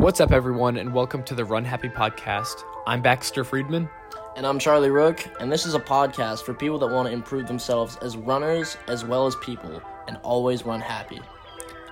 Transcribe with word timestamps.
What's 0.00 0.18
up, 0.18 0.32
everyone, 0.32 0.78
and 0.78 0.94
welcome 0.94 1.22
to 1.24 1.34
the 1.34 1.44
Run 1.44 1.62
Happy 1.62 1.90
podcast. 1.90 2.64
I'm 2.86 3.02
Baxter 3.02 3.44
Friedman. 3.44 3.86
And 4.34 4.46
I'm 4.46 4.58
Charlie 4.58 4.88
Rook, 4.88 5.22
and 5.40 5.52
this 5.52 5.66
is 5.66 5.74
a 5.74 5.78
podcast 5.78 6.44
for 6.44 6.54
people 6.54 6.78
that 6.78 6.90
want 6.90 7.06
to 7.08 7.12
improve 7.12 7.46
themselves 7.46 7.98
as 7.98 8.16
runners 8.16 8.78
as 8.88 9.04
well 9.04 9.26
as 9.26 9.36
people 9.36 9.82
and 10.08 10.16
always 10.22 10.64
run 10.64 10.80
happy. 10.80 11.20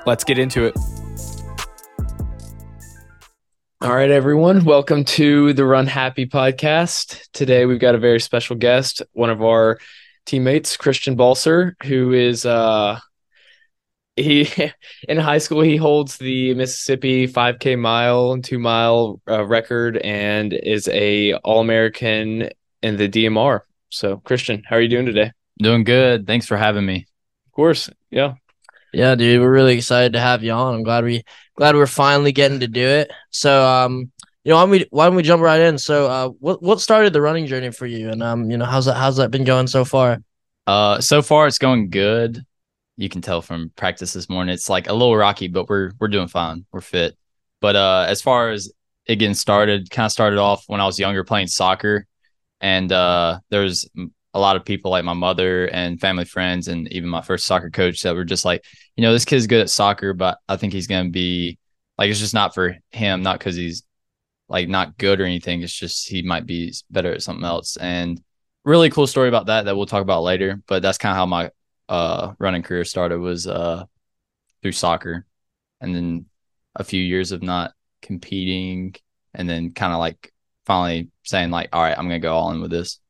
Let's 0.07 0.25
get 0.25 0.39
into 0.39 0.65
it. 0.65 0.75
All 3.83 3.95
right, 3.95 4.11
everyone, 4.11 4.65
welcome 4.65 5.05
to 5.05 5.53
the 5.53 5.67
Run 5.67 5.87
Happy 5.87 6.25
podcast. 6.25 7.31
Today 7.35 7.67
we've 7.67 7.79
got 7.79 7.95
a 7.95 7.99
very 7.99 8.21
special 8.21 8.57
guest, 8.57 9.03
one 9.13 9.29
of 9.29 9.43
our 9.43 9.79
teammates, 10.25 10.79
Christian 10.79 11.15
Balcer, 11.15 11.77
who 11.83 12.15
is 12.15 12.47
uh 12.47 13.01
he 14.19 14.49
in 15.09 15.19
high 15.19 15.39
school 15.39 15.61
he 15.61 15.77
holds 15.77 16.17
the 16.19 16.55
Mississippi 16.55 17.27
5K 17.27 17.79
mile 17.79 18.33
and 18.33 18.45
2 18.45 18.59
mile 18.59 19.21
uh, 19.29 19.45
record 19.45 19.97
and 19.99 20.53
is 20.53 20.89
a 20.89 21.35
All-American 21.35 22.51
in 22.83 22.97
the 22.97 23.09
DMR. 23.09 23.61
So, 23.91 24.19
Christian, 24.19 24.63
how 24.67 24.77
are 24.77 24.81
you 24.81 24.89
doing 24.89 25.07
today? 25.07 25.33
Doing 25.59 25.85
good. 25.85 26.27
Thanks 26.27 26.47
for 26.47 26.57
having 26.57 26.85
me. 26.85 27.07
Of 27.47 27.53
course. 27.53 27.91
Yeah. 28.11 28.35
Yeah, 28.93 29.15
dude, 29.15 29.41
we're 29.41 29.53
really 29.53 29.75
excited 29.75 30.15
to 30.15 30.21
have 30.21 30.43
you 30.43 30.53
on. 30.53 30.77
I'm 30.77 30.83
glad 30.83 31.05
we 31.05 31.23
glad 31.57 31.75
we're 31.75 31.87
finally 31.87 32.33
getting 32.33 32.61
to 32.61 32.69
do 32.69 32.87
it. 32.87 33.11
So, 33.31 33.63
um, 33.67 34.11
you 34.45 34.51
know, 34.51 34.57
why 34.57 34.63
don't 34.63 34.71
we 34.71 34.87
why 34.91 35.07
don't 35.07 35.17
we 35.17 35.23
jump 35.23 35.43
right 35.43 35.61
in? 35.61 35.77
So, 35.77 36.07
uh, 36.07 36.29
what 36.41 36.63
what 36.63 36.81
started 36.81 37.13
the 37.13 37.21
running 37.21 37.47
journey 37.47 37.71
for 37.71 37.85
you, 37.85 38.09
and 38.09 38.23
um, 38.23 38.51
you 38.51 38.57
know, 38.57 38.65
how's 38.65 38.87
that 38.87 38.95
how's 38.95 39.19
that 39.19 39.31
been 39.31 39.45
going 39.45 39.67
so 39.67 39.85
far? 39.85 40.23
Uh, 40.67 41.01
so 41.01 41.21
far 41.21 41.47
it's 41.47 41.59
going 41.59 41.91
good. 41.91 42.45
You 42.99 43.09
can 43.09 43.23
tell 43.23 43.41
from 43.41 43.71
practice 43.77 44.13
this 44.13 44.29
morning. 44.29 44.53
It's 44.53 44.69
like 44.69 44.89
a 44.89 44.93
little 44.93 45.17
rocky, 45.17 45.49
but 45.49 45.69
we're 45.69 45.93
we're 46.01 46.09
doing 46.09 46.29
fine. 46.29 46.67
We're 46.73 46.81
fit. 46.81 47.17
But 47.61 47.77
uh, 47.77 48.07
as 48.09 48.21
far 48.21 48.51
as 48.51 48.71
it 49.07 49.17
getting 49.17 49.35
started, 49.35 49.89
kind 49.89 50.07
of 50.07 50.13
started 50.13 50.39
off 50.39 50.65
when 50.67 50.81
I 50.81 50.85
was 50.85 50.99
younger 50.99 51.25
playing 51.25 51.47
soccer, 51.47 52.07
and 52.61 52.91
uh, 52.93 53.39
there's 53.51 53.89
a 54.35 54.41
lot 54.41 54.57
of 54.57 54.65
people 54.65 54.91
like 54.91 55.05
my 55.05 55.15
mother 55.15 55.67
and 55.67 56.01
family 56.01 56.25
friends 56.25 56.69
and 56.69 56.91
even 56.93 57.09
my 57.09 57.23
first 57.23 57.47
soccer 57.47 57.71
coach 57.71 58.03
that 58.03 58.15
were 58.15 58.25
just 58.25 58.45
like, 58.45 58.65
you 58.97 59.03
know, 59.03 59.13
this 59.13 59.25
kid's 59.25 59.47
good 59.47 59.61
at 59.61 59.71
soccer, 59.71 60.13
but 60.13 60.39
I 60.49 60.57
think 60.57 60.73
he's 60.73 60.87
to 60.87 61.09
be 61.09 61.59
like, 61.97 62.11
it's 62.11 62.21
just 62.21 62.35
not 62.35 62.55
for 62.55 62.77
him, 62.91 63.23
not 63.23 63.39
because 63.39 63.57
he's 63.57 63.85
like 64.49 64.69
not 64.69 64.99
good 64.99 65.21
or 65.21 65.25
anything. 65.25 65.63
It's 65.63 65.73
just 65.73 66.09
he 66.09 66.23
might 66.23 66.47
be 66.47 66.75
better 66.91 67.13
at 67.13 67.23
something 67.23 67.45
else. 67.45 67.77
And 67.77 68.21
really 68.65 68.91
cool 68.91 69.07
story 69.07 69.29
about 69.29 69.47
that 69.47 69.65
that 69.65 69.77
we'll 69.77 69.87
talk 69.87 70.03
about 70.03 70.23
later. 70.23 70.63
But 70.67 70.83
that's 70.83 70.99
kind 70.99 71.13
of 71.13 71.17
how 71.17 71.27
my 71.27 71.51
uh, 71.89 72.33
running 72.39 72.63
career 72.63 72.85
started 72.85 73.19
was 73.19 73.47
uh, 73.47 73.85
through 74.63 74.73
soccer, 74.73 75.27
and 75.81 75.95
then 75.95 76.27
a 76.75 76.85
few 76.85 77.03
years 77.03 77.33
of 77.33 77.43
not 77.43 77.73
competing, 78.03 78.95
and 79.35 79.49
then 79.49 79.73
kind 79.73 79.93
of 79.93 79.99
like 79.99 80.33
finally 80.67 81.11
saying 81.25 81.51
like, 81.51 81.71
all 81.73 81.83
right, 81.83 81.97
I'm 81.97 82.05
gonna 82.05 82.19
go 82.19 82.35
all 82.35 82.51
in 82.53 82.61
with 82.61 82.71
this. 82.71 83.01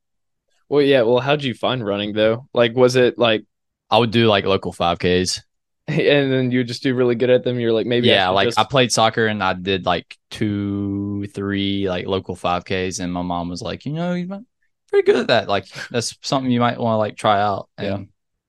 Well, 0.68 0.82
yeah. 0.82 1.02
Well, 1.02 1.20
how'd 1.20 1.42
you 1.42 1.54
find 1.54 1.84
running 1.84 2.12
though? 2.12 2.48
Like, 2.52 2.74
was 2.74 2.96
it 2.96 3.18
like 3.18 3.44
I 3.90 3.98
would 3.98 4.10
do 4.10 4.26
like 4.26 4.44
local 4.44 4.72
5Ks. 4.72 5.42
And 5.88 6.30
then 6.30 6.50
you 6.50 6.64
just 6.64 6.82
do 6.82 6.94
really 6.94 7.14
good 7.14 7.30
at 7.30 7.44
them. 7.44 7.58
You're 7.58 7.72
like, 7.72 7.86
maybe. 7.86 8.08
Yeah, 8.08 8.28
I 8.28 8.30
like 8.30 8.48
just... 8.48 8.58
I 8.58 8.64
played 8.64 8.92
soccer 8.92 9.26
and 9.26 9.42
I 9.42 9.54
did 9.54 9.86
like 9.86 10.18
two, 10.30 11.26
three 11.28 11.88
like 11.88 12.06
local 12.06 12.36
5Ks. 12.36 13.00
And 13.00 13.10
my 13.10 13.22
mom 13.22 13.48
was 13.48 13.62
like, 13.62 13.86
you 13.86 13.94
know, 13.94 14.12
you're 14.12 14.42
pretty 14.90 15.06
good 15.06 15.16
at 15.16 15.28
that. 15.28 15.48
Like, 15.48 15.64
that's 15.88 16.14
something 16.20 16.50
you 16.50 16.60
might 16.60 16.78
want 16.78 16.92
to 16.92 16.98
like 16.98 17.16
try 17.16 17.40
out. 17.40 17.70
And 17.78 17.86
yeah. 17.86 18.04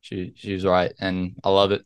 She, 0.09 0.33
she 0.35 0.53
was 0.53 0.65
right. 0.65 0.91
And 0.99 1.35
I 1.43 1.49
love 1.49 1.71
it. 1.71 1.85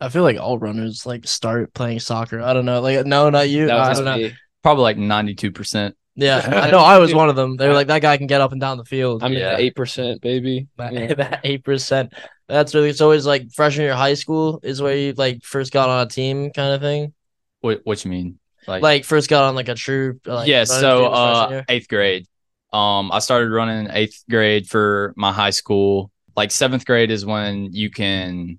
I 0.00 0.08
feel 0.08 0.22
like 0.22 0.38
all 0.38 0.58
runners 0.58 1.04
like 1.04 1.26
start 1.26 1.74
playing 1.74 2.00
soccer. 2.00 2.40
I 2.40 2.54
don't 2.54 2.64
know. 2.64 2.80
Like, 2.80 3.04
no, 3.06 3.28
not 3.30 3.48
you. 3.48 3.70
I 3.70 3.92
don't 3.92 4.04
know. 4.04 4.30
Probably 4.62 4.82
like 4.82 4.96
92%. 4.96 5.92
Yeah, 6.16 6.38
I 6.64 6.70
know. 6.70 6.78
I 6.78 6.98
was 6.98 7.12
one 7.12 7.28
of 7.28 7.36
them. 7.36 7.56
They 7.56 7.66
were 7.66 7.74
like, 7.74 7.88
that 7.88 8.00
guy 8.00 8.16
can 8.16 8.28
get 8.28 8.40
up 8.40 8.52
and 8.52 8.60
down 8.60 8.78
the 8.78 8.84
field. 8.84 9.22
I'm 9.22 9.32
yeah. 9.32 9.56
eight 9.56 9.74
percent, 9.74 10.20
baby. 10.20 10.68
That 10.76 11.40
eight 11.44 11.64
percent. 11.64 12.12
That's 12.46 12.72
really. 12.72 12.92
So 12.92 13.10
it's 13.10 13.26
like 13.26 13.50
freshman 13.52 13.86
year 13.86 13.94
high 13.94 14.14
school 14.14 14.60
is 14.62 14.80
where 14.80 14.96
you 14.96 15.12
like 15.14 15.42
first 15.42 15.72
got 15.72 15.88
on 15.88 16.06
a 16.06 16.08
team 16.08 16.50
kind 16.52 16.72
of 16.72 16.80
thing. 16.80 17.14
What 17.62 17.80
What 17.82 18.04
you 18.04 18.12
mean? 18.12 18.38
Like, 18.68 18.82
like 18.82 19.04
first 19.04 19.28
got 19.28 19.42
on 19.42 19.56
like 19.56 19.68
a 19.68 19.74
troop. 19.74 20.24
Like, 20.24 20.46
yeah. 20.46 20.62
So 20.62 21.06
uh, 21.06 21.64
eighth 21.68 21.88
grade. 21.88 22.28
Um, 22.72 23.10
I 23.10 23.18
started 23.18 23.50
running 23.50 23.88
eighth 23.90 24.22
grade 24.30 24.68
for 24.68 25.14
my 25.16 25.32
high 25.32 25.50
school. 25.50 26.12
Like 26.36 26.50
seventh 26.50 26.84
grade 26.84 27.10
is 27.10 27.24
when 27.24 27.72
you 27.72 27.90
can 27.90 28.58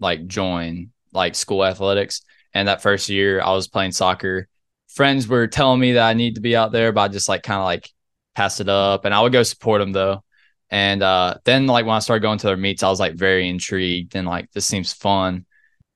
like 0.00 0.26
join 0.26 0.90
like 1.12 1.34
school 1.34 1.64
athletics. 1.64 2.22
And 2.54 2.68
that 2.68 2.82
first 2.82 3.08
year, 3.08 3.40
I 3.40 3.52
was 3.52 3.68
playing 3.68 3.92
soccer 3.92 4.48
friends 4.92 5.26
were 5.26 5.46
telling 5.46 5.80
me 5.80 5.92
that 5.92 6.06
I 6.06 6.14
need 6.14 6.34
to 6.34 6.40
be 6.40 6.54
out 6.54 6.72
there, 6.72 6.92
but 6.92 7.00
I 7.02 7.08
just 7.08 7.28
like 7.28 7.42
kind 7.42 7.58
of 7.58 7.64
like 7.64 7.90
pass 8.34 8.60
it 8.60 8.68
up 8.68 9.04
and 9.04 9.14
I 9.14 9.20
would 9.20 9.32
go 9.32 9.42
support 9.42 9.80
them 9.80 9.92
though. 9.92 10.22
And 10.70 11.02
uh, 11.02 11.36
then 11.44 11.66
like 11.66 11.84
when 11.84 11.96
I 11.96 12.00
started 12.00 12.22
going 12.22 12.38
to 12.38 12.46
their 12.46 12.56
meets, 12.56 12.82
I 12.82 12.88
was 12.88 13.00
like 13.00 13.14
very 13.14 13.48
intrigued 13.48 14.16
and 14.16 14.26
like 14.26 14.50
this 14.52 14.66
seems 14.66 14.92
fun. 14.92 15.46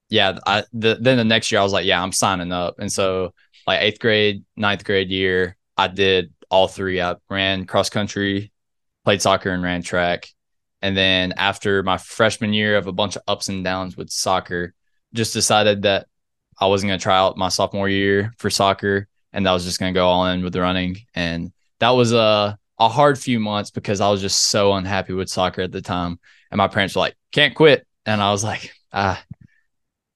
Yeah, 0.09 0.38
I 0.47 0.65
the, 0.72 0.98
then 1.00 1.16
the 1.16 1.25
next 1.25 1.50
year 1.50 1.60
I 1.60 1.65
was 1.65 1.72
like, 1.72 1.86
yeah, 1.86 2.03
I'm 2.03 2.12
signing 2.12 2.53
up. 2.53 2.76
And 2.78 2.92
so 2.92 3.32
like 3.66 3.81
eighth 3.81 4.00
grade, 4.00 4.44
ninth 4.56 4.84
grade 4.84 5.10
year, 5.10 5.56
I 5.76 5.88
did 5.88 6.32
all 6.50 6.69
three. 6.69 7.00
I 7.00 7.16
ran 7.28 7.66
cross 7.66 7.91
country, 7.91 8.53
played 9.04 9.22
soccer, 9.22 9.50
and 9.50 9.62
ran 9.62 9.82
track. 9.82 10.28
And 10.82 10.97
then 10.97 11.32
after 11.37 11.82
my 11.82 11.98
freshman 11.98 12.53
year 12.53 12.76
of 12.76 12.87
a 12.87 12.92
bunch 12.92 13.16
of 13.16 13.22
ups 13.26 13.48
and 13.48 13.64
downs 13.64 13.97
with 13.97 14.10
soccer, 14.10 14.75
just 15.14 15.32
decided 15.32 15.82
that 15.82 16.06
I 16.60 16.66
wasn't 16.66 16.91
going 16.91 16.98
to 16.98 17.03
try 17.03 17.16
out 17.16 17.37
my 17.37 17.48
sophomore 17.48 17.88
year 17.88 18.32
for 18.38 18.50
soccer, 18.50 19.09
and 19.32 19.48
I 19.48 19.53
was 19.53 19.65
just 19.65 19.78
going 19.78 19.92
to 19.92 19.98
go 19.98 20.06
all 20.06 20.26
in 20.26 20.42
with 20.42 20.53
the 20.53 20.60
running. 20.60 20.97
And 21.15 21.53
that 21.81 21.91
was 21.91 22.12
a 22.12 22.59
a 22.78 22.88
hard 22.88 23.19
few 23.19 23.41
months 23.41 23.70
because 23.70 24.03
I 24.03 24.10
was 24.10 24.20
just 24.20 24.50
so 24.50 24.75
unhappy 24.75 25.15
with 25.15 25.31
soccer 25.31 25.62
at 25.62 25.72
the 25.72 25.81
time. 25.81 26.19
And 26.50 26.59
my 26.59 26.69
parents 26.69 26.94
were 26.94 27.00
like, 27.00 27.16
"Can't 27.32 27.54
quit," 27.54 27.86
and 28.04 28.20
I 28.22 28.31
was 28.31 28.44
like, 28.44 28.72
"Ah." 28.92 29.22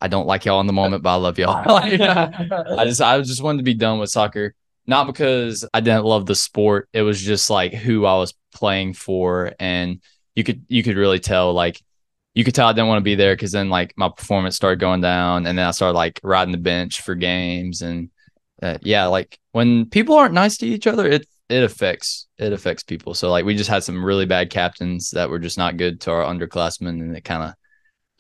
I 0.03 0.09
don't 0.09 0.27
like 0.27 0.47
y'all 0.47 0.61
in 0.61 0.67
the 0.67 0.73
moment, 0.73 1.03
but 1.03 1.11
I 1.11 1.17
love 1.17 1.39
y'all. 1.39 1.69
I 1.77 2.85
just 2.85 3.03
I 3.03 3.21
just 3.21 3.43
wanted 3.43 3.59
to 3.59 3.65
be 3.65 3.75
done 3.75 3.99
with 3.99 4.11
soccer. 4.11 4.55
Not 4.87 5.07
because 5.07 5.69
I 5.75 5.81
didn't 5.81 6.05
love 6.05 6.27
the 6.27 6.35
sport. 6.35 6.89
It 6.93 7.03
was 7.03 7.21
just 7.21 7.51
like 7.51 7.75
who 7.75 8.07
I 8.07 8.17
was 8.17 8.35
playing 8.55 8.95
for. 8.95 9.53
And 9.61 10.01
you 10.35 10.45
could 10.45 10.65
you 10.69 10.83
could 10.83 10.97
really 10.97 11.19
tell 11.19 11.53
like 11.53 11.83
you 12.35 12.45
could 12.45 12.55
tell 12.55 12.69
I 12.69 12.73
didn't 12.73 12.89
want 12.89 12.99
to 12.99 13.05
be 13.05 13.17
there 13.17 13.35
because 13.35 13.53
then 13.53 13.71
like 13.71 13.93
my 13.97 14.09
performance 14.09 14.57
started 14.57 14.81
going 14.81 15.01
down, 15.01 15.47
and 15.47 15.59
then 15.59 15.67
I 15.67 15.73
started 15.73 15.97
like 15.97 16.21
riding 16.23 16.53
the 16.53 16.59
bench 16.59 17.01
for 17.01 17.15
games, 17.15 17.83
and 17.83 18.11
uh, 18.63 18.79
yeah, 18.83 19.07
like 19.07 19.39
when 19.53 19.87
people 19.87 20.17
aren't 20.17 20.35
nice 20.35 20.59
to 20.59 20.67
each 20.67 20.87
other, 20.87 21.07
it 21.07 21.27
it 21.49 21.65
affects 21.65 22.29
it 22.39 22.53
affects 22.53 22.85
people. 22.85 23.15
So 23.15 23.31
like 23.31 23.45
we 23.45 23.57
just 23.57 23.71
had 23.71 23.83
some 23.83 24.05
really 24.05 24.27
bad 24.27 24.51
captains 24.51 25.11
that 25.11 25.31
were 25.31 25.41
just 25.41 25.59
not 25.59 25.77
good 25.77 26.01
to 26.03 26.13
our 26.13 26.25
underclassmen, 26.25 26.89
and 26.89 27.17
it 27.17 27.25
kind 27.25 27.43
of 27.43 27.55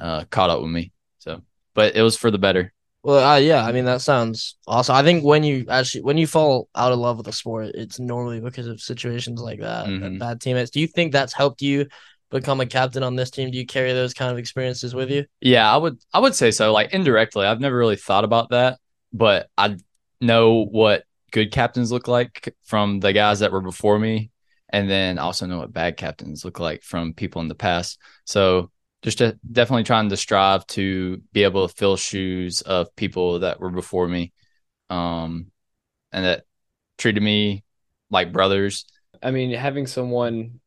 uh, 0.00 0.24
caught 0.30 0.50
up 0.50 0.60
with 0.60 0.70
me. 0.70 0.92
So, 1.18 1.42
but 1.74 1.94
it 1.94 2.02
was 2.02 2.16
for 2.16 2.30
the 2.30 2.38
better. 2.38 2.72
Well, 3.02 3.24
uh, 3.24 3.38
yeah, 3.38 3.64
I 3.64 3.72
mean 3.72 3.86
that 3.86 4.02
sounds 4.02 4.56
awesome. 4.66 4.94
I 4.94 5.02
think 5.02 5.24
when 5.24 5.42
you 5.42 5.64
actually 5.68 6.02
when 6.02 6.18
you 6.18 6.26
fall 6.26 6.68
out 6.74 6.92
of 6.92 6.98
love 6.98 7.16
with 7.16 7.28
a 7.28 7.32
sport, 7.32 7.68
it's 7.74 7.98
normally 7.98 8.40
because 8.40 8.66
of 8.66 8.80
situations 8.80 9.40
like 9.40 9.60
that, 9.60 9.86
mm-hmm. 9.86 10.18
bad 10.18 10.40
teammates. 10.40 10.70
Do 10.70 10.80
you 10.80 10.86
think 10.86 11.12
that's 11.12 11.32
helped 11.32 11.62
you 11.62 11.86
become 12.30 12.60
a 12.60 12.66
captain 12.66 13.02
on 13.02 13.16
this 13.16 13.30
team? 13.30 13.50
Do 13.50 13.58
you 13.58 13.64
carry 13.64 13.92
those 13.92 14.12
kind 14.12 14.30
of 14.30 14.38
experiences 14.38 14.94
with 14.94 15.10
you? 15.10 15.24
Yeah, 15.40 15.72
I 15.72 15.78
would 15.78 15.98
I 16.12 16.18
would 16.18 16.34
say 16.34 16.50
so. 16.50 16.72
Like 16.72 16.92
indirectly, 16.92 17.46
I've 17.46 17.60
never 17.60 17.76
really 17.76 17.96
thought 17.96 18.24
about 18.24 18.50
that, 18.50 18.78
but 19.14 19.48
I 19.56 19.76
know 20.20 20.66
what 20.66 21.04
good 21.32 21.52
captains 21.52 21.90
look 21.90 22.06
like 22.06 22.54
from 22.64 23.00
the 23.00 23.14
guys 23.14 23.38
that 23.38 23.52
were 23.52 23.62
before 23.62 23.98
me, 23.98 24.30
and 24.68 24.90
then 24.90 25.18
also 25.18 25.46
know 25.46 25.58
what 25.58 25.72
bad 25.72 25.96
captains 25.96 26.44
look 26.44 26.60
like 26.60 26.82
from 26.82 27.14
people 27.14 27.40
in 27.40 27.48
the 27.48 27.54
past. 27.54 27.98
So 28.24 28.70
just 29.02 29.18
to, 29.18 29.38
definitely 29.50 29.84
trying 29.84 30.08
to 30.10 30.16
strive 30.16 30.66
to 30.68 31.22
be 31.32 31.44
able 31.44 31.66
to 31.66 31.74
fill 31.74 31.96
shoes 31.96 32.60
of 32.60 32.94
people 32.96 33.40
that 33.40 33.60
were 33.60 33.70
before 33.70 34.06
me, 34.06 34.32
um, 34.88 35.46
and 36.12 36.24
that 36.24 36.44
treated 36.98 37.22
me 37.22 37.64
like 38.10 38.32
brothers. 38.32 38.84
I 39.22 39.30
mean, 39.30 39.52
having 39.52 39.86
someone 39.86 40.60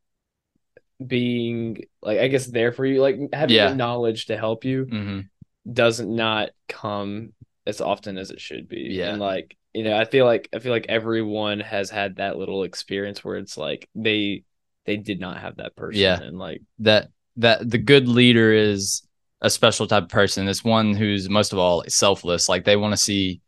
being 1.06 1.86
like 2.02 2.20
I 2.20 2.28
guess 2.28 2.46
there 2.46 2.72
for 2.72 2.86
you, 2.86 3.02
like 3.02 3.18
having 3.34 3.56
yeah. 3.56 3.70
the 3.70 3.76
knowledge 3.76 4.28
to 4.28 4.38
help 4.38 4.66
you 4.66 4.86
mm-hmm. 4.86 5.20
doesn't 5.72 6.14
not 6.14 6.50
come 6.68 7.34
as 7.66 7.82
often 7.82 8.18
as 8.18 8.32
it 8.32 8.42
should 8.42 8.68
be. 8.68 8.88
Yeah. 8.92 9.10
And 9.10 9.20
like, 9.20 9.58
you 9.74 9.84
know, 9.84 9.98
I 9.98 10.06
feel 10.06 10.26
like 10.26 10.50
I 10.54 10.60
feel 10.60 10.72
like 10.72 10.88
everyone 10.90 11.60
has 11.60 11.90
had 11.90 12.18
that 12.18 12.38
little 12.38 12.64
experience 12.64 13.24
where 13.24 13.38
it's 13.38 13.58
like 13.58 13.90
they 13.96 14.44
they 14.86 14.98
did 14.98 15.20
not 15.20 15.40
have 15.40 15.58
that 15.58 15.76
person. 15.76 16.02
Yeah. 16.02 16.22
And 16.22 16.38
like 16.38 16.62
that 16.80 17.10
that 17.38 17.70
the 17.70 17.78
good 17.78 18.08
leader 18.08 18.54
is 18.54 19.02
a 19.42 19.50
special 19.50 19.88
type 19.88 20.04
of 20.04 20.10
person. 20.10 20.48
It's 20.48 20.64
one 20.64 20.94
who's 20.94 21.30
most 21.30 21.54
of 21.54 21.60
all 21.60 21.84
selfless. 21.88 22.48
Like 22.48 22.66
they 22.66 22.76
want 22.76 22.94
to 22.94 22.98
see 22.98 23.42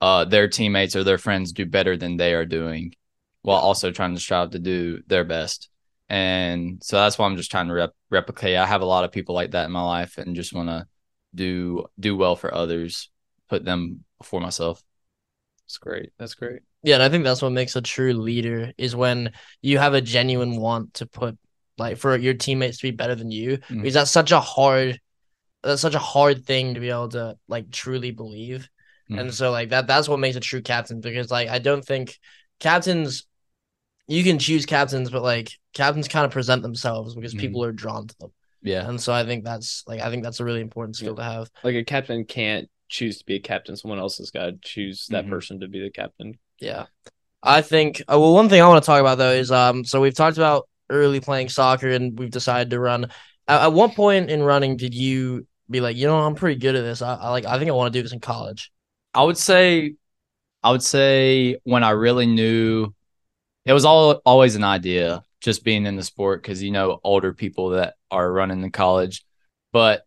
uh 0.00 0.24
their 0.24 0.48
teammates 0.48 0.96
or 0.96 1.04
their 1.04 1.18
friends 1.18 1.52
do 1.52 1.66
better 1.66 1.96
than 1.96 2.16
they 2.16 2.34
are 2.34 2.46
doing 2.46 2.94
while 3.42 3.58
also 3.58 3.90
trying 3.90 4.14
to 4.14 4.20
strive 4.20 4.50
to 4.50 4.58
do 4.58 5.00
their 5.06 5.24
best 5.24 5.70
and 6.10 6.82
so 6.82 6.96
that's 6.96 7.16
why 7.16 7.26
I'm 7.26 7.36
just 7.36 7.52
trying 7.52 7.68
to 7.68 7.72
rep- 7.72 7.94
replicate. 8.10 8.56
I 8.56 8.66
have 8.66 8.82
a 8.82 8.86
lot 8.86 9.04
of 9.04 9.12
people 9.12 9.34
like 9.34 9.52
that 9.52 9.66
in 9.66 9.70
my 9.70 9.82
life, 9.82 10.18
and 10.18 10.34
just 10.34 10.52
want 10.52 10.68
to 10.68 10.86
do 11.32 11.86
do 11.98 12.16
well 12.16 12.34
for 12.34 12.52
others, 12.52 13.08
put 13.48 13.64
them 13.64 14.04
before 14.18 14.40
myself. 14.40 14.82
That's 15.64 15.78
great. 15.78 16.10
That's 16.18 16.34
great. 16.34 16.62
Yeah, 16.82 16.94
and 16.96 17.04
I 17.04 17.08
think 17.08 17.22
that's 17.22 17.42
what 17.42 17.52
makes 17.52 17.76
a 17.76 17.80
true 17.80 18.12
leader 18.12 18.72
is 18.76 18.96
when 18.96 19.30
you 19.62 19.78
have 19.78 19.94
a 19.94 20.00
genuine 20.00 20.56
want 20.56 20.94
to 20.94 21.06
put 21.06 21.38
like 21.80 21.96
for 21.96 22.16
your 22.16 22.34
teammates 22.34 22.78
to 22.78 22.82
be 22.84 22.90
better 22.92 23.16
than 23.16 23.32
you. 23.32 23.58
Mm. 23.58 23.78
Because 23.78 23.94
that's 23.94 24.10
such 24.10 24.30
a 24.30 24.40
hard 24.40 25.00
that's 25.62 25.82
such 25.82 25.94
a 25.94 25.98
hard 25.98 26.46
thing 26.46 26.74
to 26.74 26.80
be 26.80 26.90
able 26.90 27.08
to 27.10 27.36
like 27.48 27.70
truly 27.70 28.12
believe. 28.12 28.68
Mm. 29.10 29.20
And 29.20 29.34
so 29.34 29.50
like 29.50 29.70
that 29.70 29.88
that's 29.88 30.08
what 30.08 30.20
makes 30.20 30.36
a 30.36 30.40
true 30.40 30.62
captain 30.62 31.00
because 31.00 31.30
like 31.30 31.48
I 31.48 31.58
don't 31.58 31.84
think 31.84 32.18
captains 32.60 33.26
you 34.06 34.24
can 34.24 34.38
choose 34.38 34.66
captains, 34.66 35.10
but 35.10 35.22
like 35.22 35.52
captains 35.72 36.08
kind 36.08 36.26
of 36.26 36.32
present 36.32 36.62
themselves 36.62 37.14
because 37.14 37.34
mm. 37.34 37.40
people 37.40 37.64
are 37.64 37.72
drawn 37.72 38.06
to 38.06 38.18
them. 38.18 38.32
Yeah. 38.62 38.88
And 38.88 39.00
so 39.00 39.12
I 39.12 39.24
think 39.24 39.44
that's 39.44 39.84
like 39.86 40.00
I 40.00 40.10
think 40.10 40.22
that's 40.22 40.40
a 40.40 40.44
really 40.44 40.60
important 40.60 40.96
skill 40.96 41.14
yeah. 41.16 41.24
to 41.24 41.32
have. 41.32 41.50
Like 41.64 41.76
a 41.76 41.84
captain 41.84 42.24
can't 42.24 42.68
choose 42.88 43.18
to 43.18 43.24
be 43.24 43.36
a 43.36 43.40
captain. 43.40 43.76
Someone 43.76 43.98
else 43.98 44.18
has 44.18 44.30
got 44.30 44.46
to 44.46 44.58
choose 44.62 45.06
that 45.10 45.22
mm-hmm. 45.22 45.30
person 45.30 45.60
to 45.60 45.68
be 45.68 45.80
the 45.80 45.90
captain. 45.90 46.38
Yeah. 46.58 46.86
I 47.42 47.62
think 47.62 48.02
uh, 48.02 48.18
well 48.18 48.34
one 48.34 48.48
thing 48.48 48.60
I 48.60 48.68
want 48.68 48.82
to 48.82 48.86
talk 48.86 49.00
about 49.00 49.18
though 49.18 49.32
is 49.32 49.50
um 49.50 49.84
so 49.84 50.00
we've 50.00 50.14
talked 50.14 50.36
about 50.36 50.68
early 50.90 51.20
playing 51.20 51.48
soccer 51.48 51.88
and 51.88 52.18
we've 52.18 52.30
decided 52.30 52.70
to 52.70 52.80
run. 52.80 53.04
At, 53.48 53.62
at 53.62 53.72
what 53.72 53.94
point 53.94 54.30
in 54.30 54.42
running 54.42 54.76
did 54.76 54.94
you 54.94 55.46
be 55.70 55.80
like, 55.80 55.96
you 55.96 56.06
know, 56.06 56.18
I'm 56.18 56.34
pretty 56.34 56.58
good 56.58 56.74
at 56.74 56.82
this. 56.82 57.00
I, 57.02 57.14
I 57.14 57.30
like 57.30 57.46
I 57.46 57.58
think 57.58 57.70
I 57.70 57.74
want 57.74 57.92
to 57.92 57.98
do 57.98 58.02
this 58.02 58.12
in 58.12 58.20
college. 58.20 58.70
I 59.14 59.22
would 59.22 59.38
say 59.38 59.94
I 60.62 60.70
would 60.70 60.82
say 60.82 61.56
when 61.64 61.84
I 61.84 61.90
really 61.90 62.26
knew 62.26 62.92
it 63.64 63.72
was 63.72 63.84
all 63.84 64.20
always 64.26 64.56
an 64.56 64.64
idea 64.64 65.22
just 65.40 65.64
being 65.64 65.86
in 65.86 65.96
the 65.96 66.02
sport 66.02 66.42
because 66.42 66.62
you 66.62 66.70
know 66.70 67.00
older 67.02 67.32
people 67.32 67.70
that 67.70 67.94
are 68.10 68.30
running 68.30 68.60
the 68.60 68.70
college. 68.70 69.24
But 69.72 70.04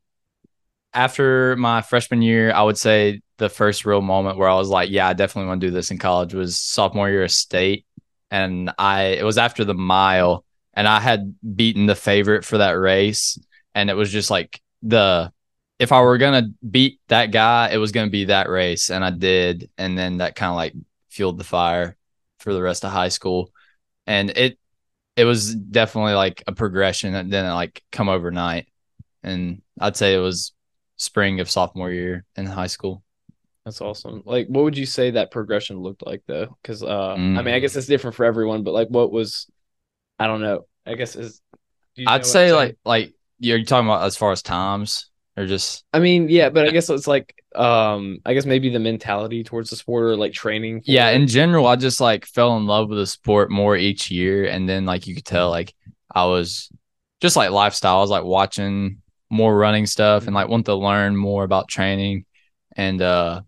after 0.94 1.56
my 1.56 1.82
freshman 1.82 2.22
year, 2.22 2.52
I 2.54 2.62
would 2.62 2.78
say 2.78 3.22
the 3.38 3.50
first 3.50 3.86
real 3.86 4.02
moment 4.02 4.38
where 4.38 4.50
I 4.50 4.56
was 4.56 4.70
like, 4.70 4.90
yeah, 4.92 5.08
I 5.08 5.14
definitely 5.14 5.48
want 5.48 5.62
to 5.62 5.68
do 5.68 5.72
this 5.72 5.92
in 5.92 5.98
college 5.98 6.34
was 6.34 6.58
sophomore 6.58 7.10
year 7.10 7.24
of 7.24 7.32
state. 7.32 7.86
And 8.30 8.72
I 8.78 9.04
it 9.20 9.24
was 9.24 9.38
after 9.38 9.66
the 9.66 9.74
mile 9.74 10.46
and 10.74 10.88
I 10.88 11.00
had 11.00 11.36
beaten 11.56 11.86
the 11.86 11.96
favorite 11.96 12.46
for 12.46 12.58
that 12.58 12.72
race. 12.72 13.38
And 13.75 13.90
it 13.90 13.96
was 13.96 14.12
just 14.12 14.30
like 14.30 14.62
the 14.81 15.31
if 15.80 15.92
I 15.92 16.02
were 16.02 16.18
gonna 16.18 16.50
beat 16.70 17.00
that 17.08 17.31
guy, 17.31 17.70
it 17.72 17.78
was 17.78 17.92
gonna 17.92 18.10
be 18.10 18.25
that 18.25 18.50
race. 18.50 18.90
And 18.90 19.04
I 19.04 19.10
did. 19.10 19.70
And 19.78 19.98
then 19.98 20.18
that 20.18 20.36
kind 20.36 20.50
of 20.50 20.56
like 20.56 20.74
fueled 21.10 21.38
the 21.38 21.44
fire 21.44 21.96
for 22.40 22.54
the 22.54 22.62
rest 22.62 22.86
of 22.86 22.92
high 22.92 23.10
school. 23.10 23.52
And 24.08 24.30
it 24.31 24.58
it 25.16 25.25
was 25.25 25.54
definitely 25.54 26.14
like 26.14 26.44
a 26.48 26.54
progression 26.54 27.14
that 27.14 27.30
didn't 27.30 27.54
like 27.54 27.84
come 27.92 28.10
overnight. 28.10 28.68
And 29.24 29.62
I'd 29.80 29.96
say 29.96 30.16
it 30.16 30.20
was 30.20 30.54
spring 30.98 31.40
of 31.40 31.50
sophomore 31.50 31.92
year 31.92 32.25
in 32.36 32.46
high 32.46 32.68
school. 32.68 33.04
That's 33.66 33.80
awesome. 33.80 34.24
Like, 34.25 34.48
what 34.48 34.66
would 34.66 34.78
you 34.78 34.86
say 34.86 35.12
that 35.12 35.31
progression 35.31 35.80
looked 35.80 36.06
like 36.06 36.24
though? 36.28 36.58
Because 36.62 36.84
uh, 36.84 37.16
mm. 37.16 37.38
I 37.38 37.42
mean, 37.42 37.54
I 37.54 37.60
guess 37.60 37.75
it's 37.75 37.88
different 37.88 38.16
for 38.16 38.25
everyone, 38.25 38.64
but 38.64 38.74
like, 38.74 38.90
what 38.90 39.12
was, 39.12 39.48
I 40.19 40.27
don't 40.27 40.42
know. 40.42 40.65
I 40.86 40.95
guess 40.95 41.15
is. 41.15 41.42
I'd 42.07 42.25
say 42.25 42.54
like 42.54 42.77
like 42.83 43.13
you're 43.39 43.63
talking 43.63 43.88
about 43.88 44.04
as 44.04 44.18
far 44.18 44.31
as 44.31 44.42
times 44.42 45.10
or 45.38 45.45
just. 45.45 45.83
I 45.94 46.00
mean, 46.00 46.30
yeah, 46.30 46.50
but 46.50 46.68
I 46.68 46.71
guess 46.71 46.89
it's 46.89 47.07
like 47.07 47.36
um, 47.56 48.19
I 48.25 48.33
guess 48.33 48.45
maybe 48.45 48.69
the 48.69 48.80
mentality 48.80 49.44
towards 49.44 49.69
the 49.69 49.75
sport 49.75 50.04
or 50.04 50.15
like 50.15 50.33
training. 50.33 50.81
yeah, 50.86 51.10
it. 51.10 51.21
in 51.21 51.27
general, 51.27 51.68
I 51.68 51.75
just 51.75 52.01
like 52.01 52.25
fell 52.25 52.57
in 52.57 52.65
love 52.65 52.89
with 52.89 52.98
the 52.98 53.07
sport 53.07 53.51
more 53.51 53.75
each 53.75 54.10
year, 54.10 54.45
and 54.45 54.68
then 54.68 54.86
like 54.86 55.07
you 55.07 55.15
could 55.15 55.25
tell 55.25 55.50
like 55.50 55.74
I 56.13 56.25
was 56.25 56.71
just 57.21 57.36
like 57.36 57.51
lifestyle. 57.51 57.98
I 57.98 58.01
was 58.01 58.10
like 58.10 58.24
watching 58.24 59.01
more 59.30 59.56
running 59.56 59.86
stuff 59.88 60.27
and 60.27 60.36
like 60.36 60.48
want 60.48 60.65
to 60.65 60.75
learn 60.75 61.15
more 61.15 61.44
about 61.44 61.68
training 61.68 62.24
and 62.75 63.01
uh 63.01 63.42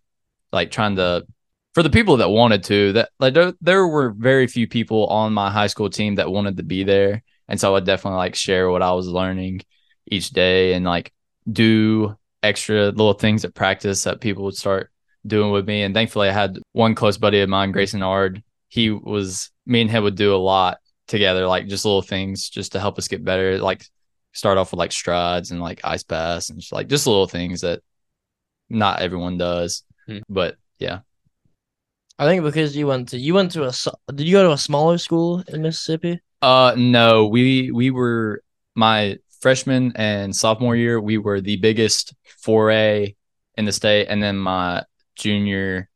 like 0.52 0.72
trying 0.72 0.96
to 0.96 1.28
for 1.76 1.84
the 1.84 1.90
people 1.90 2.18
that 2.18 2.30
wanted 2.30 2.64
to 2.64 2.94
that 2.94 3.10
like 3.20 3.34
there, 3.34 3.54
there 3.62 3.88
were 3.88 4.12
very 4.12 4.48
few 4.48 4.68
people 4.68 5.06
on 5.08 5.34
my 5.34 5.52
high 5.52 5.68
school 5.68 5.90
team 5.90 6.16
that 6.16 6.32
wanted 6.32 6.58
to 6.58 6.64
be 6.64 6.84
there 6.84 7.22
and 7.48 7.60
so 7.60 7.70
i 7.70 7.72
would 7.74 7.86
definitely 7.86 8.18
like 8.18 8.34
share 8.34 8.70
what 8.70 8.82
i 8.82 8.92
was 8.92 9.08
learning 9.08 9.62
each 10.08 10.32
day 10.32 10.74
and 10.74 10.86
like 10.86 11.14
do 11.52 12.16
extra 12.42 12.86
little 12.88 13.14
things 13.14 13.46
at 13.46 13.54
practice 13.54 14.04
that 14.04 14.22
people 14.22 14.44
would 14.44 14.58
start 14.58 14.90
doing 15.28 15.52
with 15.52 15.68
me 15.68 15.84
and 15.84 15.94
thankfully 15.94 16.30
i 16.30 16.32
had 16.32 16.58
one 16.72 16.96
close 16.96 17.18
buddy 17.18 17.42
of 17.42 17.50
mine 17.50 17.72
grayson 17.72 18.02
ard 18.02 18.44
he 18.70 18.90
was 18.90 19.52
me 19.66 19.82
and 19.82 19.92
him 19.92 20.04
would 20.04 20.16
do 20.16 20.34
a 20.34 20.38
lot 20.38 20.78
together 21.08 21.46
like 21.46 21.68
just 21.68 21.86
little 21.86 22.02
things 22.02 22.50
just 22.50 22.72
to 22.72 22.80
help 22.80 22.98
us 22.98 23.08
get 23.08 23.24
better 23.24 23.60
like 23.60 23.86
start 24.36 24.58
off 24.58 24.72
with 24.72 24.80
like 24.80 24.92
strides 24.92 25.52
and 25.52 25.62
like 25.62 25.80
ice 25.84 26.04
baths 26.04 26.50
and 26.50 26.60
just 26.60 26.74
like 26.74 26.88
just 26.88 27.08
little 27.08 27.26
things 27.26 27.62
that 27.62 27.82
not 28.70 29.02
everyone 29.02 29.38
does. 29.38 29.84
Hmm. 30.08 30.20
But 30.30 30.58
yeah. 30.78 31.00
I 32.18 32.26
think 32.26 32.44
because 32.44 32.76
you 32.76 32.88
went 32.88 33.10
to 33.10 33.18
you 33.18 33.34
went 33.34 33.52
to 33.52 33.68
a 33.68 33.74
did 34.14 34.28
you 34.28 34.34
go 34.34 34.44
to 34.44 34.54
a 34.54 34.58
smaller 34.58 34.98
school 34.98 35.44
in 35.48 35.62
Mississippi? 35.62 36.22
Uh 36.42 36.74
no, 36.78 37.28
we 37.28 37.72
we 37.72 37.92
were 37.92 38.42
my 38.76 39.18
freshman 39.42 39.94
and 39.96 40.36
sophomore 40.36 40.76
year 40.76 41.00
we 41.00 41.18
were 41.18 41.40
the 41.40 41.58
biggest 41.58 42.14
4A 42.46 43.16
in 43.56 43.66
the 43.66 43.72
state 43.72 44.08
and 44.08 44.22
then 44.24 44.38
my 44.38 44.84
junior 45.16 45.90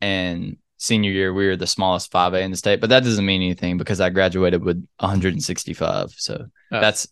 and 0.00 0.56
senior 0.78 1.10
year 1.10 1.32
we 1.32 1.46
were 1.46 1.56
the 1.56 1.66
smallest 1.66 2.12
5A 2.12 2.42
in 2.42 2.50
the 2.50 2.56
state, 2.56 2.80
but 2.80 2.90
that 2.90 3.02
doesn't 3.04 3.24
mean 3.24 3.42
anything 3.42 3.78
because 3.78 4.00
I 4.00 4.10
graduated 4.10 4.62
with 4.62 4.76
165. 4.98 6.10
So 6.16 6.46
oh. 6.72 6.80
that's 6.80 7.08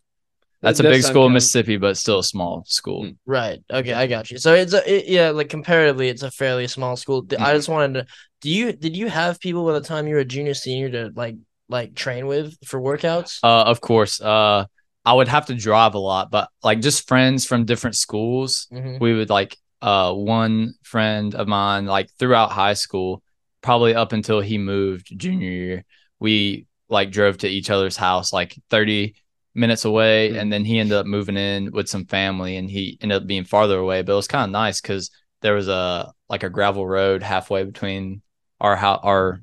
that's 0.60 0.78
a 0.78 0.84
big 0.84 1.02
school 1.02 1.26
in 1.26 1.32
Mississippi, 1.32 1.76
but 1.76 1.96
still 1.96 2.20
a 2.20 2.24
small 2.24 2.62
school. 2.66 3.04
Mm. 3.04 3.16
Right. 3.26 3.64
Okay, 3.68 3.92
I 3.92 4.06
got 4.06 4.30
you. 4.30 4.38
So 4.38 4.54
it's 4.54 4.72
a 4.72 4.90
it, 4.90 5.08
yeah, 5.08 5.30
like 5.30 5.48
comparatively, 5.48 6.08
it's 6.08 6.22
a 6.22 6.30
fairly 6.30 6.68
small 6.68 6.96
school. 6.96 7.26
I 7.38 7.54
just 7.54 7.68
wanted 7.68 7.94
to. 7.94 8.06
Do 8.42 8.50
you 8.50 8.72
did 8.72 8.96
you 8.96 9.08
have 9.08 9.40
people 9.40 9.64
by 9.64 9.72
the 9.72 9.80
time 9.80 10.06
you 10.06 10.14
were 10.14 10.20
a 10.20 10.24
junior 10.24 10.54
senior 10.54 10.90
to 10.90 11.12
like 11.14 11.36
like 11.68 11.94
train 11.94 12.26
with 12.26 12.56
for 12.66 12.80
workouts? 12.80 13.38
Uh, 13.42 13.62
of 13.62 13.80
course. 13.80 14.20
Uh, 14.20 14.66
I 15.04 15.12
would 15.12 15.28
have 15.28 15.46
to 15.46 15.54
drive 15.54 15.94
a 15.94 15.98
lot, 15.98 16.30
but 16.30 16.48
like 16.62 16.80
just 16.80 17.08
friends 17.08 17.44
from 17.44 17.64
different 17.64 17.96
schools, 17.96 18.68
mm-hmm. 18.72 18.98
we 19.00 19.14
would 19.14 19.30
like 19.30 19.56
uh 19.80 20.12
one 20.12 20.74
friend 20.82 21.34
of 21.34 21.48
mine 21.48 21.86
like 21.86 22.08
throughout 22.18 22.52
high 22.52 22.74
school, 22.74 23.22
probably 23.62 23.94
up 23.94 24.12
until 24.12 24.40
he 24.40 24.58
moved 24.58 25.12
junior 25.16 25.50
year, 25.50 25.84
we 26.18 26.66
like 26.88 27.10
drove 27.10 27.38
to 27.38 27.48
each 27.48 27.70
other's 27.70 27.96
house 27.96 28.32
like 28.32 28.54
30 28.70 29.14
minutes 29.54 29.84
away 29.84 30.28
mm-hmm. 30.28 30.38
and 30.38 30.52
then 30.52 30.64
he 30.64 30.78
ended 30.78 30.96
up 30.96 31.06
moving 31.06 31.36
in 31.36 31.72
with 31.72 31.88
some 31.88 32.06
family 32.06 32.56
and 32.56 32.70
he 32.70 32.98
ended 33.00 33.22
up 33.22 33.26
being 33.26 33.44
farther 33.44 33.78
away 33.78 34.02
but 34.02 34.12
it 34.12 34.16
was 34.16 34.28
kind 34.28 34.44
of 34.44 34.50
nice 34.50 34.80
because 34.80 35.10
there 35.40 35.54
was 35.54 35.68
a 35.68 36.12
like 36.28 36.42
a 36.42 36.50
gravel 36.50 36.86
road 36.86 37.22
halfway 37.22 37.64
between 37.64 38.22
our 38.62 38.76
ho- 38.76 39.00
our 39.02 39.42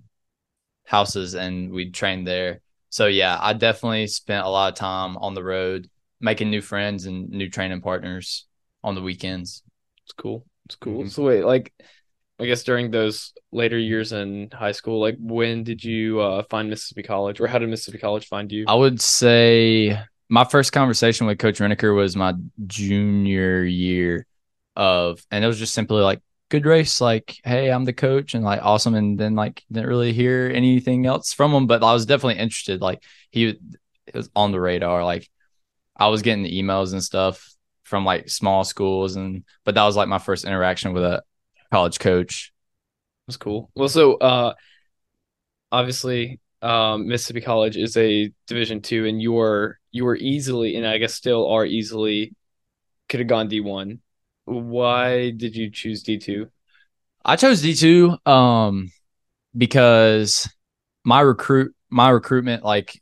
houses 0.85 1.35
and 1.35 1.71
we 1.71 1.91
trained 1.91 2.25
there 2.25 2.61
so 2.89 3.05
yeah 3.05 3.37
i 3.39 3.53
definitely 3.53 4.07
spent 4.07 4.43
a 4.43 4.49
lot 4.49 4.73
of 4.73 4.75
time 4.75 5.15
on 5.17 5.35
the 5.35 5.43
road 5.43 5.87
making 6.19 6.49
new 6.49 6.61
friends 6.61 7.05
and 7.05 7.29
new 7.29 7.49
training 7.49 7.81
partners 7.81 8.47
on 8.83 8.95
the 8.95 9.01
weekends 9.01 9.61
it's 10.03 10.13
cool 10.13 10.43
it's 10.65 10.75
cool 10.75 11.01
mm-hmm. 11.01 11.09
so 11.09 11.23
wait 11.23 11.45
like 11.45 11.71
I 12.39 12.45
guess 12.45 12.63
during 12.63 12.89
those 12.89 13.33
later 13.51 13.77
years 13.77 14.13
in 14.13 14.49
high 14.53 14.71
school, 14.71 15.01
like 15.01 15.17
when 15.19 15.63
did 15.65 15.83
you 15.83 16.21
uh, 16.21 16.43
find 16.49 16.69
Mississippi 16.69 17.03
College, 17.03 17.41
or 17.41 17.47
how 17.47 17.59
did 17.59 17.67
Mississippi 17.67 17.97
College 17.97 18.27
find 18.27 18.49
you? 18.49 18.63
I 18.65 18.75
would 18.75 19.01
say 19.01 19.99
my 20.29 20.45
first 20.45 20.71
conversation 20.71 21.27
with 21.27 21.37
Coach 21.37 21.59
Reniker 21.59 21.93
was 21.93 22.15
my 22.15 22.33
junior 22.65 23.65
year 23.65 24.25
of, 24.77 25.21
and 25.31 25.43
it 25.43 25.47
was 25.47 25.59
just 25.59 25.73
simply 25.73 26.01
like, 26.01 26.21
good 26.49 26.65
race, 26.65 26.99
like, 26.99 27.37
hey, 27.43 27.71
I'm 27.71 27.85
the 27.85 27.93
coach, 27.93 28.33
and 28.33 28.43
like 28.43 28.61
awesome, 28.61 28.95
and 28.95 29.17
then 29.19 29.35
like 29.35 29.63
didn't 29.71 29.89
really 29.89 30.13
hear 30.13 30.51
anything 30.53 31.05
else 31.05 31.33
from 31.33 31.53
him, 31.53 31.67
but 31.67 31.83
I 31.83 31.93
was 31.93 32.05
definitely 32.05 32.41
interested. 32.41 32.81
Like 32.81 33.03
he 33.29 33.57
was 34.13 34.29
on 34.35 34.51
the 34.51 34.59
radar, 34.59 35.05
like 35.05 35.29
I 35.95 36.07
was 36.07 36.21
getting 36.21 36.43
the 36.43 36.61
emails 36.61 36.91
and 36.91 37.03
stuff 37.03 37.53
from 37.83 38.05
like 38.05 38.29
small 38.29 38.63
schools, 38.63 39.15
and 39.15 39.43
but 39.63 39.75
that 39.75 39.83
was 39.83 39.95
like 39.95 40.07
my 40.07 40.19
first 40.19 40.45
interaction 40.45 40.93
with 40.93 41.03
a 41.03 41.23
college 41.71 41.99
coach. 41.99 42.51
That's 43.27 43.37
cool. 43.37 43.69
Well, 43.75 43.89
so 43.89 44.15
uh, 44.15 44.53
obviously, 45.71 46.39
um, 46.61 47.07
Mississippi 47.07 47.41
College 47.41 47.77
is 47.77 47.95
a 47.95 48.31
Division 48.47 48.81
two, 48.81 49.05
and 49.05 49.21
you 49.21 49.33
were 49.33 49.79
you 49.91 50.05
were 50.05 50.15
easily, 50.15 50.75
and 50.75 50.85
I 50.87 50.97
guess 50.97 51.13
still 51.13 51.47
are 51.47 51.65
easily, 51.65 52.33
could 53.07 53.19
have 53.19 53.29
gone 53.29 53.47
D 53.47 53.61
one. 53.61 53.99
Why 54.49 55.29
did 55.29 55.55
you 55.55 55.69
choose 55.69 56.03
D 56.03 56.17
two? 56.17 56.49
I 57.23 57.35
chose 57.35 57.61
D 57.61 57.75
two 57.75 58.17
um, 58.25 58.91
because 59.55 60.49
my 61.03 61.21
recruit 61.21 61.75
my 61.89 62.09
recruitment 62.09 62.63
like 62.63 62.99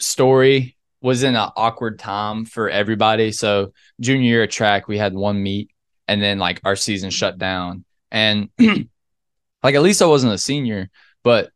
story 0.00 0.76
was 1.00 1.22
in 1.22 1.36
an 1.36 1.50
awkward 1.56 1.98
time 1.98 2.44
for 2.44 2.68
everybody. 2.68 3.32
So 3.32 3.72
junior 4.00 4.28
year 4.28 4.42
at 4.44 4.50
track, 4.50 4.88
we 4.88 4.98
had 4.98 5.14
one 5.14 5.42
meet, 5.42 5.70
and 6.08 6.22
then 6.22 6.38
like 6.38 6.60
our 6.64 6.76
season 6.76 7.10
shut 7.10 7.38
down. 7.38 7.84
And 8.10 8.48
like 8.58 9.74
at 9.74 9.82
least 9.82 10.02
I 10.02 10.06
wasn't 10.06 10.34
a 10.34 10.38
senior, 10.38 10.90
but 11.22 11.50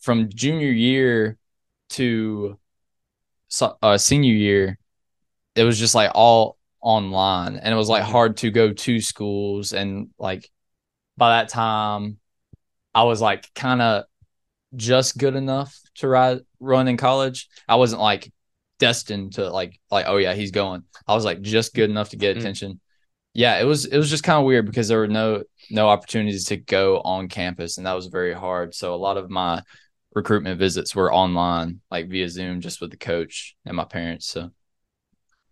from 0.00 0.28
junior 0.28 0.70
year 0.70 1.38
to 1.90 2.58
uh, 3.82 3.98
senior 3.98 4.34
year, 4.34 4.78
it 5.54 5.62
was 5.62 5.78
just 5.78 5.94
like 5.94 6.10
all 6.14 6.56
online 6.84 7.56
and 7.56 7.72
it 7.72 7.76
was 7.76 7.88
like 7.88 8.02
hard 8.02 8.36
to 8.36 8.50
go 8.50 8.72
to 8.72 9.00
schools 9.00 9.72
and 9.72 10.10
like 10.18 10.48
by 11.16 11.30
that 11.30 11.48
time 11.48 12.18
I 12.94 13.04
was 13.04 13.20
like 13.20 13.52
kind 13.54 13.80
of 13.80 14.04
just 14.76 15.16
good 15.16 15.34
enough 15.34 15.76
to 15.96 16.08
ride 16.08 16.40
run 16.60 16.86
in 16.86 16.96
college. 16.96 17.48
I 17.66 17.76
wasn't 17.76 18.02
like 18.02 18.30
destined 18.78 19.34
to 19.34 19.50
like 19.50 19.80
like 19.90 20.04
oh 20.06 20.18
yeah 20.18 20.34
he's 20.34 20.50
going. 20.50 20.82
I 21.08 21.14
was 21.14 21.24
like 21.24 21.40
just 21.40 21.74
good 21.74 21.90
enough 21.90 22.10
to 22.10 22.16
get 22.16 22.36
mm. 22.36 22.40
attention. 22.40 22.72
Mm. 22.72 22.78
Yeah, 23.32 23.60
it 23.60 23.64
was 23.64 23.86
it 23.86 23.96
was 23.96 24.10
just 24.10 24.22
kind 24.22 24.38
of 24.38 24.44
weird 24.44 24.66
because 24.66 24.86
there 24.88 24.98
were 24.98 25.08
no 25.08 25.42
no 25.70 25.88
opportunities 25.88 26.44
to 26.46 26.56
go 26.58 27.00
on 27.00 27.28
campus 27.28 27.78
and 27.78 27.86
that 27.86 27.94
was 27.94 28.06
very 28.06 28.34
hard. 28.34 28.74
So 28.74 28.94
a 28.94 28.96
lot 28.96 29.16
of 29.16 29.30
my 29.30 29.62
recruitment 30.14 30.58
visits 30.58 30.94
were 30.94 31.12
online, 31.12 31.80
like 31.90 32.08
via 32.08 32.28
Zoom, 32.28 32.60
just 32.60 32.80
with 32.80 32.90
the 32.90 32.96
coach 32.96 33.56
and 33.64 33.76
my 33.76 33.84
parents. 33.84 34.26
So 34.26 34.50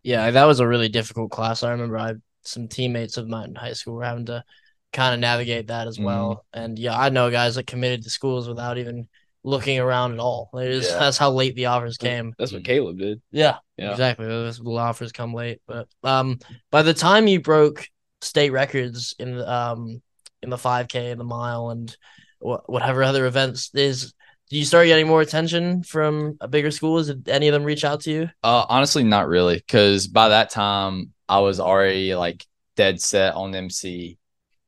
yeah, 0.02 0.30
that 0.30 0.44
was 0.44 0.60
a 0.60 0.66
really 0.66 0.88
difficult 0.88 1.30
class. 1.30 1.62
I 1.62 1.70
remember 1.72 1.98
I 1.98 2.14
some 2.42 2.68
teammates 2.68 3.16
of 3.16 3.28
mine 3.28 3.50
in 3.50 3.54
high 3.54 3.72
school 3.72 3.94
were 3.94 4.04
having 4.04 4.26
to 4.26 4.44
kind 4.92 5.14
of 5.14 5.20
navigate 5.20 5.68
that 5.68 5.86
as 5.86 5.98
well. 5.98 6.44
Mm. 6.54 6.62
And 6.64 6.78
yeah, 6.78 6.98
I 6.98 7.08
know 7.08 7.30
guys 7.30 7.54
that 7.54 7.66
committed 7.66 8.02
to 8.02 8.10
schools 8.10 8.48
without 8.48 8.78
even 8.78 9.08
looking 9.44 9.78
around 9.78 10.12
at 10.12 10.18
all. 10.20 10.50
Just, 10.54 10.90
yeah. 10.90 10.98
That's 11.00 11.18
how 11.18 11.30
late 11.30 11.54
the 11.54 11.66
offers 11.66 11.96
came. 11.96 12.34
That's 12.38 12.52
what 12.52 12.64
Caleb 12.64 12.98
did. 12.98 13.22
Yeah, 13.30 13.58
yeah. 13.76 13.92
exactly. 13.92 14.26
Those 14.26 14.60
offers 14.64 15.12
come 15.12 15.34
late, 15.34 15.60
but 15.66 15.88
um, 16.02 16.38
by 16.70 16.82
the 16.82 16.94
time 16.94 17.26
you 17.26 17.40
broke 17.40 17.86
state 18.20 18.50
records 18.50 19.14
in 19.18 19.36
the 19.36 19.52
um 19.52 20.00
in 20.42 20.50
the 20.50 20.56
5K, 20.56 21.12
and 21.12 21.20
the 21.20 21.24
mile, 21.24 21.70
and 21.70 21.96
wh- 22.40 22.68
whatever 22.68 23.02
other 23.02 23.26
events 23.26 23.70
is. 23.74 24.12
Do 24.52 24.58
you 24.58 24.66
start 24.66 24.86
getting 24.86 25.06
more 25.06 25.22
attention 25.22 25.82
from 25.82 26.38
bigger 26.50 26.70
schools? 26.70 27.06
Did 27.06 27.26
any 27.30 27.48
of 27.48 27.54
them 27.54 27.64
reach 27.64 27.86
out 27.86 28.02
to 28.02 28.10
you? 28.10 28.30
Uh, 28.42 28.66
honestly, 28.68 29.02
not 29.02 29.26
really, 29.26 29.56
because 29.56 30.06
by 30.06 30.28
that 30.28 30.50
time 30.50 31.14
I 31.26 31.38
was 31.38 31.58
already 31.58 32.14
like 32.14 32.44
dead 32.76 33.00
set 33.00 33.34
on 33.34 33.54
MC, 33.54 34.18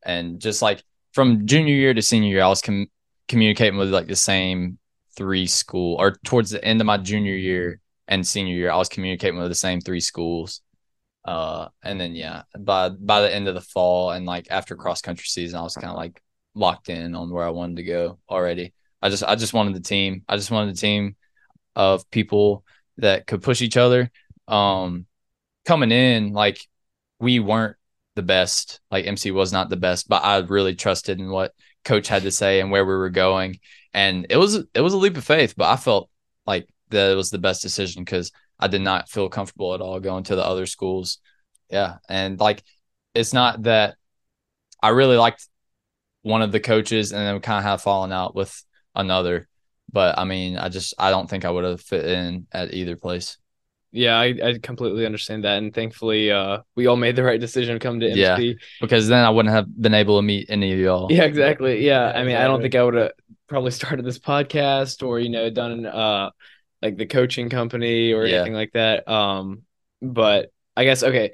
and 0.03 0.41
just 0.41 0.62
like 0.62 0.83
from 1.12 1.47
junior 1.47 1.75
year 1.75 1.93
to 1.93 2.00
senior 2.00 2.31
year, 2.31 2.43
I 2.43 2.49
was 2.49 2.62
com- 2.62 2.91
communicating 3.29 3.79
with 3.79 3.93
like 3.93 4.07
the 4.07 4.17
same 4.17 4.79
three 5.19 5.47
school 5.47 5.97
or 6.00 6.12
towards 6.25 6.49
the 6.49 6.64
end 6.64 6.81
of 6.81 6.87
my 6.87 6.97
junior 6.97 7.35
year 7.35 7.79
and 8.09 8.26
senior 8.26 8.55
year, 8.55 8.71
I 8.71 8.79
was 8.79 8.88
communicating 8.88 9.38
with 9.38 9.50
the 9.50 9.55
same 9.55 9.83
three 9.83 10.00
schools. 10.00 10.62
Uh, 11.26 11.69
and 11.83 12.00
then 12.00 12.14
yeah, 12.14 12.45
by 12.59 12.88
by 12.88 13.21
the 13.21 13.35
end 13.35 13.49
of 13.49 13.55
the 13.55 13.61
fall 13.61 14.12
and 14.12 14.25
like 14.25 14.47
after 14.50 14.76
cross 14.76 15.03
country 15.03 15.26
season, 15.26 15.61
I 15.61 15.62
was 15.62 15.75
kind 15.75 15.91
of 15.91 15.97
like 15.99 16.23
locked 16.55 16.88
in 16.88 17.14
on 17.14 17.29
where 17.29 17.45
I 17.45 17.50
wanted 17.50 17.76
to 17.76 17.83
go 17.83 18.19
already. 18.31 18.73
I 19.05 19.11
just 19.11 19.23
I 19.23 19.35
just 19.35 19.53
wanted 19.53 19.75
the 19.75 19.81
team. 19.81 20.25
I 20.27 20.37
just 20.37 20.51
wanted 20.51 20.75
a 20.75 20.79
team 20.79 21.15
of 21.77 22.11
people 22.11 22.65
that 22.97 23.27
could 23.27 23.43
push 23.43 23.61
each 23.61 23.77
other. 23.77 24.11
Um, 24.49 25.05
coming 25.67 25.93
in, 25.93 26.33
like 26.33 26.59
we 27.21 27.39
weren't 27.39 27.77
the 28.15 28.23
best. 28.23 28.81
Like 28.91 29.07
MC 29.07 29.31
was 29.31 29.53
not 29.53 29.69
the 29.69 29.77
best, 29.77 30.09
but 30.09 30.25
I 30.25 30.39
really 30.39 30.75
trusted 30.75 31.21
in 31.21 31.29
what 31.29 31.53
coach 31.85 32.09
had 32.09 32.23
to 32.23 32.31
say 32.31 32.61
and 32.61 32.71
where 32.71 32.87
we 32.87 32.95
were 32.95 33.11
going. 33.11 33.59
And 33.93 34.27
it 34.31 34.39
was 34.39 34.55
it 34.73 34.81
was 34.81 34.95
a 34.95 34.99
leap 34.99 35.19
of 35.19 35.25
faith, 35.25 35.55
but 35.55 35.69
I 35.69 35.77
felt 35.77 36.09
like 36.47 36.67
that 36.89 37.15
was 37.15 37.31
the 37.31 37.39
best 37.39 37.61
decision 37.61 38.05
because 38.05 38.33
I 38.59 38.69
did 38.69 38.81
not 38.81 39.11
feel 39.11 39.29
comfortable 39.29 39.75
at 39.75 39.83
all 39.83 40.01
going 40.01 40.25
to 40.25 40.37
the 40.37 40.47
other 40.47 40.65
schools. 40.65 41.19
Yeah. 41.69 41.97
And 42.09 42.41
like 42.41 42.63
it's 43.15 43.35
not 43.35 43.65
that 43.65 43.97
I 44.83 44.89
really 44.89 45.19
liked 45.19 45.47
one 46.23 46.41
of 46.41 46.53
the 46.53 46.61
coaches 46.61 47.13
and 47.13 47.21
then 47.21 47.41
kind 47.41 47.59
of 47.59 47.65
have 47.65 47.83
fallen 47.83 48.11
out 48.11 48.35
with 48.35 48.65
another. 48.95 49.49
But 49.93 50.19
I 50.19 50.25
mean, 50.25 50.57
I 50.57 50.69
just 50.69 50.95
I 50.99 51.11
don't 51.11 51.29
think 51.29 51.45
I 51.45 51.51
would 51.51 51.65
have 51.65 51.81
fit 51.81 52.05
in 52.05 52.47
at 52.53 52.75
either 52.75 52.97
place. 52.97 53.39
Yeah, 53.93 54.19
I, 54.19 54.35
I 54.43 54.59
completely 54.61 55.07
understand 55.07 55.45
that, 55.45 55.59
and 55.59 55.73
thankfully, 55.73 56.33
uh, 56.33 56.63
we 56.75 56.89
all 56.89 56.97
made 56.97 57.15
the 57.15 57.23
right 57.23 57.39
decision 57.39 57.75
to 57.75 57.79
come 57.79 58.01
to 58.01 58.09
MC. 58.09 58.21
Yeah, 58.21 58.55
because 58.81 59.07
then 59.07 59.25
I 59.25 59.31
wouldn't 59.31 59.55
have 59.55 59.67
been 59.81 59.95
able 59.95 60.19
to 60.19 60.23
meet 60.23 60.47
any 60.49 60.73
of 60.73 60.81
y'all. 60.81 61.13
Yeah, 61.13 61.23
exactly. 61.23 61.87
Yeah, 61.87 62.07
I 62.07 62.25
mean, 62.25 62.31
exactly. 62.31 62.35
I 62.35 62.45
don't 62.49 62.61
think 62.61 62.75
I 62.75 62.83
would 62.83 62.95
have 62.95 63.13
probably 63.47 63.71
started 63.71 64.05
this 64.05 64.19
podcast 64.19 65.07
or 65.07 65.21
you 65.21 65.29
know 65.29 65.49
done 65.49 65.87
uh 65.87 66.31
like 66.83 66.97
the 66.97 67.07
coaching 67.07 67.49
company 67.49 68.13
or 68.13 68.27
yeah. 68.27 68.37
anything 68.37 68.55
like 68.55 68.73
that. 68.73 69.09
Um, 69.09 69.63
but 70.03 70.51
I 70.77 70.85
guess 70.85 71.05
okay, 71.05 71.33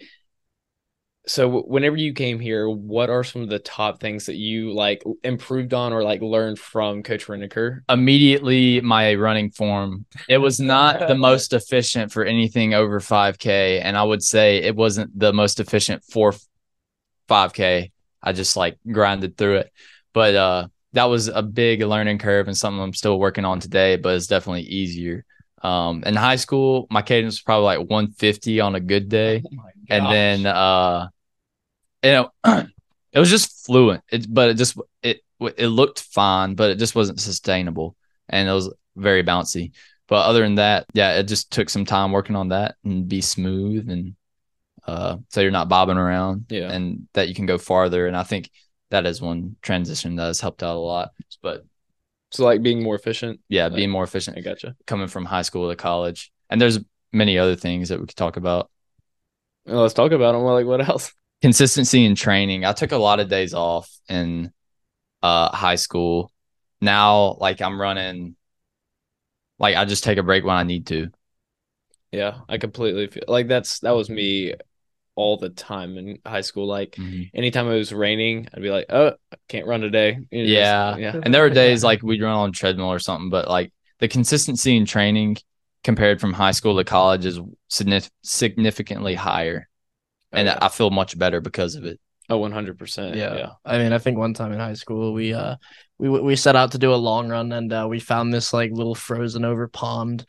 so 1.30 1.62
whenever 1.62 1.96
you 1.96 2.12
came 2.12 2.40
here, 2.40 2.68
what 2.68 3.08
are 3.08 3.22
some 3.22 3.42
of 3.42 3.48
the 3.48 3.60
top 3.60 4.00
things 4.00 4.26
that 4.26 4.34
you 4.34 4.72
like 4.72 5.04
improved 5.22 5.72
on 5.72 5.92
or 5.92 6.02
like 6.02 6.20
learned 6.22 6.58
from 6.58 7.04
Coach 7.04 7.26
Reniker? 7.26 7.82
Immediately, 7.88 8.80
my 8.80 9.14
running 9.14 9.52
form. 9.52 10.06
It 10.28 10.38
was 10.38 10.58
not 10.58 11.06
the 11.06 11.14
most 11.30 11.52
efficient 11.52 12.10
for 12.10 12.24
anything 12.24 12.74
over 12.74 12.98
5K, 12.98 13.80
and 13.80 13.96
I 13.96 14.02
would 14.02 14.24
say 14.24 14.56
it 14.56 14.74
wasn't 14.74 15.16
the 15.16 15.32
most 15.32 15.60
efficient 15.60 16.02
for 16.02 16.34
5K. 17.28 17.92
I 18.20 18.32
just 18.32 18.56
like 18.56 18.78
grinded 18.90 19.36
through 19.36 19.58
it, 19.58 19.72
but 20.12 20.34
uh, 20.34 20.66
that 20.94 21.04
was 21.04 21.28
a 21.28 21.42
big 21.42 21.80
learning 21.82 22.18
curve 22.18 22.48
and 22.48 22.56
something 22.56 22.82
I'm 22.82 22.92
still 22.92 23.20
working 23.20 23.44
on 23.44 23.60
today. 23.60 23.94
But 23.94 24.16
it's 24.16 24.26
definitely 24.26 24.62
easier. 24.62 25.24
Um, 25.62 26.02
in 26.04 26.16
high 26.16 26.36
school, 26.36 26.88
my 26.90 27.02
cadence 27.02 27.34
was 27.34 27.42
probably 27.42 27.66
like 27.66 27.78
150 27.78 28.60
on 28.60 28.74
a 28.74 28.80
good 28.80 29.08
day. 29.08 29.44
Oh 29.46 29.70
and 29.90 30.06
then 30.06 30.46
uh 30.46 31.08
you 32.02 32.10
know 32.12 32.30
it 33.12 33.18
was 33.18 33.30
just 33.30 33.66
fluent. 33.66 34.02
It, 34.10 34.32
but 34.32 34.50
it 34.50 34.54
just 34.54 34.78
it 35.02 35.22
it 35.40 35.68
looked 35.68 36.00
fine 36.00 36.54
but 36.54 36.70
it 36.70 36.78
just 36.78 36.94
wasn't 36.94 37.20
sustainable 37.20 37.96
and 38.28 38.48
it 38.48 38.52
was 38.52 38.72
very 38.96 39.24
bouncy. 39.24 39.72
But 40.06 40.26
other 40.26 40.42
than 40.42 40.56
that 40.56 40.86
yeah 40.92 41.18
it 41.18 41.24
just 41.24 41.50
took 41.50 41.70
some 41.70 41.84
time 41.84 42.12
working 42.12 42.36
on 42.36 42.48
that 42.48 42.76
and 42.84 43.08
be 43.08 43.20
smooth 43.20 43.88
and 43.88 44.16
uh 44.86 45.18
so 45.28 45.40
you're 45.40 45.50
not 45.50 45.68
bobbing 45.68 45.98
around 45.98 46.46
yeah. 46.48 46.72
and 46.72 47.08
that 47.12 47.28
you 47.28 47.34
can 47.34 47.46
go 47.46 47.58
farther. 47.58 48.06
And 48.06 48.16
i 48.16 48.22
think 48.22 48.50
that 48.90 49.06
is 49.06 49.22
one 49.22 49.56
transition 49.62 50.16
that 50.16 50.26
has 50.26 50.40
helped 50.40 50.62
out 50.62 50.76
a 50.76 50.78
lot. 50.78 51.10
But 51.42 51.64
so 52.30 52.44
like 52.44 52.62
being 52.62 52.82
more 52.82 52.94
efficient? 52.94 53.40
Yeah 53.48 53.64
like, 53.64 53.76
being 53.76 53.90
more 53.90 54.04
efficient. 54.04 54.36
I 54.36 54.40
gotcha. 54.40 54.76
Coming 54.86 55.08
from 55.08 55.24
high 55.24 55.42
school 55.42 55.70
to 55.70 55.76
college. 55.76 56.32
And 56.48 56.60
there's 56.60 56.78
many 57.12 57.38
other 57.38 57.56
things 57.56 57.88
that 57.88 58.00
we 58.00 58.06
could 58.06 58.16
talk 58.16 58.36
about. 58.36 58.70
Well, 59.66 59.82
let's 59.82 59.94
talk 59.94 60.12
about 60.12 60.32
them. 60.32 60.42
Well, 60.42 60.54
like 60.54 60.66
what 60.66 60.86
else? 60.86 61.12
Consistency 61.42 62.04
in 62.04 62.14
training. 62.14 62.64
I 62.64 62.72
took 62.72 62.92
a 62.92 62.98
lot 62.98 63.20
of 63.20 63.28
days 63.28 63.54
off 63.54 63.90
in 64.08 64.52
uh 65.22 65.54
high 65.54 65.76
school. 65.76 66.32
Now, 66.80 67.36
like 67.40 67.60
I'm 67.60 67.80
running, 67.80 68.36
like 69.58 69.76
I 69.76 69.84
just 69.84 70.04
take 70.04 70.18
a 70.18 70.22
break 70.22 70.44
when 70.44 70.56
I 70.56 70.62
need 70.62 70.86
to. 70.88 71.10
Yeah, 72.12 72.40
I 72.48 72.58
completely 72.58 73.06
feel 73.06 73.24
like 73.28 73.46
that's 73.46 73.80
that 73.80 73.92
was 73.92 74.10
me 74.10 74.54
all 75.14 75.36
the 75.36 75.50
time 75.50 75.96
in 75.98 76.18
high 76.26 76.40
school. 76.40 76.66
Like 76.66 76.92
mm-hmm. 76.92 77.24
anytime 77.34 77.68
it 77.68 77.76
was 77.76 77.92
raining, 77.92 78.48
I'd 78.52 78.62
be 78.62 78.70
like, 78.70 78.86
"Oh, 78.88 79.12
I 79.32 79.36
can't 79.48 79.66
run 79.66 79.80
today." 79.80 80.18
You 80.30 80.44
know, 80.44 80.50
yeah, 80.50 80.90
just, 80.90 81.00
yeah. 81.00 81.20
And 81.22 81.32
there 81.32 81.42
were 81.42 81.50
days 81.50 81.84
like 81.84 82.02
we'd 82.02 82.22
run 82.22 82.34
on 82.34 82.52
treadmill 82.60 82.90
or 82.90 82.98
something, 82.98 83.30
but 83.30 83.48
like 83.48 83.72
the 83.98 84.08
consistency 84.08 84.76
in 84.76 84.86
training 84.86 85.36
compared 85.84 86.20
from 86.20 86.32
high 86.32 86.50
school 86.50 86.76
to 86.76 86.84
college 86.84 87.24
is 87.26 87.40
significantly 87.68 89.14
higher. 89.14 89.68
And 90.32 90.48
I 90.48 90.68
feel 90.68 90.90
much 90.90 91.18
better 91.18 91.40
because 91.40 91.74
of 91.74 91.84
it. 91.84 91.98
Oh, 92.28 92.38
100%. 92.38 93.16
Yeah. 93.16 93.34
yeah. 93.34 93.50
I 93.64 93.78
mean, 93.78 93.92
I 93.92 93.98
think 93.98 94.16
one 94.16 94.34
time 94.34 94.52
in 94.52 94.60
high 94.60 94.74
school, 94.74 95.12
we, 95.12 95.34
uh, 95.34 95.56
we, 95.98 96.08
we 96.08 96.36
set 96.36 96.54
out 96.54 96.72
to 96.72 96.78
do 96.78 96.94
a 96.94 96.96
long 96.96 97.28
run 97.28 97.50
and, 97.50 97.72
uh, 97.72 97.86
we 97.90 97.98
found 97.98 98.32
this 98.32 98.52
like 98.52 98.70
little 98.70 98.94
frozen 98.94 99.44
over 99.44 99.66
pond 99.66 100.24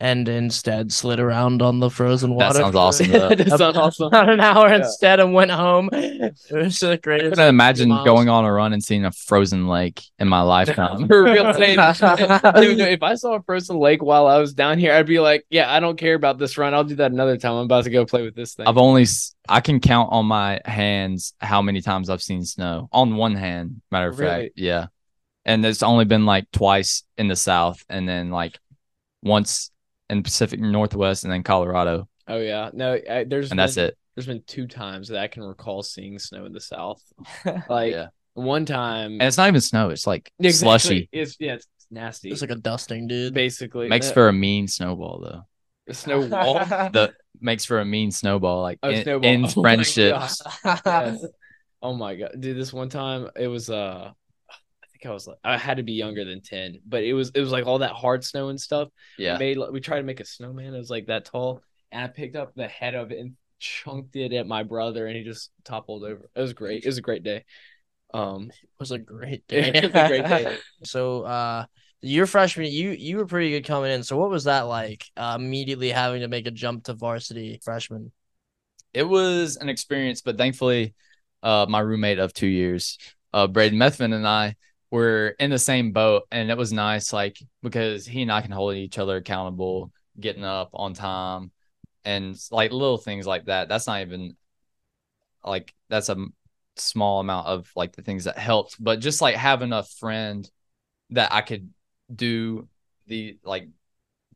and 0.00 0.28
instead 0.28 0.92
slid 0.92 1.20
around 1.20 1.62
on 1.62 1.78
the 1.78 1.88
frozen 1.88 2.34
water. 2.34 2.44
That 2.54 2.56
sounds 2.56 2.76
awesome. 2.76 3.10
that 3.10 3.58
sounds 3.58 3.76
awesome. 3.76 4.06
About 4.08 4.28
an 4.28 4.40
hour 4.40 4.68
yeah. 4.68 4.76
instead 4.76 5.20
and 5.20 5.32
went 5.32 5.50
home. 5.50 5.88
It 6.24 6.36
was 6.50 6.78
the 6.78 6.96
greatest. 6.96 7.34
I 7.34 7.36
can 7.36 7.48
imagine 7.48 7.88
going 8.04 8.28
on 8.28 8.44
a 8.44 8.52
run 8.52 8.72
and 8.72 8.82
seeing 8.82 9.04
a 9.04 9.12
frozen 9.12 9.68
lake 9.68 10.02
in 10.18 10.26
my 10.28 10.40
lifetime. 10.40 11.06
For 11.06 11.22
real, 11.24 11.52
Dude, 11.52 11.68
if 11.68 13.02
I 13.02 13.14
saw 13.14 13.34
a 13.34 13.42
frozen 13.42 13.78
lake 13.78 14.02
while 14.02 14.26
I 14.26 14.38
was 14.38 14.54
down 14.54 14.78
here, 14.78 14.92
I'd 14.92 15.06
be 15.06 15.20
like, 15.20 15.44
"Yeah, 15.50 15.72
I 15.72 15.80
don't 15.80 15.96
care 15.96 16.14
about 16.14 16.38
this 16.38 16.56
run. 16.56 16.72
I'll 16.72 16.84
do 16.84 16.96
that 16.96 17.12
another 17.12 17.36
time. 17.36 17.52
I'm 17.52 17.64
about 17.64 17.84
to 17.84 17.90
go 17.90 18.06
play 18.06 18.22
with 18.22 18.34
this 18.34 18.54
thing." 18.54 18.66
I've 18.66 18.78
only 18.78 19.06
I 19.48 19.60
can 19.60 19.80
count 19.80 20.12
on 20.12 20.26
my 20.26 20.60
hands 20.64 21.34
how 21.40 21.60
many 21.62 21.82
times 21.82 22.08
I've 22.08 22.22
seen 22.22 22.44
snow. 22.44 22.88
On 22.92 23.16
one 23.16 23.34
hand, 23.34 23.82
matter 23.90 24.08
of 24.08 24.18
really? 24.18 24.46
fact, 24.46 24.52
yeah. 24.56 24.86
And 25.44 25.64
it's 25.64 25.82
only 25.82 26.06
been 26.06 26.24
like 26.26 26.50
twice 26.52 27.02
in 27.18 27.28
the 27.28 27.36
south, 27.36 27.84
and 27.88 28.08
then 28.08 28.30
like 28.30 28.58
once 29.22 29.70
in 30.10 30.22
Pacific 30.22 30.60
Northwest 30.60 31.24
and 31.24 31.32
then 31.32 31.42
Colorado. 31.42 32.08
Oh 32.26 32.38
yeah, 32.38 32.70
no, 32.72 32.94
I, 32.94 33.24
there's 33.24 33.50
and 33.50 33.50
been, 33.50 33.56
that's 33.56 33.76
it. 33.76 33.96
There's 34.14 34.26
been 34.26 34.42
two 34.46 34.66
times 34.66 35.08
that 35.08 35.18
I 35.18 35.26
can 35.26 35.42
recall 35.42 35.82
seeing 35.82 36.18
snow 36.18 36.44
in 36.46 36.52
the 36.52 36.60
South. 36.60 37.02
Like 37.68 37.92
yeah. 37.92 38.06
one 38.34 38.64
time, 38.64 39.12
and 39.12 39.22
it's 39.22 39.36
not 39.36 39.48
even 39.48 39.60
snow; 39.60 39.90
it's 39.90 40.06
like 40.06 40.30
exactly. 40.38 40.78
slushy. 40.78 41.08
It's 41.12 41.36
yeah, 41.38 41.54
it's 41.54 41.66
nasty. 41.90 42.30
It's 42.30 42.40
like 42.40 42.50
a 42.50 42.56
dusting, 42.56 43.06
dude. 43.06 43.34
Basically, 43.34 43.88
makes 43.88 44.10
for 44.10 44.28
a 44.28 44.32
mean 44.32 44.68
snowball 44.68 45.20
though. 45.20 45.42
A 45.88 45.94
snowball. 45.94 46.54
the 46.64 47.12
makes 47.40 47.64
for 47.64 47.80
a 47.80 47.84
mean 47.84 48.10
snowball, 48.10 48.62
like 48.62 48.78
oh, 48.82 48.90
in, 48.90 49.02
snowball. 49.02 49.30
in 49.30 49.44
oh 49.44 49.48
friendships. 49.48 50.42
yes. 50.64 51.26
Oh 51.82 51.92
my 51.92 52.14
god, 52.14 52.40
dude! 52.40 52.56
This 52.56 52.72
one 52.72 52.88
time, 52.88 53.28
it 53.36 53.48
was 53.48 53.68
uh 53.68 54.12
I 55.06 55.12
was 55.12 55.26
like, 55.26 55.38
I 55.44 55.56
had 55.56 55.76
to 55.78 55.82
be 55.82 55.92
younger 55.92 56.24
than 56.24 56.40
10, 56.40 56.80
but 56.86 57.02
it 57.04 57.12
was, 57.14 57.30
it 57.34 57.40
was 57.40 57.52
like 57.52 57.66
all 57.66 57.78
that 57.78 57.92
hard 57.92 58.24
snow 58.24 58.48
and 58.48 58.60
stuff. 58.60 58.88
Yeah. 59.18 59.34
We 59.34 59.54
made, 59.54 59.58
we 59.72 59.80
tried 59.80 59.98
to 59.98 60.04
make 60.04 60.20
a 60.20 60.24
snowman. 60.24 60.74
It 60.74 60.78
was 60.78 60.90
like 60.90 61.06
that 61.06 61.26
tall. 61.26 61.62
And 61.92 62.04
I 62.04 62.08
picked 62.08 62.36
up 62.36 62.54
the 62.54 62.68
head 62.68 62.94
of 62.94 63.12
it 63.12 63.18
and 63.18 63.36
chunked 63.58 64.16
it 64.16 64.32
at 64.32 64.46
my 64.46 64.62
brother 64.62 65.06
and 65.06 65.16
he 65.16 65.24
just 65.24 65.50
toppled 65.64 66.04
over. 66.04 66.30
It 66.34 66.40
was 66.40 66.52
great. 66.52 66.84
It 66.84 66.88
was 66.88 66.98
a 66.98 67.02
great 67.02 67.22
day. 67.22 67.44
Um, 68.12 68.50
it 68.50 68.68
was 68.78 68.92
a 68.92 68.98
great 68.98 69.46
day. 69.48 69.72
it 69.74 69.92
was 69.92 69.94
a 69.94 70.08
great 70.08 70.26
day. 70.26 70.56
so, 70.84 71.22
uh, 71.22 71.64
your 72.00 72.26
freshman, 72.26 72.70
you 72.70 72.90
you 72.90 73.16
were 73.16 73.24
pretty 73.24 73.50
good 73.50 73.64
coming 73.66 73.90
in. 73.90 74.02
So, 74.02 74.18
what 74.18 74.28
was 74.28 74.44
that 74.44 74.62
like? 74.62 75.06
Uh, 75.16 75.36
immediately 75.40 75.88
having 75.88 76.20
to 76.20 76.28
make 76.28 76.46
a 76.46 76.50
jump 76.50 76.84
to 76.84 76.92
varsity 76.92 77.58
freshman. 77.64 78.12
It 78.92 79.04
was 79.04 79.56
an 79.56 79.70
experience, 79.70 80.20
but 80.20 80.36
thankfully, 80.36 80.94
uh, 81.42 81.66
my 81.68 81.80
roommate 81.80 82.18
of 82.18 82.34
two 82.34 82.46
years, 82.46 82.98
uh, 83.32 83.46
Braden 83.46 83.78
Methvin, 83.78 84.14
and 84.14 84.28
I 84.28 84.54
were 84.94 85.34
in 85.40 85.50
the 85.50 85.58
same 85.58 85.90
boat, 85.90 86.22
and 86.30 86.50
it 86.52 86.56
was 86.56 86.72
nice, 86.72 87.12
like 87.12 87.36
because 87.62 88.06
he 88.06 88.22
and 88.22 88.30
I 88.30 88.42
can 88.42 88.52
hold 88.52 88.76
each 88.76 88.96
other 88.96 89.16
accountable, 89.16 89.92
getting 90.18 90.44
up 90.44 90.70
on 90.72 90.94
time, 90.94 91.50
and 92.04 92.36
like 92.52 92.70
little 92.70 92.98
things 92.98 93.26
like 93.26 93.46
that. 93.46 93.68
That's 93.68 93.88
not 93.88 94.02
even 94.02 94.36
like 95.44 95.74
that's 95.88 96.10
a 96.10 96.16
small 96.76 97.18
amount 97.18 97.48
of 97.48 97.68
like 97.74 97.96
the 97.96 98.02
things 98.02 98.24
that 98.24 98.38
helped, 98.38 98.76
but 98.82 99.00
just 99.00 99.20
like 99.20 99.34
having 99.34 99.72
a 99.72 99.82
friend 99.82 100.48
that 101.10 101.32
I 101.32 101.40
could 101.40 101.70
do 102.14 102.68
the 103.08 103.36
like 103.42 103.68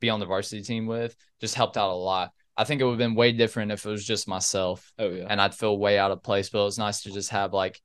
be 0.01 0.11
on 0.11 0.19
the 0.19 0.27
varsity 0.27 0.63
team 0.63 0.87
with 0.87 1.17
just 1.41 1.55
helped 1.55 1.77
out 1.77 1.93
a 1.93 1.95
lot. 1.95 2.33
I 2.57 2.65
think 2.65 2.81
it 2.81 2.85
would 2.85 2.93
have 2.93 2.99
been 2.99 3.15
way 3.15 3.31
different 3.31 3.71
if 3.71 3.87
it 3.87 3.91
was 3.91 4.05
just 4.05 4.27
myself. 4.27 4.93
Oh 4.99 5.09
yeah. 5.09 5.27
And 5.29 5.41
I'd 5.41 5.55
feel 5.55 5.79
way 5.79 6.01
out 6.01 6.11
of 6.11 6.25
place. 6.25 6.51
But 6.51 6.63
it 6.63 6.65
was 6.65 6.79
nice 6.79 7.03
to 7.03 7.13
just 7.13 7.31
have 7.31 7.53
like 7.53 7.81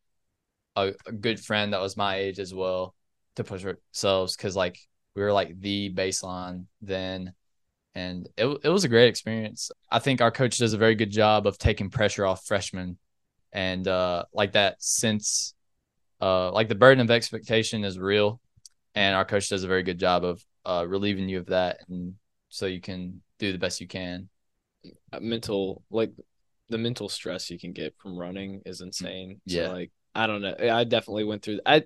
a, 0.76 0.94
a 1.06 1.12
good 1.12 1.40
friend 1.40 1.74
that 1.74 1.82
was 1.82 1.98
my 1.98 2.18
age 2.18 2.40
as 2.40 2.54
well 2.54 2.96
to 3.36 3.44
push 3.44 3.66
ourselves 3.66 4.36
because 4.36 4.56
like 4.56 4.78
we 5.16 5.22
were 5.22 5.34
like 5.34 5.60
the 5.60 5.94
baseline 5.94 6.66
then. 6.82 7.34
And 7.96 8.28
it 8.38 8.48
it 8.64 8.70
was 8.70 8.86
a 8.86 8.90
great 8.90 9.08
experience. 9.08 9.70
I 9.92 10.00
think 10.00 10.20
our 10.20 10.32
coach 10.32 10.58
does 10.58 10.74
a 10.74 10.80
very 10.80 10.96
good 10.96 11.12
job 11.12 11.46
of 11.46 11.60
taking 11.60 11.92
pressure 11.92 12.26
off 12.26 12.46
freshmen 12.46 12.98
and 13.54 13.88
uh, 13.88 14.26
like 14.34 14.54
that 14.54 14.82
sense, 14.82 15.54
uh, 16.20 16.52
like 16.52 16.68
the 16.68 16.76
burden 16.76 17.02
of 17.02 17.12
expectation 17.12 17.84
is 17.84 18.00
real, 18.00 18.42
and 18.96 19.16
our 19.16 19.26
coach 19.26 19.48
does 19.48 19.64
a 19.64 19.68
very 19.68 19.84
good 19.84 20.00
job 20.00 20.26
of 20.26 20.44
uh, 20.66 20.86
relieving 20.88 21.30
you 21.30 21.38
of 21.38 21.46
that, 21.48 21.78
and 21.88 22.16
so 22.50 22.66
you 22.66 22.82
can 22.82 23.22
do 23.38 23.52
the 23.52 23.60
best 23.60 23.80
you 23.80 23.88
can. 23.88 24.28
Mental, 25.22 25.84
like 25.92 26.12
the 26.70 26.78
mental 26.80 27.08
stress 27.08 27.52
you 27.52 27.60
can 27.60 27.72
get 27.74 27.94
from 28.00 28.18
running 28.18 28.62
is 28.66 28.82
insane. 28.82 29.40
Yeah, 29.46 29.68
so, 29.68 29.74
like 29.74 29.92
I 30.16 30.28
don't 30.28 30.42
know, 30.42 30.56
I 30.60 30.84
definitely 30.84 31.24
went 31.24 31.44
through. 31.44 31.60
I 31.66 31.84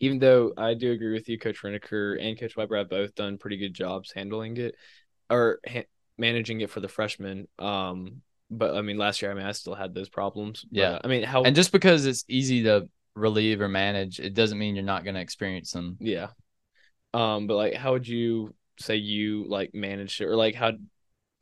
even 0.00 0.18
though 0.18 0.52
I 0.56 0.74
do 0.74 0.92
agree 0.92 1.12
with 1.12 1.28
you, 1.28 1.38
Coach 1.38 1.62
Reneker 1.62 2.16
and 2.20 2.38
Coach 2.38 2.56
Weber 2.56 2.78
have 2.78 2.88
both 2.88 3.14
done 3.14 3.38
pretty 3.38 3.58
good 3.58 3.74
jobs 3.74 4.12
handling 4.12 4.56
it 4.56 4.74
or 5.28 5.60
ha- 5.68 5.86
managing 6.16 6.60
it 6.62 6.70
for 6.70 6.80
the 6.80 6.88
freshmen. 6.88 7.48
Um, 7.58 8.22
but 8.50 8.74
I 8.74 8.82
mean, 8.82 8.98
last 8.98 9.20
year, 9.22 9.30
I 9.30 9.34
mean, 9.34 9.46
I 9.46 9.52
still 9.52 9.74
had 9.74 9.94
those 9.94 10.08
problems. 10.08 10.64
Yeah. 10.70 10.98
I 11.04 11.06
mean, 11.06 11.22
how 11.22 11.42
and 11.42 11.54
just 11.54 11.70
because 11.70 12.06
it's 12.06 12.24
easy 12.28 12.62
to 12.64 12.88
relieve 13.14 13.60
or 13.60 13.68
manage, 13.68 14.20
it 14.20 14.34
doesn't 14.34 14.58
mean 14.58 14.74
you're 14.74 14.84
not 14.84 15.04
going 15.04 15.14
to 15.16 15.20
experience 15.20 15.72
them. 15.72 15.98
Yeah. 16.00 16.28
Um, 17.12 17.46
but 17.46 17.56
like, 17.56 17.74
how 17.74 17.92
would 17.92 18.08
you 18.08 18.54
say 18.78 18.96
you 18.96 19.44
like 19.46 19.74
managed 19.74 20.20
it, 20.20 20.26
or 20.26 20.36
like 20.36 20.54
how 20.54 20.72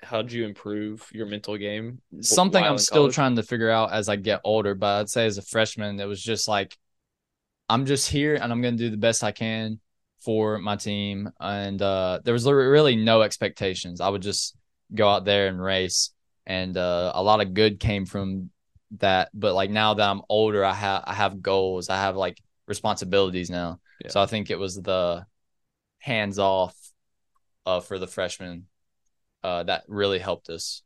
how'd 0.03 0.31
you 0.33 0.45
improve 0.45 1.09
your 1.13 1.27
mental 1.27 1.57
game? 1.57 2.01
Something 2.21 2.65
I'm 2.65 2.79
still 2.79 3.03
college? 3.03 3.15
trying 3.15 3.37
to 3.37 3.43
figure 3.43 3.71
out 3.71 3.93
as 3.93 4.09
I 4.09 4.17
get 4.17 4.41
older. 4.45 4.75
But 4.75 5.01
I'd 5.01 5.11
say 5.11 5.27
as 5.27 5.39
a 5.39 5.43
freshman, 5.43 6.01
it 6.01 6.07
was 6.07 6.23
just 6.23 6.49
like 6.49 6.77
I'm 7.69 7.87
just 7.87 8.09
here 8.11 8.35
and 8.35 8.53
I'm 8.53 8.63
going 8.63 8.77
to 8.77 8.85
do 8.85 8.91
the 8.91 8.97
best 8.97 9.25
I 9.25 9.33
can 9.33 9.81
for 10.21 10.59
my 10.59 10.77
team. 10.77 11.31
And 11.41 11.81
uh, 11.81 12.21
there 12.25 12.33
was 12.33 12.47
really 12.47 12.97
no 12.97 13.23
expectations. 13.23 14.01
I 14.01 14.09
would 14.09 14.23
just 14.23 14.57
go 14.95 15.09
out 15.09 15.25
there 15.25 15.49
and 15.49 15.61
race 15.61 16.11
and 16.47 16.77
uh, 16.77 17.13
a 17.15 17.23
lot 17.23 17.41
of 17.41 17.55
good 17.55 17.79
came 17.79 18.07
from 18.07 18.51
that. 18.99 19.31
But 19.35 19.55
like 19.55 19.71
now 19.71 19.95
that 19.95 20.09
I'm 20.09 20.23
older, 20.29 20.65
I 20.65 20.75
have 20.75 21.05
I 21.07 21.15
have 21.15 21.43
goals, 21.43 21.91
I 21.91 21.97
have 21.97 22.17
like 22.17 22.41
responsibilities 22.67 23.51
now. 23.51 23.81
Yeah. 24.03 24.11
So 24.11 24.21
I 24.21 24.27
think 24.27 24.51
it 24.51 24.59
was 24.59 24.77
the 24.77 25.27
hands 25.99 26.39
off 26.39 26.77
uh, 27.67 27.81
for 27.81 27.99
the 27.99 28.07
freshmen 28.07 28.67
uh, 29.43 29.63
that 29.65 29.85
really 29.89 30.19
helped 30.19 30.49
us 30.49 30.83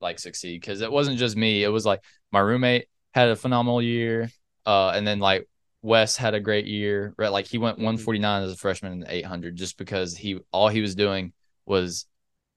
like 0.00 0.18
succeed 0.18 0.60
because 0.60 0.80
it 0.80 0.90
wasn't 0.90 1.18
just 1.18 1.36
me. 1.36 1.62
It 1.62 1.68
was 1.68 1.86
like 1.86 2.02
my 2.30 2.40
roommate 2.40 2.88
had 3.12 3.28
a 3.28 3.36
phenomenal 3.36 3.82
year, 3.82 4.30
uh, 4.66 4.90
and 4.90 5.06
then 5.06 5.18
like 5.18 5.48
Wes 5.82 6.16
had 6.16 6.34
a 6.34 6.40
great 6.40 6.66
year. 6.66 7.14
Right, 7.16 7.32
like 7.32 7.46
he 7.46 7.58
went 7.58 7.76
mm-hmm. 7.76 7.84
149 7.84 8.42
as 8.42 8.52
a 8.52 8.56
freshman 8.56 8.92
in 8.92 9.00
the 9.00 9.14
800 9.14 9.56
just 9.56 9.78
because 9.78 10.16
he 10.16 10.40
all 10.50 10.68
he 10.68 10.80
was 10.80 10.94
doing 10.94 11.32
was 11.66 12.06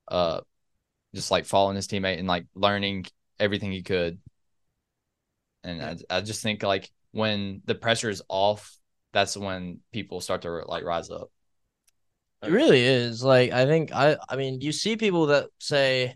uh 0.08 0.42
just 1.14 1.32
like 1.32 1.46
following 1.46 1.76
his 1.76 1.88
teammate 1.88 2.20
and 2.20 2.28
like 2.28 2.46
learning 2.56 3.06
everything 3.40 3.72
he 3.72 3.84
could. 3.84 4.20
And 5.64 5.82
I, 5.82 6.18
I 6.18 6.22
just 6.22 6.44
think 6.44 6.62
like 6.62 6.92
when 7.12 7.62
the 7.66 7.76
pressure 7.76 8.10
is 8.10 8.22
off, 8.28 8.78
that's 9.14 9.38
when 9.38 9.80
people 9.92 10.22
start 10.22 10.42
to 10.44 10.52
like 10.68 10.84
rise 10.84 11.10
up. 11.10 11.32
It 12.46 12.52
really 12.52 12.84
is. 12.84 13.24
Like 13.24 13.52
I 13.52 13.66
think 13.66 13.92
I 13.94 14.18
I 14.30 14.36
mean 14.36 14.62
you 14.62 14.72
see 14.72 14.98
people 14.98 15.28
that 15.28 15.48
say 15.60 16.16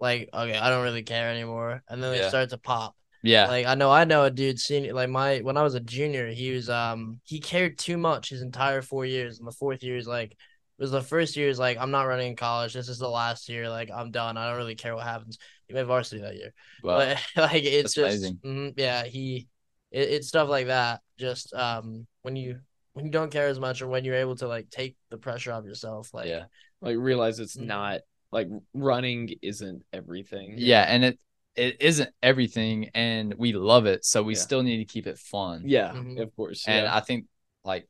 like 0.00 0.28
okay, 0.32 0.58
I 0.58 0.70
don't 0.70 0.84
really 0.84 1.02
care 1.02 1.30
anymore 1.30 1.82
and 1.88 2.02
then 2.02 2.12
they 2.12 2.18
yeah. 2.18 2.28
start 2.28 2.50
to 2.50 2.58
pop. 2.58 2.94
Yeah. 3.22 3.48
Like 3.48 3.66
I 3.66 3.74
know 3.74 3.90
I 3.90 4.04
know 4.04 4.24
a 4.24 4.30
dude 4.30 4.58
senior 4.58 4.92
like 4.94 5.08
my 5.08 5.38
when 5.40 5.56
I 5.56 5.62
was 5.62 5.74
a 5.74 5.80
junior, 5.80 6.28
he 6.28 6.52
was 6.52 6.68
um 6.70 7.20
he 7.24 7.40
cared 7.40 7.78
too 7.78 7.96
much 7.96 8.30
his 8.30 8.42
entire 8.42 8.82
4 8.82 9.04
years 9.04 9.38
and 9.38 9.48
the 9.48 9.52
fourth 9.52 9.82
year 9.82 9.96
is 9.96 10.06
like 10.06 10.36
it 10.78 10.82
was 10.82 10.90
the 10.90 11.02
first 11.02 11.36
year 11.36 11.48
is 11.48 11.58
like 11.58 11.78
I'm 11.78 11.90
not 11.90 12.04
running 12.04 12.28
in 12.28 12.36
college. 12.36 12.74
This 12.74 12.88
is 12.88 12.98
the 12.98 13.08
last 13.08 13.48
year. 13.48 13.68
Like 13.68 13.90
I'm 13.92 14.10
done. 14.10 14.36
I 14.36 14.48
don't 14.48 14.58
really 14.58 14.74
care 14.74 14.94
what 14.94 15.04
happens. 15.04 15.38
He 15.66 15.74
made 15.74 15.86
varsity 15.86 16.20
that 16.22 16.36
year. 16.36 16.52
Wow. 16.82 16.98
But 16.98 17.22
like 17.36 17.64
it's 17.64 17.94
That's 17.94 18.20
just 18.20 18.42
mm, 18.42 18.74
yeah, 18.76 19.04
he 19.04 19.48
it, 19.90 20.10
it's 20.10 20.28
stuff 20.28 20.48
like 20.48 20.66
that. 20.66 21.00
Just 21.18 21.54
um 21.54 22.06
when 22.22 22.36
you 22.36 22.60
when 22.96 23.04
you 23.04 23.10
don't 23.10 23.30
care 23.30 23.48
as 23.48 23.60
much 23.60 23.82
or 23.82 23.88
when 23.88 24.06
you're 24.06 24.14
able 24.14 24.36
to 24.36 24.48
like 24.48 24.70
take 24.70 24.96
the 25.10 25.18
pressure 25.18 25.52
off 25.52 25.66
yourself, 25.66 26.14
like 26.14 26.28
yeah, 26.28 26.44
like 26.80 26.96
realize 26.96 27.38
it's 27.40 27.54
mm-hmm. 27.54 27.66
not 27.66 28.00
like 28.32 28.48
running 28.72 29.34
isn't 29.42 29.84
everything. 29.92 30.54
Yeah, 30.56 30.80
and 30.80 31.04
it 31.04 31.18
it 31.54 31.76
isn't 31.82 32.08
everything, 32.22 32.88
and 32.94 33.34
we 33.36 33.52
love 33.52 33.84
it, 33.84 34.06
so 34.06 34.22
we 34.22 34.32
yeah. 34.32 34.40
still 34.40 34.62
need 34.62 34.78
to 34.78 34.86
keep 34.86 35.06
it 35.06 35.18
fun. 35.18 35.64
Yeah, 35.66 35.92
mm-hmm. 35.92 36.22
of 36.22 36.34
course. 36.34 36.64
And 36.66 36.86
yeah. 36.86 36.96
I 36.96 37.00
think 37.00 37.26
like 37.64 37.86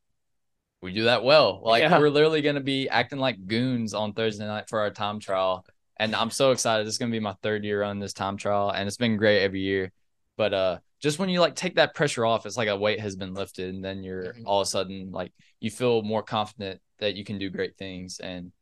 we 0.83 0.93
do 0.93 1.05
that 1.05 1.23
well. 1.23 1.61
Like 1.63 1.83
yeah. 1.83 1.97
we're 2.01 2.11
literally 2.11 2.43
gonna 2.43 2.59
be 2.59 2.89
acting 2.89 3.21
like 3.21 3.47
goons 3.47 3.95
on 3.95 4.13
Thursday 4.13 4.45
night 4.45 4.69
for 4.69 4.81
our 4.81 4.91
time 4.91 5.21
trial. 5.21 5.65
And 5.99 6.17
I'm 6.17 6.31
so 6.33 6.51
excited. 6.51 6.85
This 6.85 6.95
is 6.95 6.99
gonna 6.99 7.13
be 7.13 7.21
my 7.21 7.37
third 7.45 7.63
year 7.63 7.85
on 7.85 8.01
this 8.01 8.13
time 8.13 8.39
trial, 8.39 8.71
and 8.71 8.89
it's 8.89 8.97
been 8.97 9.17
great 9.17 9.43
every 9.43 9.61
year. 9.61 9.93
But 10.37 10.55
uh 10.55 10.79
just 11.01 11.19
when 11.19 11.29
you 11.29 11.41
like 11.41 11.55
take 11.55 11.77
that 11.77 11.95
pressure 11.95 12.25
off, 12.25 12.47
it's 12.47 12.57
like 12.57 12.69
a 12.69 12.77
weight 12.77 13.01
has 13.01 13.17
been 13.17 13.35
lifted, 13.35 13.75
and 13.75 13.85
then 13.85 14.03
you're 14.03 14.25
mm-hmm. 14.25 14.47
all 14.47 14.61
of 14.61 14.67
a 14.67 14.71
sudden 14.71 15.11
like 15.13 15.33
you 15.61 15.71
feel 15.71 16.03
more 16.03 16.23
confident 16.23 16.81
that 16.99 17.15
you 17.15 17.25
can 17.25 17.39
do 17.39 17.51
great 17.51 17.77
things. 17.77 18.19
And 18.19 18.53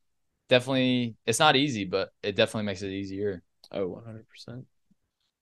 definitely 0.48 1.16
it's 1.26 1.38
not 1.38 1.56
easy, 1.56 1.84
but 1.84 2.10
it 2.22 2.36
definitely 2.36 2.66
makes 2.66 2.82
it 2.82 2.90
easier. 2.90 3.42
Oh, 3.70 3.88
100 3.88 4.28
percent. 4.28 4.66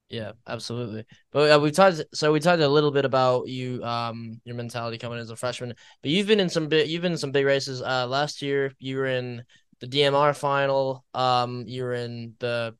Yeah, 0.09 0.33
absolutely. 0.47 1.05
But 1.31 1.51
uh, 1.51 1.59
we 1.59 1.71
talked. 1.71 2.03
So 2.13 2.31
we 2.31 2.39
talked 2.39 2.61
a 2.61 2.67
little 2.67 2.91
bit 2.91 3.03
about 3.03 3.47
you, 3.47 3.83
um, 3.83 4.39
your 4.45 4.55
mentality 4.55 4.99
coming 4.99 5.17
as 5.17 5.31
a 5.31 5.35
freshman. 5.35 5.73
But 6.03 6.11
you've 6.11 6.27
been 6.27 6.39
in 6.39 6.49
some 6.49 6.67
big, 6.67 6.87
you've 6.87 7.01
been 7.01 7.13
in 7.13 7.17
some 7.17 7.31
big 7.31 7.45
races. 7.45 7.81
Uh, 7.81 8.05
last 8.07 8.43
year 8.43 8.71
you 8.77 8.97
were 8.97 9.07
in 9.07 9.43
the 9.79 9.87
DMR 9.87 10.37
final. 10.37 11.03
Um, 11.15 11.63
you 11.67 11.83
were 11.83 11.95
in 11.95 12.35
the 12.39 12.75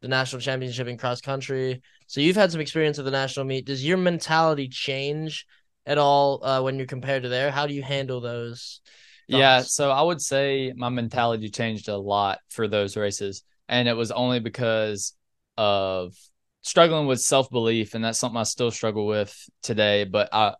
the 0.00 0.08
national 0.08 0.40
championship 0.40 0.88
in 0.88 0.96
cross 0.96 1.20
country. 1.20 1.82
So 2.12 2.20
you've 2.20 2.36
had 2.36 2.52
some 2.52 2.60
experience 2.60 2.98
at 2.98 3.06
the 3.06 3.10
national 3.10 3.46
meet. 3.46 3.64
Does 3.64 3.82
your 3.82 3.96
mentality 3.96 4.68
change 4.68 5.46
at 5.86 5.96
all 5.96 6.44
uh, 6.44 6.60
when 6.60 6.76
you're 6.76 6.86
compared 6.86 7.22
to 7.22 7.30
there? 7.30 7.50
How 7.50 7.66
do 7.66 7.72
you 7.72 7.82
handle 7.82 8.20
those? 8.20 8.82
Thoughts? 9.30 9.38
Yeah, 9.38 9.62
so 9.62 9.90
I 9.90 10.02
would 10.02 10.20
say 10.20 10.74
my 10.76 10.90
mentality 10.90 11.48
changed 11.48 11.88
a 11.88 11.96
lot 11.96 12.40
for 12.50 12.68
those 12.68 12.98
races, 12.98 13.44
and 13.66 13.88
it 13.88 13.94
was 13.94 14.10
only 14.10 14.40
because 14.40 15.14
of 15.56 16.14
struggling 16.60 17.06
with 17.06 17.18
self 17.18 17.48
belief, 17.48 17.94
and 17.94 18.04
that's 18.04 18.18
something 18.18 18.36
I 18.36 18.42
still 18.42 18.70
struggle 18.70 19.06
with 19.06 19.34
today. 19.62 20.04
But 20.04 20.28
I, 20.34 20.54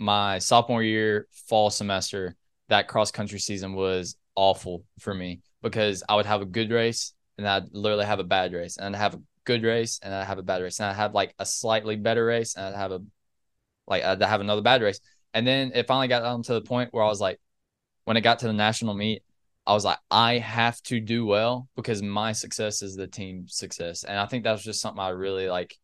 my 0.00 0.40
sophomore 0.40 0.82
year 0.82 1.28
fall 1.48 1.70
semester, 1.70 2.34
that 2.70 2.88
cross 2.88 3.12
country 3.12 3.38
season 3.38 3.74
was 3.74 4.16
awful 4.34 4.84
for 4.98 5.14
me 5.14 5.42
because 5.62 6.02
I 6.08 6.16
would 6.16 6.26
have 6.26 6.42
a 6.42 6.46
good 6.46 6.72
race 6.72 7.12
and 7.38 7.46
I'd 7.48 7.72
literally 7.72 8.06
have 8.06 8.18
a 8.18 8.24
bad 8.24 8.52
race, 8.52 8.78
and 8.78 8.96
I'd 8.96 8.98
have 8.98 9.14
a 9.14 9.22
good 9.44 9.62
race 9.62 10.00
and 10.02 10.14
I'd 10.14 10.24
have 10.24 10.38
a 10.38 10.42
bad 10.42 10.62
race, 10.62 10.80
and 10.80 10.88
I'd 10.88 10.96
have 10.96 11.14
like 11.14 11.34
a 11.38 11.46
slightly 11.46 11.96
better 11.96 12.24
race, 12.24 12.54
and 12.56 12.66
I'd 12.66 12.78
have 12.78 12.92
a 12.92 13.02
like 13.86 14.04
uh, 14.04 14.16
I'd 14.20 14.22
have 14.22 14.40
another 14.40 14.62
bad 14.62 14.82
race, 14.82 15.00
and 15.34 15.46
then 15.46 15.72
it 15.74 15.86
finally 15.86 16.08
got 16.08 16.44
to 16.44 16.54
the 16.54 16.60
point 16.62 16.92
where 16.92 17.04
I 17.04 17.08
was 17.08 17.20
like, 17.20 17.40
when 18.04 18.16
it 18.16 18.22
got 18.22 18.40
to 18.40 18.46
the 18.46 18.52
national 18.52 18.94
meet, 18.94 19.22
I 19.66 19.74
was 19.74 19.84
like, 19.84 19.98
I 20.10 20.38
have 20.38 20.80
to 20.84 21.00
do 21.00 21.24
well 21.24 21.68
because 21.76 22.02
my 22.02 22.32
success 22.32 22.82
is 22.82 22.96
the 22.96 23.06
team 23.06 23.46
success. 23.48 24.04
And 24.04 24.18
I 24.18 24.26
think 24.26 24.44
that 24.44 24.52
was 24.52 24.64
just 24.64 24.80
something 24.80 25.00
I 25.00 25.10
really 25.10 25.48
like. 25.48 25.78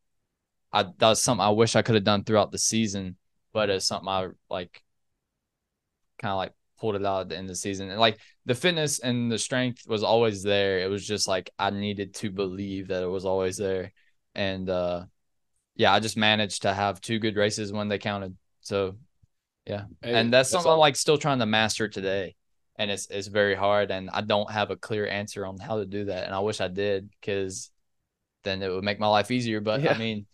I 0.72 0.82
that 0.82 1.08
was 1.08 1.22
something 1.22 1.44
I 1.44 1.50
wish 1.50 1.76
I 1.76 1.82
could 1.82 1.94
have 1.94 2.04
done 2.04 2.24
throughout 2.24 2.52
the 2.52 2.58
season, 2.58 3.16
but 3.52 3.70
it's 3.70 3.86
something 3.86 4.08
I 4.08 4.28
like 4.50 4.82
kind 6.18 6.32
of 6.32 6.38
like 6.38 6.52
pulled 6.78 6.94
it 6.94 7.04
out 7.04 7.22
at 7.22 7.28
the 7.28 7.36
end 7.36 7.46
of 7.46 7.48
the 7.48 7.56
season. 7.56 7.90
And 7.90 8.00
like 8.00 8.18
the 8.46 8.54
fitness 8.54 8.98
and 8.98 9.30
the 9.30 9.38
strength 9.38 9.82
was 9.86 10.02
always 10.02 10.42
there. 10.42 10.80
It 10.80 10.90
was 10.90 11.06
just 11.06 11.28
like 11.28 11.50
I 11.58 11.70
needed 11.70 12.14
to 12.14 12.30
believe 12.30 12.88
that 12.88 13.02
it 13.02 13.08
was 13.08 13.24
always 13.24 13.56
there. 13.56 13.92
And 14.34 14.68
uh 14.68 15.04
yeah, 15.78 15.92
I 15.92 16.00
just 16.00 16.16
managed 16.16 16.62
to 16.62 16.74
have 16.74 17.00
two 17.00 17.20
good 17.20 17.36
races 17.36 17.72
when 17.72 17.88
they 17.88 17.98
counted. 17.98 18.36
So, 18.62 18.96
yeah, 19.64 19.84
hey, 20.02 20.14
and 20.14 20.32
that's, 20.32 20.50
that's 20.50 20.50
something 20.50 20.72
I'm 20.72 20.78
like 20.78 20.96
still 20.96 21.16
trying 21.16 21.38
to 21.38 21.46
master 21.46 21.88
today, 21.88 22.34
and 22.76 22.90
it's 22.90 23.06
it's 23.08 23.28
very 23.28 23.54
hard, 23.54 23.92
and 23.92 24.10
I 24.10 24.20
don't 24.22 24.50
have 24.50 24.72
a 24.72 24.76
clear 24.76 25.06
answer 25.06 25.46
on 25.46 25.56
how 25.58 25.78
to 25.78 25.86
do 25.86 26.06
that, 26.06 26.26
and 26.26 26.34
I 26.34 26.40
wish 26.40 26.60
I 26.60 26.66
did 26.66 27.08
because 27.20 27.70
then 28.42 28.60
it 28.60 28.68
would 28.70 28.82
make 28.82 28.98
my 28.98 29.06
life 29.06 29.30
easier. 29.30 29.60
But 29.60 29.80
yeah. 29.80 29.92
I 29.92 29.98
mean, 29.98 30.26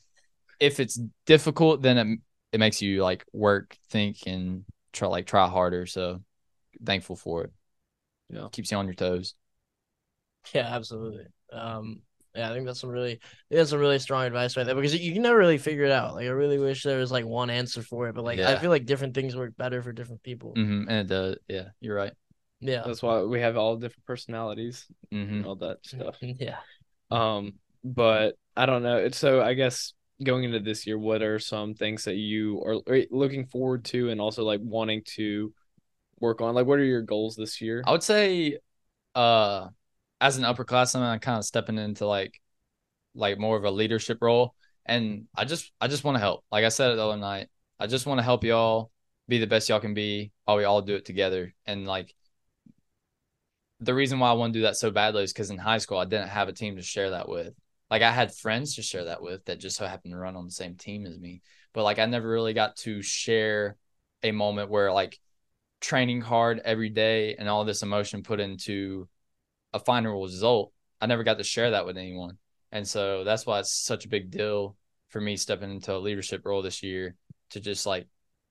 if 0.59 0.81
it's 0.81 0.99
difficult, 1.27 1.83
then 1.83 1.99
it 1.99 2.19
it 2.53 2.59
makes 2.59 2.81
you 2.81 3.03
like 3.03 3.27
work, 3.35 3.77
think, 3.91 4.27
and 4.27 4.65
try 4.95 5.09
like 5.09 5.27
try 5.27 5.47
harder. 5.47 5.85
So 5.85 6.23
thankful 6.85 7.17
for 7.17 7.45
it. 7.45 7.53
Yeah, 8.31 8.49
keeps 8.51 8.71
you 8.71 8.77
on 8.77 8.87
your 8.87 8.95
toes. 8.95 9.35
Yeah, 10.53 10.69
absolutely. 10.75 11.27
Um, 11.53 12.03
yeah, 12.35 12.51
I 12.51 12.53
think 12.53 12.67
that's 12.67 12.81
some 12.81 12.91
really 12.91 13.21
that's 13.51 13.71
some 13.71 13.79
really 13.79 13.99
strong 13.99 14.25
advice 14.25 14.57
right 14.57 14.67
there 14.67 14.75
because 14.75 14.95
you 14.95 15.13
can 15.13 15.23
never 15.23 15.39
really 15.39 15.59
figure 15.59 15.85
it 15.85 15.93
out. 15.93 16.15
Like 16.15 16.27
I 16.27 16.31
really 16.31 16.59
wish 16.59 16.83
there 16.83 16.99
was 16.99 17.13
like 17.13 17.25
one 17.25 17.49
answer 17.49 17.83
for 17.83 18.09
it, 18.09 18.15
but 18.15 18.25
like 18.25 18.39
yeah. 18.39 18.51
I 18.51 18.59
feel 18.59 18.71
like 18.71 18.87
different 18.87 19.15
things 19.15 19.37
work 19.37 19.57
better 19.57 19.83
for 19.83 19.93
different 19.93 20.23
people. 20.23 20.53
Mm-hmm. 20.57 20.89
And 20.89 20.99
it 20.99 21.07
does. 21.07 21.37
Yeah, 21.49 21.69
you're 21.81 21.97
right. 21.97 22.13
Yeah, 22.61 22.83
that's 22.85 23.03
why 23.03 23.23
we 23.23 23.41
have 23.41 23.57
all 23.57 23.77
different 23.77 24.07
personalities 24.07 24.87
mm-hmm. 25.13 25.35
and 25.35 25.47
all 25.47 25.57
that 25.57 25.79
stuff. 25.83 26.17
yeah. 26.21 26.57
Um, 27.11 27.55
but 27.85 28.37
I 28.57 28.67
don't 28.67 28.83
know. 28.83 28.97
It's 28.97 29.19
so 29.19 29.41
I 29.41 29.55
guess 29.55 29.93
going 30.23 30.45
into 30.45 30.61
this 30.61 30.87
year, 30.87 30.99
what 30.99 31.23
are 31.23 31.39
some 31.39 31.75
things 31.75 32.05
that 32.05 32.17
you 32.17 32.63
are 32.65 32.77
looking 33.11 33.47
forward 33.47 33.85
to 33.87 34.11
and 34.11 34.21
also 34.21 34.45
like 34.45 34.61
wanting 34.63 35.03
to 35.17 35.53
work 36.25 36.41
on? 36.41 36.55
Like, 36.55 36.67
what 36.67 36.79
are 36.79 36.85
your 36.85 37.03
goals 37.03 37.37
this 37.37 37.61
year? 37.61 37.83
I 37.87 37.93
would 37.93 38.03
say, 38.03 38.59
uh 39.15 39.69
as 40.21 40.39
an 40.39 40.45
upperclassman, 40.45 41.03
I'm 41.03 41.21
kind 41.21 41.39
of 41.39 41.45
stepping 41.45 41.79
into 41.79 42.07
like 42.07 42.41
like 43.15 43.39
more 43.39 43.57
of 43.57 43.65
a 43.65 43.71
leadership 43.71 44.19
role. 44.21 44.55
And 44.87 45.27
I 45.37 45.45
just 45.45 45.71
I 45.81 45.89
just 45.89 46.05
want 46.05 46.17
to 46.17 46.21
help. 46.21 46.45
Like 46.51 46.65
I 46.65 46.69
said 46.69 46.91
it 46.91 46.97
the 46.97 47.07
other 47.07 47.21
night, 47.21 47.49
I 47.79 47.87
just 47.87 48.07
want 48.07 48.19
to 48.19 48.25
help 48.25 48.45
y'all 48.45 48.91
be 49.29 49.39
the 49.39 49.47
best 49.47 49.69
y'all 49.69 49.81
can 49.81 49.95
be 49.95 50.33
while 50.45 50.57
we 50.57 50.65
all 50.65 50.83
do 50.83 50.95
it 50.95 51.05
together. 51.05 51.55
And 51.67 51.87
like 51.87 52.15
the 53.81 53.95
reason 53.95 54.19
why 54.19 54.31
I 54.31 54.35
want 54.35 54.53
to 54.53 54.59
do 54.59 54.65
that 54.65 54.77
so 54.77 54.91
badly 54.91 55.25
is 55.25 55.33
because 55.33 55.51
in 55.51 55.59
high 55.59 55.79
school 55.79 55.99
I 55.99 56.05
didn't 56.05 56.29
have 56.29 56.49
a 56.49 56.53
team 56.53 56.77
to 56.77 56.83
share 56.83 57.11
that 57.11 57.29
with. 57.29 57.55
Like 57.91 58.03
I 58.03 58.11
had 58.11 58.35
friends 58.35 58.77
to 58.77 58.83
share 58.83 59.05
that 59.05 59.23
with 59.23 59.45
that 59.45 59.61
just 59.61 59.77
so 59.77 59.87
happened 59.87 60.13
to 60.13 60.19
run 60.19 60.37
on 60.37 60.47
the 60.47 60.51
same 60.51 60.75
team 60.75 61.07
as 61.07 61.19
me. 61.19 61.43
But 61.73 61.85
like 61.85 61.99
I 61.99 62.07
never 62.07 62.29
really 62.29 62.55
got 62.55 62.77
to 62.79 63.03
share 63.03 63.77
a 64.23 64.33
moment 64.33 64.71
where 64.71 64.93
like 64.93 65.19
training 65.85 66.23
hard 66.23 66.63
every 66.65 66.89
day 66.89 67.37
and 67.37 67.47
all 67.47 67.65
this 67.65 67.83
emotion 67.83 68.23
put 68.23 68.41
into 68.41 69.07
a 69.75 69.79
final 69.79 70.23
result, 70.23 70.73
I 70.99 71.07
never 71.07 71.25
got 71.25 71.37
to 71.37 71.45
share 71.45 71.73
that 71.73 71.85
with 71.85 71.99
anyone. 71.99 72.39
And 72.73 72.89
so 72.89 73.23
that's 73.23 73.45
why 73.45 73.61
it's 73.61 73.73
such 73.73 74.07
a 74.07 74.09
big 74.09 74.31
deal 74.31 74.77
for 75.11 75.21
me 75.21 75.37
stepping 75.37 75.71
into 75.71 75.95
a 75.95 75.99
leadership 75.99 76.47
role 76.47 76.63
this 76.63 76.83
year 76.83 77.17
to 77.51 77.61
just 77.61 77.85
like 77.85 78.07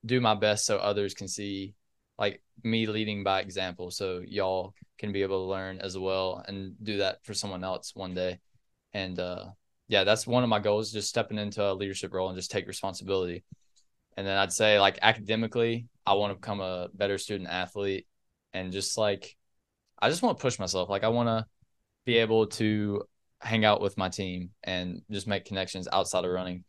do 0.06 0.20
my 0.20 0.36
best 0.36 0.64
so 0.64 0.76
others 0.76 1.12
can 1.12 1.26
see 1.26 1.74
like 2.18 2.40
me 2.62 2.86
leading 2.86 3.24
by 3.24 3.40
example 3.40 3.90
so 3.90 4.22
y'all 4.24 4.72
can 4.98 5.10
be 5.10 5.22
able 5.22 5.44
to 5.44 5.50
learn 5.50 5.80
as 5.80 5.98
well 5.98 6.44
and 6.46 6.76
do 6.84 6.98
that 6.98 7.18
for 7.24 7.34
someone 7.34 7.64
else 7.64 7.96
one 7.96 8.14
day. 8.14 8.38
And 8.92 9.18
uh 9.18 9.46
yeah, 9.88 10.04
that's 10.04 10.26
one 10.26 10.44
of 10.44 10.48
my 10.48 10.60
goals 10.60 10.92
just 10.92 11.08
stepping 11.08 11.38
into 11.38 11.62
a 11.62 11.74
leadership 11.74 12.14
role 12.14 12.28
and 12.28 12.38
just 12.38 12.52
take 12.52 12.68
responsibility. 12.68 13.44
And 14.16 14.26
then 14.26 14.36
I'd 14.36 14.52
say 14.52 14.78
like 14.80 14.98
academically, 15.02 15.86
I 16.06 16.14
want 16.14 16.30
to 16.32 16.36
become 16.36 16.60
a 16.60 16.88
better 16.94 17.18
student 17.18 17.50
athlete 17.50 18.06
and 18.52 18.72
just 18.72 18.96
like 18.96 19.36
I 19.98 20.08
just 20.10 20.22
want 20.22 20.38
to 20.38 20.42
push 20.42 20.58
myself. 20.58 20.88
Like 20.88 21.04
I 21.04 21.08
want 21.08 21.28
to 21.28 21.46
be 22.04 22.18
able 22.18 22.46
to 22.48 23.04
hang 23.40 23.64
out 23.64 23.80
with 23.80 23.98
my 23.98 24.08
team 24.08 24.50
and 24.64 25.02
just 25.10 25.26
make 25.26 25.44
connections 25.44 25.88
outside 25.92 26.24
of 26.24 26.30
running. 26.30 26.64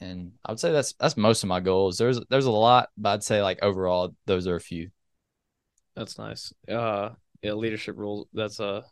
And 0.00 0.32
I 0.44 0.52
would 0.52 0.60
say 0.60 0.72
that's 0.72 0.94
that's 0.94 1.16
most 1.16 1.42
of 1.42 1.48
my 1.48 1.60
goals. 1.60 1.98
There's 1.98 2.20
there's 2.30 2.46
a 2.46 2.50
lot, 2.50 2.90
but 2.96 3.10
I'd 3.10 3.24
say 3.24 3.42
like 3.42 3.60
overall 3.62 4.14
those 4.26 4.46
are 4.46 4.56
a 4.56 4.60
few. 4.60 4.90
That's 5.94 6.18
nice. 6.18 6.52
Uh 6.68 7.10
yeah, 7.42 7.52
leadership 7.52 7.96
role 7.98 8.28
that's 8.32 8.60
uh 8.60 8.82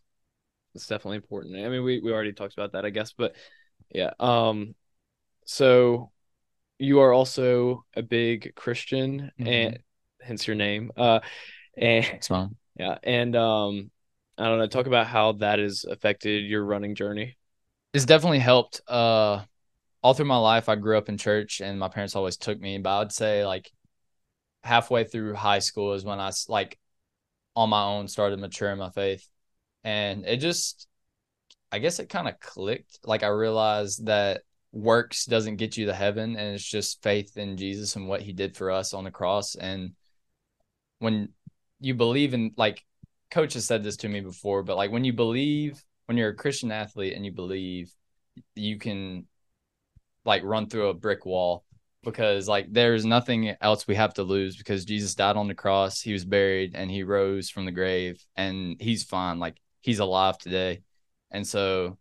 it's 0.75 0.87
definitely 0.87 1.17
important. 1.17 1.57
I 1.57 1.69
mean 1.69 1.85
we 1.85 2.01
we 2.01 2.13
already 2.13 2.33
talked 2.33 2.55
about 2.55 2.73
that, 2.73 2.85
I 2.85 2.91
guess, 2.91 3.13
but 3.13 3.37
yeah. 3.91 4.13
Um 4.21 4.75
so 5.45 6.13
you 6.79 7.01
are 7.01 7.13
also 7.13 7.85
a 7.95 8.03
big 8.03 8.55
Christian 8.55 9.31
mm-hmm. 9.39 9.47
and 9.47 9.79
hence 10.21 10.47
your 10.47 10.57
name. 10.57 10.93
Uh 10.97 11.21
and 11.77 12.05
it's 12.15 12.29
fine. 12.29 12.57
Yeah, 12.79 12.99
and 13.03 13.35
um, 13.37 13.91
I 14.39 14.45
don't 14.45 14.59
know. 14.59 14.67
Talk 14.67 14.87
about 14.87 15.07
how 15.07 15.33
that 15.33 15.59
has 15.59 15.85
affected 15.85 16.45
your 16.45 16.65
running 16.65 16.95
journey. 16.95 17.37
It's 17.95 18.05
definitely 18.05 18.41
helped. 18.41 18.81
Uh, 18.87 19.43
all 20.03 20.15
through 20.15 20.27
my 20.27 20.37
life, 20.37 20.69
I 20.69 20.77
grew 20.77 20.99
up 20.99 21.09
in 21.09 21.17
church, 21.17 21.61
and 21.61 21.79
my 21.79 21.89
parents 21.89 22.15
always 22.15 22.37
took 22.37 22.61
me. 22.61 22.79
But 22.79 22.91
I 22.91 22.99
would 23.01 23.13
say 23.13 23.47
like 23.47 23.71
halfway 24.63 25.05
through 25.05 25.35
high 25.35 25.61
school 25.61 25.95
is 25.95 26.05
when 26.05 26.21
I 26.21 26.31
like 26.49 26.79
on 27.55 27.71
my 27.71 27.85
own 27.85 28.09
started 28.09 28.39
maturing 28.39 28.79
my 28.79 28.91
faith, 28.91 29.27
and 29.85 30.27
it 30.27 30.39
just, 30.39 30.87
I 31.73 31.79
guess 31.79 31.99
it 31.99 32.11
kind 32.11 32.29
of 32.29 32.39
clicked. 32.39 32.99
Like 33.05 33.23
I 33.23 33.29
realized 33.29 34.07
that 34.07 34.43
works 34.77 35.25
doesn't 35.25 35.57
get 35.57 35.77
you 35.77 35.87
to 35.87 35.95
heaven, 35.95 36.37
and 36.37 36.55
it's 36.55 36.65
just 36.65 37.03
faith 37.03 37.37
in 37.37 37.57
Jesus 37.57 37.97
and 37.97 38.07
what 38.07 38.23
He 38.23 38.33
did 38.33 38.57
for 38.57 38.71
us 38.71 38.93
on 38.93 39.05
the 39.05 39.11
cross. 39.11 39.55
And 39.55 39.93
when 40.99 41.31
you 41.81 41.95
believe 41.95 42.35
in 42.35 42.53
like 42.57 42.85
coach 43.31 43.55
has 43.55 43.67
said 43.67 43.83
this 43.83 43.97
to 43.99 44.09
me 44.09 44.21
before, 44.21 44.63
but 44.63 44.77
like 44.77 44.91
when 44.91 45.05
you 45.05 45.13
believe 45.13 45.83
when 46.07 46.17
you're 46.17 46.31
a 46.31 46.35
Christian 46.37 46.71
athlete 46.71 47.15
and 47.15 47.25
you 47.25 47.33
believe 47.33 47.93
you 48.55 48.79
can 48.79 49.27
like 50.25 50.43
run 50.45 50.69
through 50.69 50.89
a 50.89 50.95
brick 50.95 51.25
wall 51.25 51.65
because 52.05 52.47
like 52.47 52.67
there's 52.71 53.05
nothing 53.05 53.57
else 53.61 53.87
we 53.87 53.97
have 53.97 54.15
to 54.15 54.23
lose 54.23 54.57
because 54.57 54.85
Jesus 54.85 55.15
died 55.15 55.37
on 55.37 55.49
the 55.49 55.55
cross, 55.55 56.01
he 56.01 56.13
was 56.13 56.25
buried 56.25 56.75
and 56.75 56.91
he 56.91 57.03
rose 57.03 57.51
from 57.51 57.65
the 57.65 57.73
grave 57.73 58.23
and 58.37 58.77
he's 58.81 59.03
fine. 59.03 59.39
Like 59.39 59.61
he's 59.81 59.99
alive 59.99 60.39
today. 60.39 60.83
And 61.31 61.47
so 61.47 61.99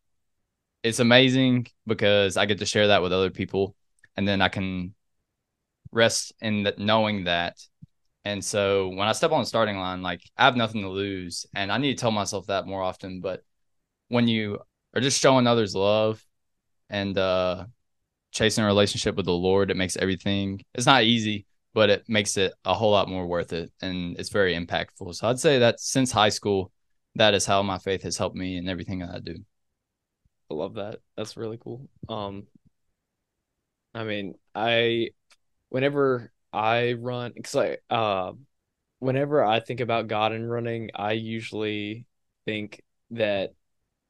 it's 0.85 0.99
amazing 0.99 1.67
because 1.85 2.37
I 2.37 2.45
get 2.45 2.59
to 2.59 2.65
share 2.65 2.87
that 2.87 3.01
with 3.01 3.13
other 3.13 3.31
people 3.31 3.75
and 4.15 4.27
then 4.27 4.41
I 4.41 4.49
can 4.49 4.93
rest 5.91 6.33
in 6.41 6.63
that 6.63 6.79
knowing 6.79 7.25
that 7.25 7.57
and 8.25 8.43
so 8.43 8.89
when 8.89 9.07
I 9.07 9.11
step 9.11 9.31
on 9.31 9.41
the 9.41 9.45
starting 9.45 9.77
line, 9.77 10.01
like 10.01 10.21
I 10.35 10.45
have 10.45 10.55
nothing 10.57 10.81
to 10.81 10.89
lose. 10.89 11.45
And 11.53 11.71
I 11.71 11.77
need 11.77 11.95
to 11.95 12.01
tell 12.01 12.11
myself 12.11 12.47
that 12.47 12.65
more 12.65 12.81
often. 12.81 13.21
But 13.21 13.43
when 14.07 14.27
you 14.27 14.59
are 14.95 15.01
just 15.01 15.21
showing 15.21 15.45
others 15.45 15.75
love 15.75 16.25
and 16.89 17.17
uh 17.17 17.65
chasing 18.31 18.63
a 18.63 18.67
relationship 18.67 19.15
with 19.15 19.25
the 19.25 19.31
Lord, 19.33 19.71
it 19.71 19.77
makes 19.77 19.95
everything 19.97 20.61
it's 20.73 20.87
not 20.87 21.03
easy, 21.03 21.45
but 21.73 21.89
it 21.91 22.03
makes 22.09 22.35
it 22.37 22.53
a 22.65 22.73
whole 22.73 22.91
lot 22.91 23.09
more 23.09 23.27
worth 23.27 23.53
it. 23.53 23.71
And 23.81 24.17
it's 24.19 24.29
very 24.29 24.55
impactful. 24.55 25.15
So 25.15 25.29
I'd 25.29 25.39
say 25.39 25.59
that 25.59 25.79
since 25.79 26.11
high 26.11 26.29
school, 26.29 26.71
that 27.15 27.35
is 27.35 27.45
how 27.45 27.61
my 27.61 27.77
faith 27.77 28.01
has 28.03 28.17
helped 28.17 28.35
me 28.35 28.57
in 28.57 28.67
everything 28.67 28.99
that 28.99 29.11
I 29.11 29.19
do. 29.19 29.37
I 30.49 30.53
love 30.53 30.75
that. 30.75 30.99
That's 31.17 31.37
really 31.37 31.57
cool. 31.57 31.87
Um 32.09 32.47
I 33.95 34.03
mean, 34.03 34.35
I 34.53 35.11
whenever 35.69 36.31
I 36.51 36.93
run 36.93 37.31
because 37.33 37.55
I 37.55 37.77
uh, 37.93 38.33
whenever 38.99 39.43
I 39.43 39.61
think 39.61 39.79
about 39.79 40.07
God 40.07 40.33
and 40.33 40.49
running, 40.49 40.91
I 40.93 41.13
usually 41.13 42.05
think 42.45 42.83
that 43.11 43.53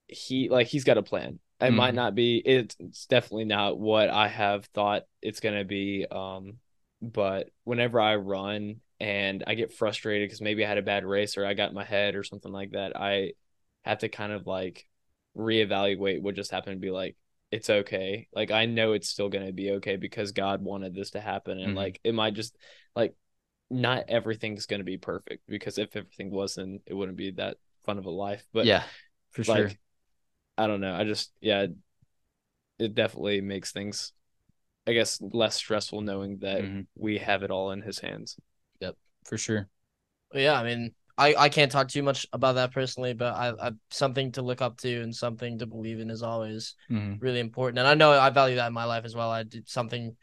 he 0.07 0.49
like 0.49 0.67
he's 0.67 0.83
got 0.83 0.97
a 0.97 1.03
plan. 1.03 1.39
It 1.61 1.71
mm. 1.71 1.75
might 1.75 1.93
not 1.93 2.15
be 2.15 2.37
it's, 2.37 2.75
definitely 3.07 3.45
not 3.45 3.79
what 3.79 4.09
I 4.09 4.27
have 4.27 4.65
thought 4.65 5.03
it's 5.21 5.39
gonna 5.39 5.63
be. 5.65 6.05
Um, 6.09 6.57
but 7.01 7.49
whenever 7.63 7.99
I 7.99 8.15
run 8.15 8.81
and 8.99 9.43
I 9.45 9.53
get 9.53 9.73
frustrated 9.73 10.27
because 10.27 10.41
maybe 10.41 10.65
I 10.65 10.67
had 10.67 10.77
a 10.79 10.83
bad 10.83 11.05
race 11.05 11.37
or 11.37 11.45
I 11.45 11.53
got 11.53 11.69
in 11.69 11.75
my 11.75 11.83
head 11.83 12.15
or 12.15 12.23
something 12.23 12.51
like 12.51 12.71
that, 12.71 12.95
I 12.95 13.33
have 13.83 13.99
to 13.99 14.09
kind 14.09 14.31
of 14.31 14.47
like 14.47 14.87
reevaluate 15.35 16.21
what 16.21 16.35
just 16.35 16.51
happened 16.51 16.73
and 16.73 16.81
be 16.81 16.91
like, 16.91 17.15
it's 17.51 17.69
okay. 17.69 18.27
Like 18.33 18.51
I 18.51 18.65
know 18.65 18.93
it's 18.93 19.09
still 19.09 19.29
gonna 19.29 19.51
be 19.51 19.71
okay 19.71 19.95
because 19.95 20.31
God 20.31 20.61
wanted 20.61 20.95
this 20.95 21.11
to 21.11 21.21
happen, 21.21 21.59
and 21.59 21.69
mm-hmm. 21.69 21.77
like 21.77 21.99
it 22.03 22.13
might 22.13 22.33
just 22.33 22.55
like 22.95 23.15
not 23.69 24.05
everything's 24.09 24.65
gonna 24.65 24.83
be 24.83 24.97
perfect 24.97 25.43
because 25.47 25.77
if 25.77 25.95
everything 25.95 26.31
wasn't, 26.31 26.81
it 26.85 26.93
wouldn't 26.93 27.17
be 27.17 27.31
that 27.31 27.57
fun 27.85 27.97
of 27.97 28.05
a 28.05 28.11
life. 28.11 28.43
But 28.51 28.65
yeah, 28.65 28.83
for 29.31 29.43
like, 29.43 29.57
sure. 29.57 29.71
I 30.57 30.67
don't 30.67 30.81
know. 30.81 30.93
I 30.93 31.03
just 31.03 31.31
yeah, 31.39 31.67
it 32.79 32.95
definitely 32.95 33.41
makes 33.41 33.71
things, 33.71 34.11
I 34.87 34.93
guess, 34.93 35.21
less 35.21 35.55
stressful 35.55 36.01
knowing 36.01 36.39
that 36.39 36.61
mm-hmm. 36.61 36.81
we 36.95 37.19
have 37.19 37.43
it 37.43 37.51
all 37.51 37.71
in 37.71 37.81
His 37.81 37.99
hands. 37.99 38.37
Yep, 38.79 38.95
for 39.25 39.37
sure. 39.37 39.69
Yeah, 40.33 40.59
I 40.59 40.63
mean, 40.63 40.93
I, 41.17 41.36
I 41.36 41.49
can't 41.49 41.71
talk 41.71 41.88
too 41.88 42.04
much 42.04 42.28
about 42.34 42.56
that 42.56 42.73
personally, 42.73 43.13
but 43.13 43.34
I, 43.34 43.54
I 43.67 43.71
something 43.89 44.34
to 44.34 44.41
look 44.41 44.62
up 44.62 44.78
to 44.80 45.01
and 45.01 45.15
something 45.15 45.60
to 45.60 45.65
believe 45.65 45.99
in 45.99 46.10
is 46.10 46.23
always 46.23 46.75
mm-hmm. 46.91 47.15
really 47.19 47.39
important. 47.39 47.80
And 47.80 47.88
I 47.88 47.93
know 47.93 48.12
I 48.12 48.30
value 48.32 48.58
that 48.58 48.67
in 48.67 48.73
my 48.73 48.84
life 48.84 49.06
as 49.06 49.15
well. 49.15 49.32
I 49.32 49.43
did 49.43 49.69
something 49.69 50.15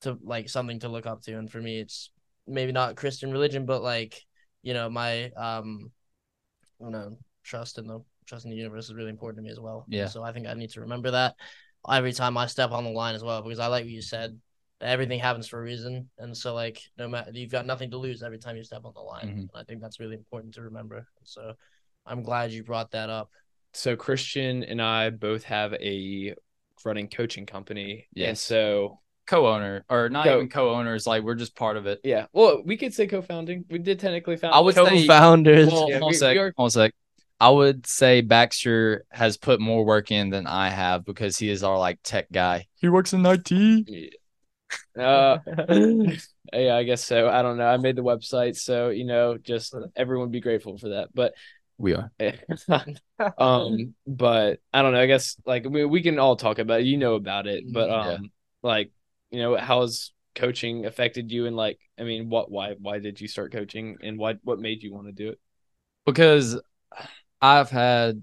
to 0.00 0.18
like 0.22 0.48
something 0.48 0.80
to 0.80 0.88
look 0.88 1.06
up 1.06 1.22
to, 1.22 1.38
and 1.38 1.50
for 1.50 1.60
me, 1.60 1.78
it's 1.78 2.10
maybe 2.48 2.72
not 2.72 2.96
Christian 2.96 3.30
religion, 3.30 3.64
but 3.64 3.82
like 3.82 4.20
you 4.62 4.74
know 4.74 4.90
my 4.90 5.30
um, 5.30 5.92
you 6.80 6.90
know 6.90 7.16
trust 7.44 7.78
in 7.78 7.86
the 7.86 8.00
trust 8.26 8.44
in 8.44 8.50
the 8.50 8.56
universe 8.56 8.86
is 8.86 8.94
really 8.94 9.10
important 9.10 9.38
to 9.38 9.42
me 9.42 9.50
as 9.50 9.60
well. 9.60 9.84
Yeah. 9.88 10.06
So 10.06 10.22
I 10.22 10.32
think 10.32 10.48
I 10.48 10.54
need 10.54 10.70
to 10.70 10.80
remember 10.80 11.12
that 11.12 11.36
every 11.88 12.12
time 12.12 12.36
I 12.36 12.46
step 12.46 12.72
on 12.72 12.84
the 12.84 12.90
line 12.90 13.14
as 13.14 13.22
well, 13.22 13.42
because 13.42 13.60
I 13.60 13.68
like 13.68 13.84
what 13.84 13.90
you 13.90 14.02
said. 14.02 14.38
Everything 14.80 15.18
happens 15.18 15.46
for 15.46 15.58
a 15.58 15.62
reason, 15.62 16.08
and 16.18 16.36
so 16.36 16.54
like 16.54 16.82
no 16.98 17.08
matter 17.08 17.30
you've 17.32 17.52
got 17.52 17.66
nothing 17.66 17.90
to 17.90 17.96
lose 17.96 18.22
every 18.22 18.38
time 18.38 18.56
you 18.56 18.64
step 18.64 18.84
on 18.84 18.92
the 18.94 19.00
line. 19.00 19.28
Mm-hmm. 19.28 19.56
I 19.56 19.64
think 19.64 19.80
that's 19.80 20.00
really 20.00 20.16
important 20.16 20.54
to 20.54 20.62
remember. 20.62 21.06
So 21.24 21.54
I'm 22.06 22.22
glad 22.22 22.52
you 22.52 22.62
brought 22.62 22.90
that 22.92 23.10
up. 23.10 23.30
So 23.72 23.96
Christian 23.96 24.64
and 24.64 24.80
I 24.82 25.10
both 25.10 25.44
have 25.44 25.74
a 25.74 26.34
running 26.84 27.08
coaching 27.08 27.46
company, 27.46 28.08
yes. 28.14 28.28
and 28.28 28.38
so 28.38 28.98
co-owner 29.26 29.84
or 29.88 30.08
not 30.08 30.24
Co- 30.24 30.34
even 30.34 30.48
co-owners 30.48 31.06
like 31.06 31.22
we're 31.22 31.36
just 31.36 31.54
part 31.54 31.76
of 31.76 31.86
it 31.86 32.00
yeah 32.02 32.26
well 32.32 32.62
we 32.64 32.76
could 32.76 32.92
say 32.92 33.06
co-founding 33.06 33.64
we 33.70 33.78
did 33.78 34.00
technically 34.00 34.36
found 34.36 34.52
i 34.52 34.58
would 34.58 34.74
co-founders 34.74 35.68
say, 35.68 35.72
well, 35.72 35.88
yeah, 35.88 35.98
hold, 36.00 36.10
we, 36.10 36.16
sec, 36.16 36.36
are... 36.36 36.52
hold 36.56 36.72
sec 36.72 36.92
i 37.38 37.48
would 37.48 37.86
say 37.86 38.22
baxter 38.22 39.04
has 39.10 39.36
put 39.36 39.60
more 39.60 39.84
work 39.84 40.10
in 40.10 40.30
than 40.30 40.48
i 40.48 40.68
have 40.68 41.04
because 41.04 41.38
he 41.38 41.48
is 41.48 41.62
our 41.62 41.78
like 41.78 42.00
tech 42.02 42.26
guy 42.32 42.66
he 42.74 42.88
works 42.88 43.12
in 43.12 43.24
it 43.24 43.50
yeah. 43.52 44.08
Uh 44.98 45.38
yeah 46.52 46.76
i 46.76 46.82
guess 46.82 47.04
so. 47.04 47.28
I 47.28 47.42
don't 47.42 47.56
know. 47.56 47.66
I 47.66 47.76
made 47.76 47.96
the 47.96 48.02
website 48.02 48.56
so 48.56 48.88
you 48.88 49.04
know 49.04 49.38
just 49.38 49.74
everyone 49.96 50.30
be 50.30 50.40
grateful 50.40 50.78
for 50.78 50.90
that. 50.90 51.08
But 51.14 51.34
we 51.78 51.94
are. 51.94 52.10
um 53.38 53.94
but 54.06 54.60
i 54.72 54.82
don't 54.82 54.92
know. 54.92 55.00
I 55.00 55.06
guess 55.06 55.36
like 55.46 55.64
we, 55.68 55.84
we 55.84 56.02
can 56.02 56.18
all 56.18 56.36
talk 56.36 56.58
about 56.58 56.80
it. 56.80 56.86
You 56.86 56.98
know 56.98 57.14
about 57.14 57.46
it. 57.46 57.64
But 57.72 57.90
um 57.90 58.06
yeah. 58.06 58.28
like 58.62 58.92
you 59.30 59.40
know, 59.40 59.56
how's 59.56 60.12
coaching 60.34 60.86
affected 60.86 61.30
you? 61.30 61.46
And 61.46 61.56
like 61.56 61.78
I 61.98 62.02
mean, 62.02 62.28
what 62.28 62.50
why 62.50 62.74
why 62.78 62.98
did 62.98 63.20
you 63.20 63.28
start 63.28 63.52
coaching? 63.52 63.98
And 64.02 64.18
what 64.18 64.38
what 64.42 64.58
made 64.58 64.82
you 64.82 64.92
want 64.92 65.06
to 65.06 65.12
do 65.12 65.30
it? 65.30 65.38
Because 66.04 66.60
I've 67.40 67.70
had 67.70 68.22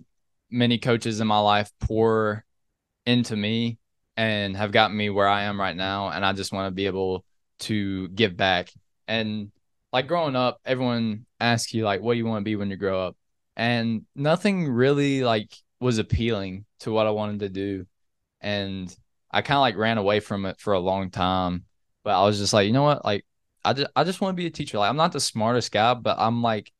many 0.49 0.77
coaches 0.77 1.19
in 1.19 1.27
my 1.27 1.39
life 1.39 1.71
pour 1.79 2.45
into 3.05 3.35
me 3.35 3.79
and 4.17 4.57
have 4.57 4.71
gotten 4.71 4.97
me 4.97 5.09
where 5.09 5.27
I 5.27 5.43
am 5.43 5.61
right 5.61 5.75
now 5.75 6.09
and 6.09 6.25
I 6.25 6.33
just 6.33 6.51
want 6.51 6.67
to 6.67 6.75
be 6.75 6.87
able 6.87 7.23
to 7.59 8.09
give 8.09 8.35
back. 8.35 8.73
And 9.07 9.51
like 9.93 10.07
growing 10.07 10.35
up, 10.35 10.59
everyone 10.65 11.25
asks 11.39 11.73
you 11.73 11.85
like 11.85 12.01
what 12.01 12.13
do 12.13 12.17
you 12.17 12.25
want 12.25 12.41
to 12.41 12.49
be 12.49 12.55
when 12.55 12.71
you 12.71 12.75
grow 12.75 13.05
up? 13.07 13.15
And 13.55 14.05
nothing 14.15 14.69
really 14.69 15.23
like 15.23 15.55
was 15.79 15.99
appealing 15.99 16.65
to 16.79 16.91
what 16.91 17.07
I 17.07 17.11
wanted 17.11 17.39
to 17.41 17.49
do. 17.49 17.85
And 18.41 18.93
I 19.31 19.41
kind 19.41 19.57
of 19.57 19.61
like 19.61 19.77
ran 19.77 19.97
away 19.97 20.19
from 20.19 20.45
it 20.45 20.59
for 20.59 20.73
a 20.73 20.79
long 20.79 21.11
time. 21.11 21.65
But 22.03 22.19
I 22.19 22.25
was 22.25 22.39
just 22.39 22.53
like, 22.53 22.67
you 22.67 22.73
know 22.73 22.83
what? 22.83 23.05
Like, 23.05 23.25
I 23.63 23.73
just 23.73 23.91
I 23.95 24.03
just 24.03 24.21
want 24.21 24.35
to 24.35 24.41
be 24.41 24.47
a 24.47 24.51
teacher. 24.51 24.77
Like, 24.77 24.89
I'm 24.89 24.97
not 24.97 25.11
the 25.11 25.19
smartest 25.19 25.71
guy, 25.71 25.93
but 25.93 26.17
I'm 26.19 26.41
like, 26.41 26.71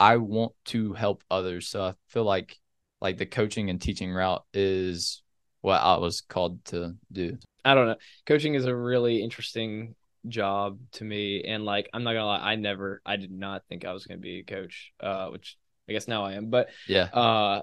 I 0.00 0.16
want 0.16 0.52
to 0.66 0.92
help 0.94 1.22
others. 1.30 1.68
So 1.68 1.84
I 1.84 1.94
feel 2.08 2.24
like 2.24 2.58
like 3.00 3.18
the 3.18 3.26
coaching 3.26 3.70
and 3.70 3.80
teaching 3.80 4.12
route 4.12 4.44
is 4.52 5.22
what 5.62 5.80
I 5.80 5.96
was 5.96 6.20
called 6.20 6.64
to 6.66 6.94
do. 7.10 7.38
I 7.64 7.74
don't 7.74 7.86
know. 7.86 7.96
Coaching 8.26 8.54
is 8.54 8.66
a 8.66 8.76
really 8.76 9.22
interesting 9.22 9.94
job 10.28 10.78
to 10.92 11.04
me, 11.04 11.42
and 11.44 11.64
like 11.64 11.88
I'm 11.92 12.02
not 12.02 12.12
gonna 12.12 12.26
lie, 12.26 12.40
I 12.40 12.56
never, 12.56 13.00
I 13.06 13.16
did 13.16 13.30
not 13.30 13.62
think 13.68 13.84
I 13.84 13.92
was 13.92 14.06
gonna 14.06 14.20
be 14.20 14.40
a 14.40 14.44
coach. 14.44 14.92
Uh, 15.00 15.28
which 15.28 15.56
I 15.88 15.92
guess 15.92 16.06
now 16.06 16.24
I 16.24 16.34
am. 16.34 16.50
But 16.50 16.68
yeah, 16.86 17.04
uh, 17.04 17.62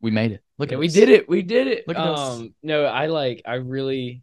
we 0.00 0.10
made 0.10 0.32
it. 0.32 0.42
Look 0.58 0.70
yeah, 0.70 0.78
we 0.78 0.88
us. 0.88 0.92
did 0.92 1.08
it. 1.08 1.28
We 1.28 1.42
did 1.42 1.66
it. 1.66 1.88
Look 1.88 1.96
at 1.96 2.06
um, 2.06 2.14
us. 2.14 2.48
No, 2.62 2.84
I 2.84 3.06
like. 3.06 3.42
I 3.46 3.54
really. 3.54 4.22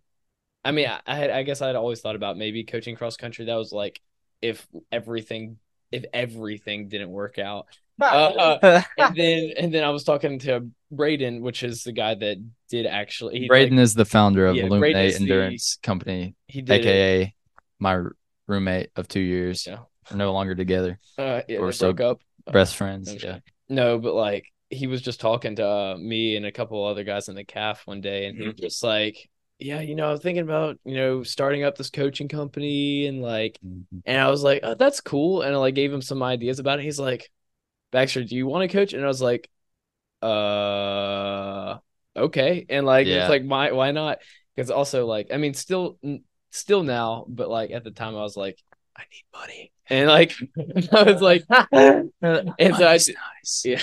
I 0.63 0.71
mean, 0.71 0.87
I, 0.87 0.99
I 1.07 1.15
had. 1.15 1.29
I 1.31 1.43
guess 1.43 1.61
I'd 1.61 1.75
always 1.75 2.01
thought 2.01 2.15
about 2.15 2.37
maybe 2.37 2.63
coaching 2.63 2.95
cross 2.95 3.17
country. 3.17 3.45
That 3.45 3.55
was 3.55 3.71
like 3.71 4.01
if 4.41 4.67
everything 4.91 5.57
if 5.91 6.05
everything 6.13 6.89
didn't 6.89 7.09
work 7.09 7.39
out. 7.39 7.67
Uh, 8.01 8.81
and 8.97 9.15
then 9.15 9.53
and 9.57 9.73
then 9.73 9.83
I 9.83 9.89
was 9.89 10.03
talking 10.03 10.39
to 10.39 10.69
Braden, 10.91 11.41
which 11.41 11.63
is 11.63 11.83
the 11.83 11.91
guy 11.91 12.15
that 12.15 12.37
did 12.69 12.85
actually. 12.85 13.47
Braden 13.47 13.77
like, 13.77 13.83
is 13.83 13.93
the 13.93 14.05
founder 14.05 14.45
of 14.47 14.55
yeah, 14.55 14.65
Illuminate 14.65 15.15
Endurance 15.15 15.77
the, 15.77 15.85
Company, 15.85 16.35
he 16.47 16.61
did 16.61 16.81
aka 16.81 17.21
it. 17.23 17.33
my 17.79 18.03
roommate 18.47 18.91
of 18.95 19.07
two 19.07 19.19
years. 19.19 19.65
Yeah. 19.65 19.79
We're 20.09 20.17
no 20.17 20.31
longer 20.31 20.55
together. 20.55 20.99
Uh, 21.17 21.41
yeah, 21.47 21.59
we're 21.59 21.71
so 21.71 21.91
up. 21.91 22.21
best 22.51 22.75
friends. 22.75 23.13
No, 23.13 23.19
yeah. 23.21 23.39
No, 23.69 23.99
but 23.99 24.13
like 24.13 24.45
he 24.69 24.87
was 24.87 25.01
just 25.01 25.19
talking 25.19 25.55
to 25.57 25.67
uh, 25.67 25.97
me 25.97 26.35
and 26.35 26.45
a 26.45 26.51
couple 26.51 26.83
other 26.83 27.03
guys 27.03 27.29
in 27.29 27.35
the 27.35 27.43
calf 27.43 27.81
one 27.85 28.01
day, 28.01 28.25
and 28.25 28.37
he 28.37 28.45
was 28.45 28.55
mm-hmm. 28.55 28.63
just 28.63 28.83
like, 28.83 29.29
"Yeah, 29.59 29.81
you 29.81 29.95
know, 29.95 30.11
I'm 30.11 30.19
thinking 30.19 30.43
about 30.43 30.77
you 30.85 30.95
know 30.95 31.23
starting 31.23 31.63
up 31.63 31.77
this 31.77 31.89
coaching 31.89 32.27
company 32.27 33.07
and 33.07 33.21
like," 33.21 33.59
mm-hmm. 33.65 33.99
and 34.05 34.21
I 34.21 34.29
was 34.29 34.43
like, 34.43 34.61
oh, 34.63 34.75
"That's 34.75 35.01
cool," 35.01 35.41
and 35.41 35.53
I 35.53 35.57
like 35.57 35.75
gave 35.75 35.91
him 35.91 36.01
some 36.01 36.23
ideas 36.23 36.59
about 36.59 36.79
it. 36.79 36.83
He's 36.83 36.99
like, 36.99 37.29
"Baxter, 37.91 38.23
do 38.23 38.35
you 38.35 38.47
want 38.47 38.69
to 38.69 38.75
coach?" 38.75 38.93
And 38.93 39.03
I 39.03 39.07
was 39.07 39.21
like, 39.21 39.49
"Uh, 40.21 41.77
okay," 42.15 42.65
and 42.69 42.85
like 42.85 43.07
yeah. 43.07 43.21
it's 43.21 43.29
like 43.29 43.43
why 43.43 43.71
why 43.71 43.91
not? 43.91 44.19
Because 44.55 44.71
also 44.71 45.05
like 45.05 45.29
I 45.33 45.37
mean, 45.37 45.53
still 45.53 45.99
still 46.51 46.83
now, 46.83 47.25
but 47.27 47.49
like 47.49 47.71
at 47.71 47.83
the 47.83 47.91
time 47.91 48.15
I 48.15 48.21
was 48.21 48.37
like, 48.37 48.57
I 48.95 49.03
need 49.11 49.25
money. 49.33 49.71
And 49.89 50.07
like 50.07 50.33
I 50.91 51.03
was 51.03 51.21
like, 51.21 51.45
and 51.71 52.11
so 52.59 52.87
I, 52.87 52.93
nice. 52.93 53.63
yeah, 53.63 53.81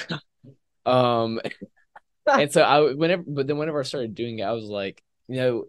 um, 0.85 1.41
and 2.27 2.53
so 2.53 2.63
I 2.63 2.93
whenever, 2.93 3.23
but 3.27 3.47
then 3.47 3.59
whenever 3.59 3.81
I 3.81 3.85
started 3.85 4.15
doing 4.15 4.39
it, 4.39 4.43
I 4.43 4.53
was 4.53 4.65
like, 4.65 5.03
you 5.29 5.37
know, 5.37 5.65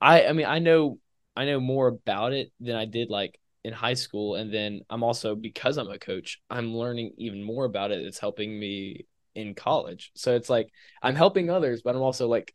I 0.00 0.26
I 0.26 0.32
mean 0.32 0.46
I 0.46 0.58
know 0.58 0.98
I 1.36 1.44
know 1.44 1.60
more 1.60 1.88
about 1.88 2.32
it 2.32 2.52
than 2.60 2.76
I 2.76 2.84
did 2.84 3.10
like 3.10 3.38
in 3.66 3.72
high 3.72 3.94
school, 3.94 4.36
and 4.36 4.54
then 4.54 4.82
I'm 4.88 5.02
also 5.02 5.34
because 5.34 5.76
I'm 5.76 5.90
a 5.90 5.98
coach, 5.98 6.40
I'm 6.48 6.72
learning 6.72 7.14
even 7.18 7.42
more 7.42 7.64
about 7.64 7.90
it. 7.90 7.98
It's 8.06 8.20
helping 8.20 8.56
me 8.58 9.06
in 9.34 9.54
college, 9.54 10.12
so 10.14 10.36
it's 10.36 10.48
like 10.48 10.68
I'm 11.02 11.16
helping 11.16 11.50
others, 11.50 11.82
but 11.82 11.96
I'm 11.96 12.02
also 12.02 12.28
like 12.28 12.54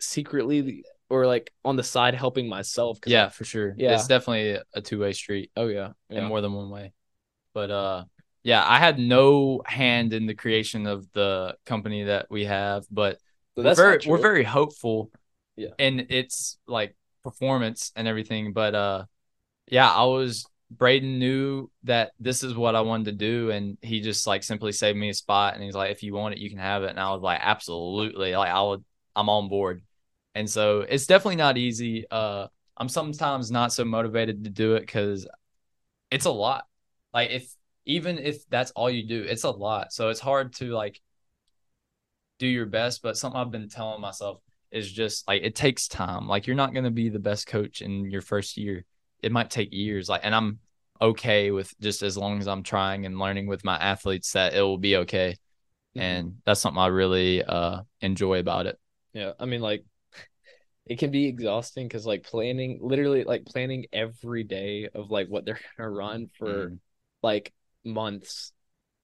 secretly 0.00 0.84
or 1.10 1.26
like 1.26 1.52
on 1.62 1.76
the 1.76 1.82
side 1.82 2.14
helping 2.14 2.48
myself. 2.48 2.98
Yeah, 3.04 3.28
for 3.28 3.44
sure. 3.44 3.74
Yeah, 3.76 3.92
it's 3.94 4.08
definitely 4.08 4.58
a 4.72 4.80
two 4.80 4.98
way 5.00 5.12
street. 5.12 5.50
Oh 5.56 5.66
yeah, 5.66 5.90
yeah, 6.08 6.20
in 6.20 6.24
more 6.24 6.40
than 6.40 6.54
one 6.54 6.70
way. 6.70 6.94
But 7.52 7.70
uh, 7.70 8.04
yeah, 8.42 8.64
I 8.66 8.78
had 8.78 8.98
no 8.98 9.60
hand 9.66 10.14
in 10.14 10.24
the 10.24 10.34
creation 10.34 10.86
of 10.86 11.06
the 11.12 11.56
company 11.66 12.04
that 12.04 12.28
we 12.30 12.46
have, 12.46 12.86
but 12.90 13.18
so 13.56 13.62
we're 13.62 13.74
very 13.74 14.00
we're 14.06 14.18
very 14.18 14.44
hopeful. 14.44 15.10
Yeah. 15.54 15.74
And 15.78 16.06
it's 16.08 16.58
like 16.66 16.96
performance 17.22 17.92
and 17.94 18.08
everything. 18.08 18.54
But 18.54 18.74
uh 18.74 19.04
yeah, 19.66 19.90
I 19.90 20.04
was 20.04 20.46
Braden 20.70 21.18
knew 21.18 21.70
that 21.84 22.12
this 22.18 22.42
is 22.42 22.54
what 22.54 22.74
I 22.74 22.80
wanted 22.80 23.06
to 23.06 23.12
do, 23.12 23.50
and 23.50 23.78
he 23.82 24.00
just 24.00 24.26
like 24.26 24.42
simply 24.42 24.72
saved 24.72 24.98
me 24.98 25.10
a 25.10 25.14
spot, 25.14 25.54
and 25.54 25.62
he's 25.62 25.74
like, 25.74 25.92
"If 25.92 26.02
you 26.02 26.14
want 26.14 26.34
it, 26.34 26.40
you 26.40 26.50
can 26.50 26.58
have 26.58 26.82
it." 26.82 26.90
And 26.90 27.00
I 27.00 27.12
was 27.12 27.22
like, 27.22 27.40
"Absolutely!" 27.42 28.34
Like 28.34 28.50
I 28.50 28.62
would, 28.62 28.84
I'm 29.14 29.28
on 29.28 29.48
board. 29.48 29.82
And 30.34 30.50
so 30.50 30.80
it's 30.80 31.06
definitely 31.06 31.36
not 31.36 31.56
easy. 31.56 32.04
Uh, 32.10 32.48
I'm 32.76 32.88
sometimes 32.88 33.50
not 33.50 33.72
so 33.72 33.84
motivated 33.84 34.44
to 34.44 34.50
do 34.50 34.74
it 34.74 34.80
because 34.80 35.26
it's 36.10 36.26
a 36.26 36.30
lot. 36.30 36.66
Like 37.14 37.30
if 37.30 37.54
even 37.86 38.18
if 38.18 38.46
that's 38.48 38.72
all 38.72 38.90
you 38.90 39.06
do, 39.06 39.22
it's 39.22 39.44
a 39.44 39.50
lot. 39.50 39.92
So 39.92 40.10
it's 40.10 40.20
hard 40.20 40.52
to 40.56 40.72
like 40.72 41.00
do 42.38 42.46
your 42.46 42.66
best. 42.66 43.02
But 43.02 43.16
something 43.16 43.40
I've 43.40 43.50
been 43.50 43.68
telling 43.68 44.00
myself 44.00 44.40
is 44.70 44.92
just 44.92 45.26
like 45.28 45.42
it 45.42 45.54
takes 45.54 45.88
time. 45.88 46.28
Like 46.28 46.46
you're 46.46 46.56
not 46.56 46.74
gonna 46.74 46.90
be 46.90 47.08
the 47.08 47.18
best 47.18 47.46
coach 47.46 47.80
in 47.82 48.10
your 48.10 48.22
first 48.22 48.56
year. 48.56 48.84
It 49.22 49.32
might 49.32 49.50
take 49.50 49.72
years. 49.72 50.08
Like 50.08 50.22
and 50.24 50.34
I'm 50.34 50.58
okay 51.00 51.50
with 51.50 51.74
just 51.80 52.02
as 52.02 52.16
long 52.16 52.40
as 52.40 52.48
I'm 52.48 52.62
trying 52.62 53.04
and 53.06 53.18
learning 53.18 53.46
with 53.46 53.64
my 53.64 53.76
athletes 53.76 54.32
that 54.32 54.54
it 54.54 54.62
will 54.62 54.78
be 54.78 54.96
okay. 54.98 55.36
Mm-hmm. 55.96 56.00
And 56.00 56.36
that's 56.44 56.60
something 56.60 56.80
I 56.80 56.88
really 56.88 57.42
uh 57.42 57.82
enjoy 58.00 58.38
about 58.38 58.66
it. 58.66 58.78
Yeah. 59.12 59.32
I 59.38 59.46
mean 59.46 59.60
like 59.60 59.84
it 60.86 60.98
can 60.98 61.10
be 61.10 61.26
exhausting 61.26 61.86
because 61.86 62.06
like 62.06 62.24
planning 62.24 62.78
literally 62.82 63.24
like 63.24 63.44
planning 63.44 63.86
every 63.92 64.44
day 64.44 64.88
of 64.94 65.10
like 65.10 65.28
what 65.28 65.44
they're 65.44 65.60
gonna 65.76 65.90
run 65.90 66.28
for 66.38 66.70
mm. 66.70 66.78
like 67.22 67.52
months 67.84 68.52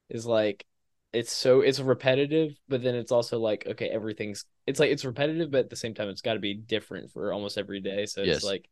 is 0.08 0.26
like 0.26 0.66
it's 1.12 1.32
so 1.32 1.60
it's 1.60 1.78
repetitive, 1.78 2.58
but 2.68 2.82
then 2.82 2.94
it's 2.94 3.12
also 3.12 3.38
like 3.38 3.66
okay, 3.66 3.88
everything's 3.88 4.44
it's 4.66 4.80
like 4.80 4.90
it's 4.90 5.04
repetitive, 5.04 5.50
but 5.50 5.60
at 5.60 5.70
the 5.70 5.76
same 5.76 5.94
time, 5.94 6.08
it's 6.08 6.22
got 6.22 6.34
to 6.34 6.40
be 6.40 6.54
different 6.54 7.10
for 7.10 7.32
almost 7.32 7.58
every 7.58 7.80
day. 7.80 8.06
So 8.06 8.22
yes. 8.22 8.36
it's 8.36 8.44
like 8.44 8.68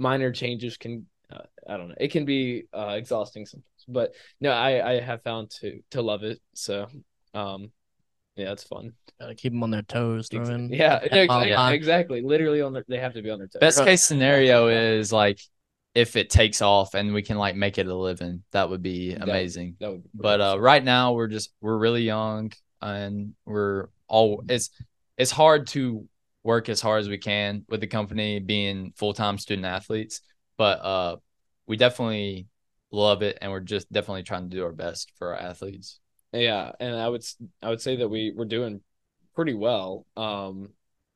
minor 0.00 0.32
changes 0.32 0.76
can 0.76 1.06
uh, 1.32 1.42
I 1.68 1.76
don't 1.76 1.88
know, 1.88 1.94
it 1.98 2.10
can 2.10 2.24
be 2.24 2.64
uh, 2.72 2.94
exhausting 2.96 3.46
sometimes. 3.46 3.66
But 3.86 4.12
no, 4.40 4.50
I 4.50 4.94
I 4.94 5.00
have 5.00 5.22
found 5.22 5.50
to 5.60 5.80
to 5.90 6.02
love 6.02 6.22
it. 6.22 6.40
So 6.54 6.88
um, 7.34 7.70
yeah, 8.36 8.52
it's 8.52 8.64
fun. 8.64 8.92
Gotta 9.20 9.34
keep 9.34 9.52
them 9.52 9.62
on 9.62 9.70
their 9.70 9.82
toes, 9.82 10.28
throwing. 10.28 10.72
Yeah, 10.72 10.96
exactly. 11.02 11.74
exactly. 11.76 12.22
Literally 12.22 12.62
on 12.62 12.72
their, 12.72 12.84
they 12.88 12.98
have 12.98 13.14
to 13.14 13.22
be 13.22 13.30
on 13.30 13.38
their 13.38 13.48
toes. 13.48 13.60
Best 13.60 13.84
case 13.84 14.04
scenario 14.04 14.68
is 14.68 15.12
like 15.12 15.40
if 15.94 16.16
it 16.16 16.30
takes 16.30 16.62
off 16.62 16.94
and 16.94 17.12
we 17.12 17.22
can 17.22 17.36
like 17.36 17.56
make 17.56 17.78
it 17.78 17.86
a 17.86 17.94
living, 17.94 18.42
that 18.52 18.70
would 18.70 18.82
be 18.82 19.14
amazing. 19.14 19.76
That, 19.78 19.86
that 19.86 19.92
would. 19.92 20.02
Be 20.04 20.08
but 20.14 20.40
uh, 20.40 20.56
right 20.58 20.82
now 20.82 21.12
we're 21.12 21.28
just 21.28 21.52
we're 21.60 21.76
really 21.76 22.02
young 22.02 22.52
and 22.80 23.34
we're 23.44 23.88
all 24.08 24.42
it's 24.48 24.70
it's 25.16 25.30
hard 25.30 25.66
to 25.68 26.08
work 26.42 26.68
as 26.68 26.80
hard 26.80 27.00
as 27.00 27.08
we 27.08 27.18
can 27.18 27.64
with 27.68 27.80
the 27.80 27.86
company 27.86 28.38
being 28.38 28.92
full 28.96 29.12
time 29.12 29.38
student 29.38 29.66
athletes, 29.66 30.20
but 30.56 30.84
uh, 30.84 31.16
we 31.66 31.76
definitely 31.76 32.46
love 32.90 33.22
it 33.22 33.38
and 33.40 33.52
we're 33.52 33.60
just 33.60 33.90
definitely 33.92 34.22
trying 34.22 34.50
to 34.50 34.56
do 34.56 34.64
our 34.64 34.72
best 34.72 35.12
for 35.16 35.34
our 35.34 35.40
athletes. 35.40 36.00
Yeah, 36.32 36.72
and 36.78 36.94
I 36.94 37.08
would 37.08 37.24
I 37.62 37.68
would 37.70 37.80
say 37.80 37.96
that 37.96 38.08
we 38.08 38.32
we're 38.34 38.44
doing 38.44 38.80
pretty 39.34 39.54
well. 39.54 40.06
Um, 40.16 40.70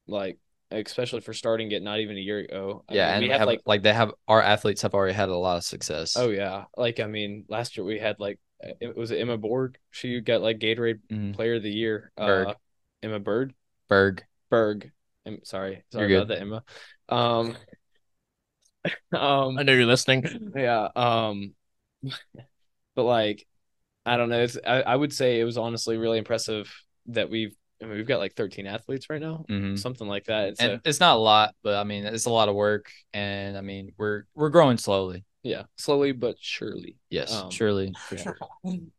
like 0.07 0.39
especially 0.71 1.21
for 1.21 1.33
starting 1.33 1.71
it 1.71 1.83
not 1.83 2.01
even 2.01 2.17
a 2.17 2.21
year 2.21 2.41
ago. 2.41 2.85
I 2.89 2.95
yeah, 2.95 3.07
mean, 3.07 3.15
and 3.15 3.23
we 3.23 3.29
have, 3.31 3.39
have 3.41 3.49
like 3.49 3.61
like 3.65 3.83
they 3.83 3.93
have 3.93 4.13
our 4.27 4.43
athletes 4.43 4.83
have 4.83 4.95
already 4.95 5.15
had 5.15 5.29
a 5.29 5.37
lot 5.37 5.57
of 5.57 5.65
success. 5.65 6.17
Oh 6.17 6.31
yeah, 6.31 6.65
like 6.77 7.01
I 7.01 7.07
mean, 7.07 7.45
last 7.49 7.77
year 7.77 7.85
we 7.85 7.99
had 7.99 8.19
like 8.19 8.39
it 8.81 8.97
was 8.97 9.13
Emma 9.13 9.37
Borg. 9.37 9.79
She 9.91 10.21
got 10.21 10.43
like 10.43 10.59
Gatorade 10.59 11.01
mm-hmm. 11.11 11.33
Player 11.33 11.55
of 11.55 11.63
the 11.63 11.71
Year. 11.71 12.13
Berg. 12.17 12.49
Uh, 12.49 12.55
Emma 13.03 13.21
Bird. 13.21 13.55
Berg. 13.89 14.25
Berg. 14.51 14.91
I'm 15.27 15.45
sorry, 15.45 15.85
sorry 15.93 16.15
about 16.15 16.29
that, 16.29 16.41
Emma. 16.41 16.63
Um, 17.09 17.57
um, 19.17 19.59
I 19.59 19.63
know 19.63 19.73
you're 19.73 19.87
listening. 19.87 20.53
Yeah. 20.55 20.89
Um, 20.95 21.55
but 22.95 23.03
like, 23.03 23.47
I 24.07 24.17
don't 24.17 24.29
know. 24.29 24.43
It's 24.43 24.59
I, 24.67 24.83
I 24.83 24.97
would 24.97 25.13
say 25.13 25.41
it 25.41 25.45
was 25.45 25.57
honestly 25.57 25.97
really 25.97 26.19
impressive 26.19 26.73
that 27.07 27.31
we've 27.31 27.55
I 27.83 27.87
mean, 27.87 27.97
we've 27.97 28.07
got 28.07 28.19
like 28.19 28.35
13 28.35 28.67
athletes 28.67 29.11
right 29.11 29.21
now, 29.21 29.45
mm-hmm. 29.49 29.77
something 29.77 30.07
like 30.07 30.25
that. 30.25 30.51
It's, 30.51 30.61
and 30.61 30.81
it's 30.85 31.01
not 31.01 31.17
a 31.17 31.19
lot, 31.19 31.55
but 31.63 31.77
I 31.77 31.85
mean, 31.85 32.05
it's 32.05 32.27
a 32.27 32.31
lot 32.31 32.49
of 32.49 32.55
work, 32.55 32.91
and 33.13 33.59
I 33.59 33.61
mean, 33.61 33.93
we're 33.99 34.25
we're 34.35 34.51
growing 34.51 34.79
slowly. 34.79 35.25
Yeah, 35.43 35.65
slowly 35.77 36.13
but 36.13 36.37
surely. 36.41 36.97
Yes, 37.11 37.35
um, 37.35 37.51
surely 37.51 37.93
for 38.09 38.17
sure. 38.17 38.39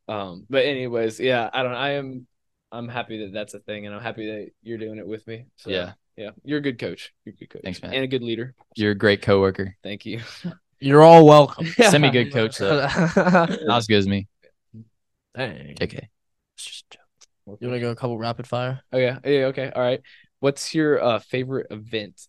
um, 0.08 0.46
but 0.50 0.66
anyways, 0.66 1.20
yeah, 1.20 1.50
I 1.52 1.64
don't. 1.64 1.74
I 1.74 1.92
am. 1.92 2.28
I'm 2.72 2.88
happy 2.90 3.26
that 3.26 3.34
that's 3.34 3.54
a 3.54 3.60
thing, 3.60 3.86
and 3.86 3.96
I'm 3.96 4.02
happy 4.02 4.28
that 4.28 4.52
you're 4.62 4.78
doing 4.78 5.00
it 5.00 5.08
with 5.08 5.26
me. 5.28 5.46
So, 5.56 5.70
yeah, 5.70 5.94
yeah, 6.18 6.32
you're 6.44 6.60
a 6.60 6.62
good 6.62 6.80
coach. 6.80 7.14
You're 7.24 7.34
a 7.34 7.38
good 7.38 7.50
coach. 7.50 7.62
Thanks, 7.64 7.82
man, 7.82 7.94
and 7.94 8.04
a 8.04 8.08
good 8.08 8.24
leader. 8.24 8.54
You're 8.76 8.92
a 8.92 8.96
great 8.96 9.22
coworker. 9.22 9.78
Thank 9.84 10.06
you. 10.06 10.20
You're 10.80 11.04
all 11.04 11.26
welcome. 11.26 11.66
Semi 11.78 12.10
good 12.10 12.26
coach 12.34 12.58
though. 12.58 12.82
Not 13.16 13.78
as 13.78 13.88
good 13.88 13.98
as 13.98 14.08
me. 14.08 14.28
Dang. 15.36 15.76
Okay. 15.82 16.10
You 17.48 17.56
want 17.62 17.76
to 17.76 17.80
go 17.80 17.92
a 17.92 17.96
couple 17.96 18.18
rapid 18.18 18.46
fire? 18.46 18.82
Oh 18.92 18.98
yeah, 18.98 19.20
yeah. 19.24 19.46
Okay, 19.46 19.72
all 19.74 19.82
right. 19.82 20.02
What's 20.42 20.76
your 20.76 21.02
uh 21.02 21.20
favorite 21.20 21.68
event? 21.72 22.28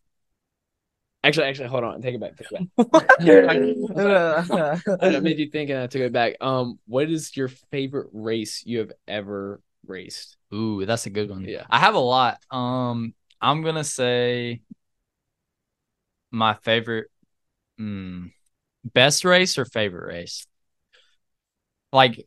Actually, 1.25 1.49
actually, 1.49 1.69
hold 1.69 1.83
on. 1.83 2.01
Take 2.01 2.15
it 2.15 2.21
back. 2.21 2.37
Take 2.37 2.53
it 2.53 2.93
back. 2.93 3.11
I 5.03 5.19
made 5.19 5.41
you 5.41 5.51
think, 5.51 5.71
and 5.71 5.81
I 5.81 5.89
took 5.89 6.03
it 6.03 6.13
back. 6.13 6.37
Um, 6.41 6.79
what 6.87 7.11
is 7.11 7.37
your 7.37 7.49
favorite 7.49 8.11
race 8.13 8.63
you 8.65 8.79
have 8.79 8.93
ever 9.09 9.61
raced? 9.89 10.37
Ooh, 10.55 10.87
that's 10.87 11.07
a 11.07 11.11
good 11.11 11.29
one. 11.29 11.43
Yeah, 11.43 11.65
I 11.69 11.81
have 11.81 11.97
a 11.97 11.99
lot. 11.99 12.39
Um, 12.53 13.13
I'm 13.41 13.63
gonna 13.63 13.85
say 13.85 14.63
my 16.31 16.55
favorite, 16.55 17.11
mm, 17.81 18.31
best 18.85 19.25
race 19.25 19.59
or 19.59 19.65
favorite 19.65 20.07
race. 20.07 20.47
Like 21.93 22.27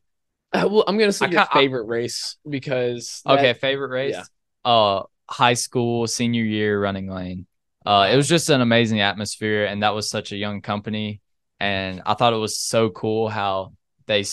uh, 0.52 0.68
well, 0.70 0.84
I'm 0.88 0.98
gonna 0.98 1.12
say 1.12 1.28
I 1.28 1.30
your 1.30 1.46
favorite 1.46 1.86
I, 1.86 1.88
race 1.88 2.38
because 2.48 3.22
that, 3.26 3.40
okay, 3.40 3.54
favorite 3.54 3.92
race. 3.92 4.16
Yeah. 4.16 4.24
Uh, 4.72 5.04
high 5.30 5.54
school 5.54 6.08
senior 6.08 6.44
year 6.44 6.82
running 6.82 7.08
lane. 7.08 7.46
Uh, 7.86 8.10
it 8.12 8.16
was 8.16 8.28
just 8.28 8.50
an 8.50 8.62
amazing 8.62 9.00
atmosphere, 9.00 9.66
and 9.66 9.84
that 9.84 9.96
was 9.96 10.10
such 10.10 10.32
a 10.32 10.36
young 10.36 10.62
company, 10.62 11.22
and 11.60 12.02
I 12.06 12.14
thought 12.14 12.34
it 12.34 12.38
was 12.38 12.58
so 12.58 12.90
cool 12.90 13.30
how 13.30 13.74
they, 14.06 14.26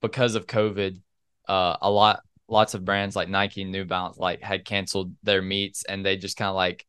because 0.00 0.34
of 0.36 0.46
COVID, 0.46 1.00
uh, 1.48 1.76
a 1.80 1.90
lot 1.90 2.22
lots 2.52 2.74
of 2.74 2.84
brands 2.84 3.16
like 3.16 3.28
Nike 3.28 3.62
and 3.62 3.72
New 3.72 3.84
Balance 3.84 4.18
like 4.18 4.42
had 4.42 4.64
canceled 4.64 5.14
their 5.22 5.42
meets, 5.42 5.84
and 5.84 6.04
they 6.04 6.16
just 6.16 6.36
kind 6.36 6.50
of 6.50 6.54
like, 6.54 6.86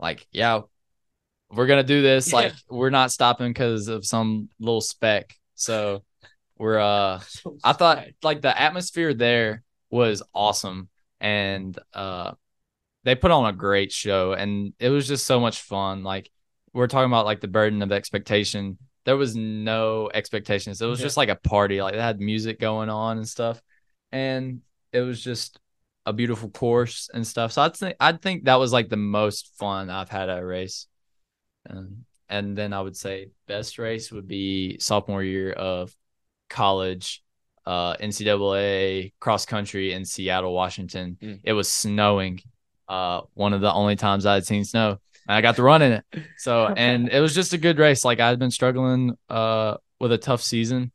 like 0.00 0.26
yeah, 0.32 0.62
we're 1.50 1.66
gonna 1.66 1.84
do 1.84 2.02
this. 2.02 2.30
Yeah. 2.30 2.36
Like 2.36 2.52
we're 2.68 2.90
not 2.90 3.12
stopping 3.12 3.50
because 3.50 3.88
of 3.88 4.04
some 4.04 4.48
little 4.58 4.80
speck. 4.80 5.36
So 5.54 6.02
we're 6.58 6.78
uh 6.78 7.20
I 7.64 7.72
thought 7.72 8.04
like 8.22 8.40
the 8.40 8.58
atmosphere 8.58 9.14
there 9.14 9.62
was 9.90 10.22
awesome 10.34 10.88
and 11.20 11.78
uh 11.92 12.32
they 13.04 13.14
put 13.14 13.30
on 13.30 13.46
a 13.46 13.52
great 13.52 13.92
show 13.92 14.32
and 14.32 14.72
it 14.78 14.88
was 14.88 15.06
just 15.06 15.26
so 15.26 15.38
much 15.38 15.60
fun. 15.60 16.02
Like 16.02 16.30
we're 16.72 16.86
talking 16.86 17.10
about 17.10 17.26
like 17.26 17.40
the 17.40 17.48
burden 17.48 17.82
of 17.82 17.92
expectation. 17.92 18.78
There 19.04 19.16
was 19.16 19.36
no 19.36 20.10
expectations. 20.14 20.80
It 20.80 20.86
was 20.86 21.00
yeah. 21.00 21.06
just 21.06 21.16
like 21.16 21.28
a 21.28 21.36
party. 21.36 21.82
Like 21.82 21.94
they 21.94 22.00
had 22.00 22.20
music 22.20 22.58
going 22.60 22.88
on 22.88 23.18
and 23.18 23.28
stuff. 23.28 23.60
And 24.12 24.62
it 24.92 25.00
was 25.00 25.22
just 25.22 25.58
a 26.06 26.12
beautiful 26.12 26.50
course 26.50 27.08
and 27.12 27.26
stuff. 27.26 27.52
So 27.52 27.62
I'd 27.62 27.76
think 27.76 27.96
I'd 28.00 28.22
think 28.22 28.44
that 28.44 28.56
was 28.56 28.72
like 28.72 28.88
the 28.88 28.96
most 28.96 29.56
fun 29.58 29.90
I've 29.90 30.08
had 30.08 30.28
at 30.28 30.42
a 30.42 30.46
race. 30.46 30.86
Um, 31.68 32.04
and 32.28 32.56
then 32.56 32.72
I 32.72 32.80
would 32.80 32.96
say 32.96 33.28
best 33.46 33.78
race 33.78 34.10
would 34.10 34.26
be 34.26 34.78
sophomore 34.78 35.22
year 35.22 35.52
of 35.52 35.94
college, 36.48 37.22
uh, 37.66 37.94
NCAA 37.96 39.12
cross 39.20 39.46
country 39.46 39.92
in 39.92 40.04
Seattle, 40.04 40.52
Washington. 40.52 41.18
Mm. 41.20 41.40
It 41.44 41.52
was 41.52 41.70
snowing. 41.70 42.40
Uh, 42.88 43.22
one 43.34 43.52
of 43.52 43.60
the 43.60 43.72
only 43.72 43.96
times 43.96 44.26
I 44.26 44.34
had 44.34 44.46
seen 44.46 44.64
snow. 44.64 44.98
And 45.28 45.36
I 45.36 45.40
got 45.40 45.56
to 45.56 45.62
run 45.62 45.82
in 45.82 45.92
it. 45.92 46.04
So, 46.36 46.66
and 46.76 47.08
it 47.08 47.20
was 47.20 47.34
just 47.34 47.52
a 47.52 47.58
good 47.58 47.78
race. 47.78 48.04
Like 48.04 48.18
I 48.18 48.28
had 48.28 48.38
been 48.38 48.50
struggling 48.50 49.16
uh, 49.28 49.76
with 50.00 50.12
a 50.12 50.18
tough 50.18 50.42
season. 50.42 50.90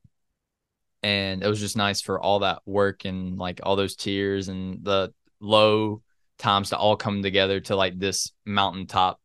And 1.03 1.43
it 1.43 1.47
was 1.47 1.59
just 1.59 1.77
nice 1.77 2.01
for 2.01 2.19
all 2.19 2.39
that 2.39 2.59
work 2.65 3.05
and 3.05 3.37
like 3.37 3.59
all 3.63 3.75
those 3.75 3.95
tears 3.95 4.49
and 4.49 4.83
the 4.83 5.13
low 5.39 6.01
times 6.37 6.69
to 6.69 6.77
all 6.77 6.95
come 6.95 7.21
together 7.21 7.59
to 7.61 7.75
like 7.75 7.97
this 7.97 8.31
mountaintop 8.45 9.19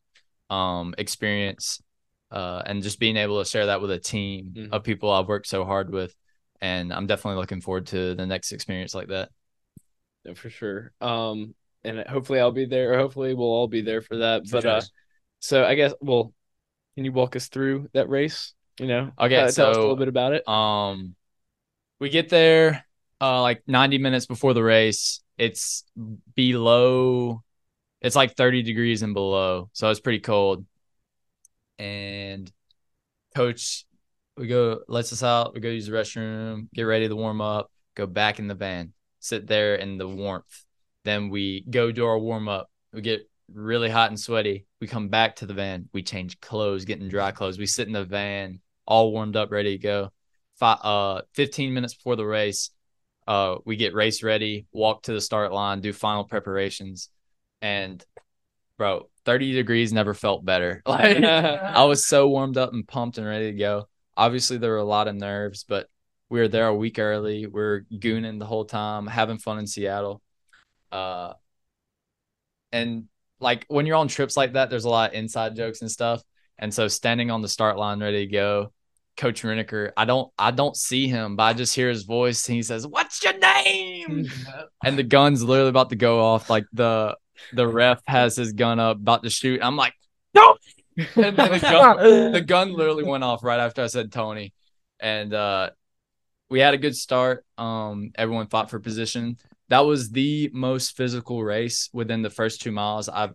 um, 0.50 0.94
experience 0.98 1.82
uh, 2.30 2.62
and 2.66 2.82
just 2.82 3.00
being 3.00 3.16
able 3.16 3.42
to 3.42 3.48
share 3.48 3.66
that 3.66 3.80
with 3.80 3.90
a 3.90 3.98
team 3.98 4.52
mm-hmm. 4.54 4.72
of 4.72 4.84
people 4.84 5.10
I've 5.10 5.28
worked 5.28 5.46
so 5.46 5.64
hard 5.64 5.90
with 5.90 6.14
and 6.62 6.92
I'm 6.92 7.06
definitely 7.06 7.40
looking 7.40 7.60
forward 7.60 7.86
to 7.88 8.14
the 8.14 8.24
next 8.24 8.52
experience 8.52 8.94
like 8.94 9.08
that. 9.08 9.30
Yeah, 10.24 10.34
for 10.34 10.48
sure. 10.48 10.92
Um, 11.00 11.54
and 11.84 12.04
hopefully 12.06 12.38
I'll 12.38 12.52
be 12.52 12.66
there, 12.66 12.94
or 12.94 12.98
hopefully 12.98 13.34
we'll 13.34 13.48
all 13.48 13.66
be 13.66 13.82
there 13.82 14.00
for 14.00 14.18
that. 14.18 14.46
For 14.46 14.52
but 14.52 14.62
sure. 14.62 14.70
uh, 14.70 14.82
so 15.40 15.64
I 15.64 15.74
guess, 15.74 15.92
well, 16.00 16.32
can 16.94 17.04
you 17.04 17.12
walk 17.12 17.34
us 17.34 17.48
through 17.48 17.88
that 17.94 18.08
race? 18.08 18.54
You 18.78 18.86
know, 18.86 19.10
okay, 19.18 19.36
uh, 19.36 19.50
so, 19.50 19.62
tell 19.62 19.70
us 19.72 19.76
a 19.76 19.80
little 19.80 19.96
bit 19.96 20.08
about 20.08 20.32
it. 20.32 20.48
Um, 20.48 21.16
we 22.02 22.10
get 22.10 22.28
there 22.28 22.84
uh 23.20 23.40
like 23.40 23.62
90 23.68 23.98
minutes 23.98 24.26
before 24.26 24.54
the 24.54 24.62
race. 24.62 25.20
It's 25.38 25.84
below, 26.34 27.42
it's 28.00 28.16
like 28.16 28.36
30 28.36 28.62
degrees 28.62 29.02
and 29.02 29.14
below, 29.14 29.70
so 29.72 29.88
it's 29.88 30.00
pretty 30.00 30.18
cold. 30.18 30.66
And 31.78 32.50
coach 33.36 33.86
we 34.36 34.48
go 34.48 34.80
lets 34.88 35.12
us 35.12 35.22
out. 35.22 35.54
We 35.54 35.60
go 35.60 35.68
use 35.68 35.86
the 35.86 35.92
restroom, 35.92 36.68
get 36.74 36.82
ready 36.82 37.06
to 37.06 37.14
warm 37.14 37.40
up, 37.40 37.70
go 37.94 38.06
back 38.06 38.40
in 38.40 38.48
the 38.48 38.56
van, 38.56 38.92
sit 39.20 39.46
there 39.46 39.76
in 39.76 39.96
the 39.96 40.08
warmth. 40.08 40.64
Then 41.04 41.30
we 41.30 41.64
go 41.70 41.92
do 41.92 42.04
our 42.04 42.18
warm 42.18 42.48
up. 42.48 42.68
We 42.92 43.00
get 43.00 43.30
really 43.54 43.90
hot 43.90 44.10
and 44.10 44.18
sweaty. 44.18 44.66
We 44.80 44.88
come 44.88 45.08
back 45.08 45.36
to 45.36 45.46
the 45.46 45.54
van. 45.54 45.88
We 45.92 46.02
change 46.02 46.40
clothes, 46.40 46.84
getting 46.84 47.08
dry 47.08 47.30
clothes. 47.30 47.58
We 47.58 47.66
sit 47.66 47.86
in 47.86 47.92
the 47.92 48.04
van, 48.04 48.60
all 48.86 49.12
warmed 49.12 49.36
up, 49.36 49.52
ready 49.52 49.78
to 49.78 49.82
go. 49.82 50.12
Five, 50.62 50.78
uh, 50.82 51.22
15 51.34 51.74
minutes 51.74 51.94
before 51.94 52.14
the 52.14 52.24
race, 52.24 52.70
uh, 53.26 53.56
we 53.64 53.74
get 53.74 53.94
race 53.94 54.22
ready, 54.22 54.66
walk 54.72 55.02
to 55.04 55.12
the 55.12 55.20
start 55.20 55.52
line, 55.52 55.80
do 55.80 55.92
final 55.92 56.22
preparations. 56.22 57.08
And 57.60 58.04
bro, 58.78 59.08
30 59.24 59.54
degrees 59.54 59.92
never 59.92 60.14
felt 60.14 60.44
better. 60.44 60.82
Like 60.86 61.22
I 61.24 61.84
was 61.84 62.06
so 62.06 62.28
warmed 62.28 62.58
up 62.58 62.72
and 62.72 62.86
pumped 62.86 63.18
and 63.18 63.26
ready 63.26 63.50
to 63.50 63.58
go 63.58 63.86
obviously 64.16 64.58
there 64.58 64.70
were 64.70 64.76
a 64.78 64.84
lot 64.84 65.08
of 65.08 65.14
nerves, 65.14 65.64
but 65.64 65.88
we 66.28 66.40
were 66.40 66.48
there 66.48 66.66
a 66.66 66.74
week 66.74 66.98
early. 66.98 67.46
We 67.46 67.60
are 67.60 67.86
gooning 67.92 68.38
the 68.38 68.46
whole 68.46 68.64
time, 68.64 69.06
having 69.06 69.38
fun 69.38 69.58
in 69.58 69.66
Seattle. 69.66 70.22
Uh, 70.90 71.34
and 72.70 73.04
like 73.40 73.66
when 73.68 73.86
you're 73.86 73.96
on 73.96 74.08
trips 74.08 74.36
like 74.36 74.54
that, 74.54 74.70
there's 74.70 74.84
a 74.84 74.90
lot 74.90 75.10
of 75.10 75.16
inside 75.16 75.56
jokes 75.56 75.82
and 75.82 75.90
stuff. 75.90 76.22
And 76.58 76.72
so 76.72 76.88
standing 76.88 77.30
on 77.30 77.42
the 77.42 77.48
start 77.48 77.76
line, 77.76 78.00
ready 78.00 78.26
to 78.26 78.32
go, 78.32 78.72
Coach 79.16 79.42
Reniker, 79.42 79.92
I 79.96 80.04
don't 80.04 80.32
I 80.38 80.50
don't 80.50 80.76
see 80.76 81.06
him, 81.06 81.36
but 81.36 81.42
I 81.44 81.52
just 81.52 81.74
hear 81.74 81.88
his 81.88 82.04
voice 82.04 82.48
and 82.48 82.56
he 82.56 82.62
says, 82.62 82.86
What's 82.86 83.22
your 83.22 83.36
name? 83.38 84.26
and 84.84 84.98
the 84.98 85.02
gun's 85.02 85.42
literally 85.42 85.70
about 85.70 85.90
to 85.90 85.96
go 85.96 86.20
off. 86.20 86.48
Like 86.48 86.64
the 86.72 87.16
the 87.52 87.66
ref 87.66 88.00
has 88.06 88.36
his 88.36 88.52
gun 88.52 88.78
up, 88.78 88.96
about 88.96 89.22
to 89.22 89.30
shoot. 89.30 89.60
I'm 89.62 89.76
like, 89.76 89.94
No, 90.34 90.56
and 90.96 91.36
the 91.36 91.58
gun, 91.62 92.32
the 92.32 92.40
gun 92.40 92.72
literally 92.72 93.04
went 93.04 93.24
off 93.24 93.44
right 93.44 93.60
after 93.60 93.82
I 93.82 93.86
said 93.86 94.12
Tony, 94.12 94.52
and 95.00 95.32
uh, 95.32 95.70
we 96.50 96.60
had 96.60 96.74
a 96.74 96.78
good 96.78 96.96
start. 96.96 97.44
Um, 97.58 98.12
everyone 98.14 98.46
fought 98.46 98.70
for 98.70 98.80
position. 98.80 99.38
That 99.68 99.80
was 99.80 100.10
the 100.10 100.50
most 100.52 100.96
physical 100.96 101.42
race 101.42 101.88
within 101.92 102.22
the 102.22 102.30
first 102.30 102.60
two 102.60 102.72
miles 102.72 103.08
I've 103.08 103.34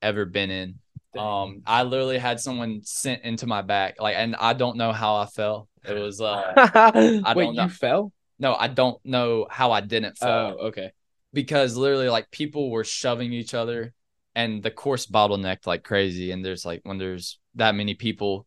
ever 0.00 0.24
been 0.24 0.50
in. 0.50 0.78
Um, 1.16 1.62
I 1.66 1.82
literally 1.82 2.18
had 2.18 2.40
someone 2.40 2.80
sent 2.84 3.22
into 3.22 3.46
my 3.46 3.62
back, 3.62 4.00
like, 4.00 4.16
and 4.16 4.34
I 4.36 4.52
don't 4.52 4.76
know 4.76 4.92
how 4.92 5.16
I 5.16 5.26
fell. 5.26 5.68
It 5.84 5.94
was 5.94 6.20
uh, 6.20 6.52
I 6.56 7.34
Wait, 7.34 7.44
don't 7.44 7.56
know. 7.56 7.64
you 7.64 7.68
fell? 7.68 8.12
No, 8.38 8.54
I 8.54 8.68
don't 8.68 8.98
know 9.04 9.46
how 9.50 9.72
I 9.72 9.80
didn't 9.80 10.16
fall. 10.16 10.56
Oh, 10.58 10.66
okay. 10.68 10.92
Because 11.32 11.76
literally, 11.76 12.08
like, 12.08 12.30
people 12.30 12.70
were 12.70 12.84
shoving 12.84 13.32
each 13.32 13.54
other 13.54 13.92
and 14.34 14.62
the 14.62 14.70
course 14.70 15.06
bottlenecked 15.06 15.66
like 15.66 15.84
crazy. 15.84 16.30
And 16.30 16.44
there's 16.44 16.64
like 16.64 16.80
when 16.84 16.98
there's 16.98 17.38
that 17.56 17.74
many 17.74 17.94
people 17.94 18.46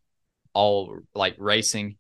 all 0.54 1.00
like 1.14 1.36
racing, 1.38 1.98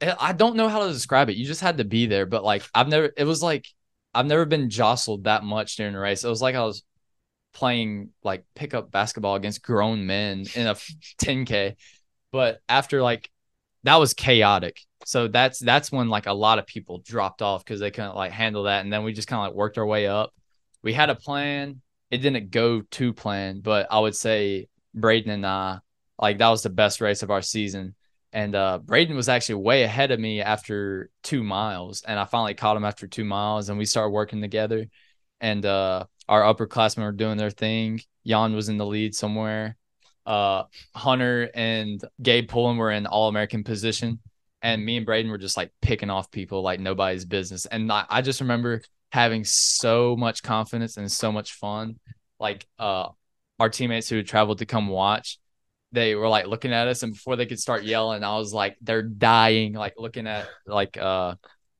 eh, 0.00 0.14
I 0.18 0.32
don't 0.32 0.56
know 0.56 0.68
how 0.68 0.86
to 0.86 0.92
describe 0.92 1.30
it. 1.30 1.36
You 1.36 1.46
just 1.46 1.60
had 1.60 1.78
to 1.78 1.84
be 1.84 2.06
there. 2.06 2.26
But 2.26 2.44
like 2.44 2.62
I've 2.74 2.88
never, 2.88 3.12
it 3.16 3.24
was 3.24 3.42
like 3.42 3.66
I've 4.14 4.26
never 4.26 4.44
been 4.44 4.70
jostled 4.70 5.24
that 5.24 5.44
much 5.44 5.76
during 5.76 5.94
a 5.94 6.00
race. 6.00 6.24
It 6.24 6.28
was 6.28 6.42
like 6.42 6.54
I 6.54 6.64
was 6.64 6.82
playing 7.52 8.10
like 8.22 8.44
pickup 8.54 8.90
basketball 8.90 9.34
against 9.34 9.62
grown 9.62 10.06
men 10.06 10.44
in 10.54 10.66
a 10.66 10.74
10k 11.22 11.76
but 12.30 12.60
after 12.68 13.02
like 13.02 13.30
that 13.84 13.96
was 13.96 14.14
chaotic. 14.14 14.80
So 15.04 15.26
that's 15.26 15.58
that's 15.58 15.90
when 15.90 16.08
like 16.08 16.26
a 16.26 16.32
lot 16.32 16.58
of 16.58 16.66
people 16.66 16.98
dropped 16.98 17.42
off 17.42 17.64
because 17.64 17.80
they 17.80 17.90
couldn't 17.90 18.14
like 18.14 18.30
handle 18.30 18.62
that. 18.64 18.84
And 18.84 18.92
then 18.92 19.02
we 19.02 19.12
just 19.12 19.26
kind 19.26 19.40
of 19.40 19.48
like 19.48 19.56
worked 19.56 19.76
our 19.76 19.84
way 19.84 20.06
up. 20.06 20.32
We 20.82 20.92
had 20.92 21.10
a 21.10 21.16
plan. 21.16 21.80
It 22.10 22.18
didn't 22.18 22.50
go 22.50 22.82
to 22.82 23.12
plan 23.14 23.60
but 23.62 23.86
i 23.90 23.98
would 23.98 24.14
say 24.14 24.68
braden 24.92 25.30
and 25.30 25.46
i 25.46 25.78
like 26.22 26.38
that 26.38 26.48
was 26.48 26.62
the 26.62 26.70
best 26.70 27.00
race 27.00 27.22
of 27.22 27.30
our 27.30 27.42
season. 27.42 27.94
And 28.32 28.54
uh, 28.54 28.78
Braden 28.78 29.14
was 29.14 29.28
actually 29.28 29.56
way 29.56 29.82
ahead 29.82 30.10
of 30.10 30.18
me 30.18 30.40
after 30.40 31.10
two 31.22 31.42
miles, 31.42 32.02
and 32.02 32.18
I 32.18 32.24
finally 32.24 32.54
caught 32.54 32.76
him 32.76 32.84
after 32.84 33.06
two 33.06 33.24
miles, 33.24 33.68
and 33.68 33.76
we 33.76 33.84
started 33.84 34.10
working 34.10 34.40
together. 34.40 34.86
And 35.40 35.66
uh, 35.66 36.06
our 36.28 36.42
upperclassmen 36.42 37.02
were 37.02 37.12
doing 37.12 37.36
their 37.36 37.50
thing. 37.50 38.00
Jan 38.26 38.54
was 38.54 38.68
in 38.68 38.78
the 38.78 38.86
lead 38.86 39.14
somewhere. 39.14 39.76
Uh, 40.24 40.64
Hunter 40.94 41.50
and 41.54 42.00
Gabe 42.22 42.48
Pullen 42.48 42.76
were 42.76 42.90
in 42.90 43.06
All 43.06 43.28
American 43.28 43.64
position, 43.64 44.20
and 44.62 44.84
me 44.84 44.96
and 44.96 45.06
Braden 45.06 45.30
were 45.30 45.38
just 45.38 45.56
like 45.56 45.72
picking 45.80 46.10
off 46.10 46.30
people 46.30 46.62
like 46.62 46.80
nobody's 46.80 47.24
business. 47.24 47.66
And 47.66 47.90
I, 47.90 48.04
I 48.08 48.22
just 48.22 48.40
remember 48.40 48.82
having 49.10 49.44
so 49.44 50.16
much 50.16 50.42
confidence 50.42 50.96
and 50.96 51.10
so 51.10 51.32
much 51.32 51.52
fun. 51.52 51.98
Like 52.38 52.66
uh, 52.78 53.08
our 53.58 53.68
teammates 53.68 54.08
who 54.08 54.16
had 54.16 54.26
traveled 54.26 54.58
to 54.58 54.66
come 54.66 54.88
watch, 54.88 55.38
they 55.92 56.14
were 56.14 56.28
like 56.28 56.46
looking 56.46 56.72
at 56.72 56.88
us 56.88 57.02
and 57.02 57.12
before 57.12 57.36
they 57.36 57.46
could 57.46 57.60
start 57.60 57.84
yelling 57.84 58.24
i 58.24 58.36
was 58.36 58.52
like 58.52 58.76
they're 58.80 59.02
dying 59.02 59.74
like 59.74 59.94
looking 59.98 60.26
at 60.26 60.48
like 60.66 60.96
uh 60.96 61.34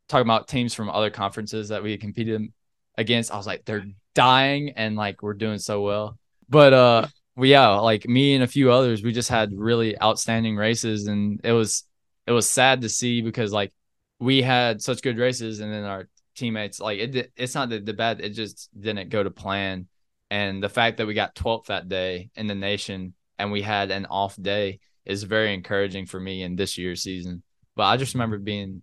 talking 0.09 0.27
about 0.27 0.47
teams 0.47 0.75
from 0.75 0.91
other 0.91 1.11
conferences 1.11 1.71
that 1.71 1.83
we 1.83 1.97
competed 1.97 2.53
against 2.97 3.33
i 3.33 3.37
was 3.37 3.47
like 3.47 3.65
they're 3.65 3.85
dying 4.15 4.71
and 4.77 4.97
like 4.97 5.23
we're 5.23 5.35
doing 5.35 5.59
so 5.59 5.81
well 5.83 6.19
but 6.49 6.73
uh 6.73 7.07
we 7.37 7.51
yeah 7.51 7.69
like 7.69 8.07
me 8.07 8.35
and 8.35 8.45
a 8.45 8.49
few 8.49 8.71
others 8.71 9.03
we 9.03 9.13
just 9.13 9.31
had 9.31 9.51
really 9.55 10.01
outstanding 10.01 10.57
races 10.57 11.07
and 11.07 11.41
it 11.45 11.53
was 11.53 11.85
it 12.27 12.33
was 12.33 12.49
sad 12.49 12.83
to 12.83 12.89
see 12.89 13.23
because 13.23 13.53
like 13.53 13.73
we 14.21 14.43
had 14.43 14.83
such 14.83 15.03
good 15.03 15.19
races 15.19 15.61
and 15.61 15.73
then 15.73 15.85
our 15.85 16.09
teammates 16.35 16.81
like 16.81 16.99
it 16.99 17.33
it's 17.37 17.55
not 17.55 17.69
the, 17.69 17.79
the 17.79 17.93
bad 17.93 18.21
it 18.21 18.31
just 18.31 18.69
didn't 18.79 19.09
go 19.09 19.23
to 19.23 19.31
plan 19.31 19.87
and 20.31 20.63
the 20.63 20.69
fact 20.69 20.97
that 20.97 21.07
we 21.07 21.13
got 21.13 21.35
12th 21.35 21.67
that 21.67 21.89
day 21.91 22.31
in 22.37 22.47
the 22.47 22.55
nation 22.55 23.13
and 23.39 23.53
we 23.53 23.61
had 23.61 23.91
an 23.91 24.07
off 24.07 24.35
day 24.41 24.81
is 25.05 25.25
very 25.25 25.53
encouraging 25.53 26.07
for 26.07 26.21
me 26.21 26.43
in 26.43 26.57
this 26.57 26.79
year's 26.79 27.03
season. 27.03 27.43
But 27.75 27.85
I 27.85 27.97
just 27.97 28.15
remember 28.15 28.39
being 28.39 28.83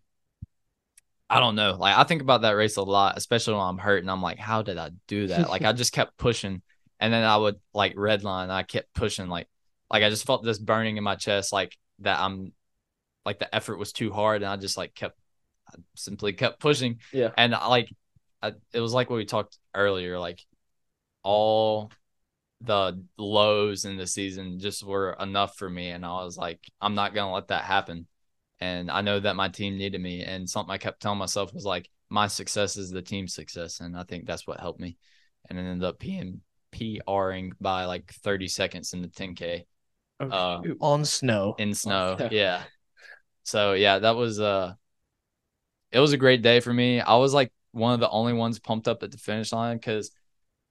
I 1.30 1.40
don't 1.40 1.56
know. 1.56 1.76
Like 1.80 1.98
I 1.98 2.04
think 2.04 2.22
about 2.22 2.42
that 2.42 2.52
race 2.52 2.78
a 2.78 2.82
lot, 2.82 3.18
especially 3.18 3.54
when 3.54 3.64
I'm 3.64 3.78
hurt 3.78 4.02
and 4.02 4.10
I'm 4.10 4.22
like, 4.22 4.40
how 4.40 4.62
did 4.62 4.78
I 4.78 4.92
do 5.08 5.28
that? 5.28 5.50
like 5.50 5.64
I 5.64 5.74
just 5.74 5.94
kept 5.94 6.18
pushing 6.18 6.62
and 7.00 7.14
then 7.14 7.24
I 7.24 7.38
would 7.38 7.60
like 7.74 7.96
redline. 7.96 8.50
I 8.50 8.64
kept 8.64 8.94
pushing 8.94 9.28
like 9.28 9.48
like 9.90 10.04
I 10.04 10.10
just 10.10 10.26
felt 10.26 10.44
this 10.44 10.60
burning 10.60 10.98
in 10.98 11.04
my 11.04 11.16
chest 11.16 11.54
like 11.54 11.78
that 12.00 12.20
I'm 12.20 12.54
like 13.26 13.40
the 13.40 13.54
effort 13.54 13.78
was 13.78 13.94
too 13.94 14.12
hard 14.12 14.42
and 14.42 14.52
I 14.52 14.56
just 14.58 14.78
like 14.78 14.94
kept 14.96 15.20
I 15.68 15.76
simply 15.96 16.34
kept 16.34 16.60
pushing. 16.60 17.00
Yeah. 17.14 17.32
And 17.38 17.54
uh, 17.54 17.70
like 17.70 17.90
I, 18.42 18.54
it 18.74 18.80
was 18.80 18.94
like 18.94 19.10
what 19.10 19.18
we 19.18 19.26
talked 19.26 19.58
earlier 19.76 20.18
like 20.18 20.44
all 21.24 21.92
the 22.62 23.02
lows 23.18 23.86
in 23.86 23.98
the 23.98 24.08
season 24.08 24.60
just 24.60 24.84
were 24.84 25.16
enough 25.20 25.58
for 25.58 25.70
me. 25.70 25.90
And 25.90 26.06
I 26.06 26.24
was 26.24 26.38
like, 26.38 26.60
I'm 26.82 26.96
not 26.96 27.14
going 27.14 27.28
to 27.28 27.34
let 27.34 27.50
that 27.50 27.64
happen. 27.64 28.08
And 28.60 28.92
I 28.92 29.02
know 29.02 29.20
that 29.20 29.36
my 29.36 29.50
team 29.50 29.78
needed 29.78 30.02
me. 30.02 30.24
And 30.24 30.50
something 30.50 30.72
I 30.72 30.78
kept 30.78 31.02
telling 31.02 31.20
myself 31.20 31.54
was 31.54 31.66
like, 31.66 31.90
my 32.10 32.28
success 32.28 32.76
is 32.76 32.90
the 32.90 33.02
team's 33.02 33.34
success. 33.34 33.80
And 33.80 33.98
I 33.98 34.04
think 34.04 34.26
that's 34.26 34.46
what 34.46 34.60
helped 34.60 34.80
me. 34.80 34.98
And 35.50 35.58
it 35.58 35.62
ended 35.62 35.84
up 35.84 36.00
being 36.00 36.42
PRing 36.72 37.54
by 37.60 37.86
like 37.86 38.12
30 38.12 38.48
seconds 38.48 38.94
in 38.94 39.02
the 39.02 39.08
10K. 39.08 39.66
uh, 40.20 40.62
on 40.82 41.06
snow. 41.06 41.56
In 41.58 41.74
snow. 41.74 42.18
yeah. 42.32 42.64
So 43.44 43.74
yeah, 43.74 44.00
that 44.00 44.16
was 44.16 44.40
uh 44.40 44.74
it 45.92 46.00
was 46.00 46.14
a 46.14 46.18
great 46.18 46.42
day 46.42 46.60
for 46.60 46.74
me. 46.74 47.02
I 47.02 47.16
was 47.16 47.34
like 47.34 47.52
one 47.72 47.94
of 47.94 48.00
the 48.00 48.10
only 48.10 48.34
ones 48.34 48.60
pumped 48.60 48.88
up 48.88 49.04
at 49.04 49.12
the 49.12 49.18
finish 49.18 49.52
line 49.52 49.78
because 49.78 50.12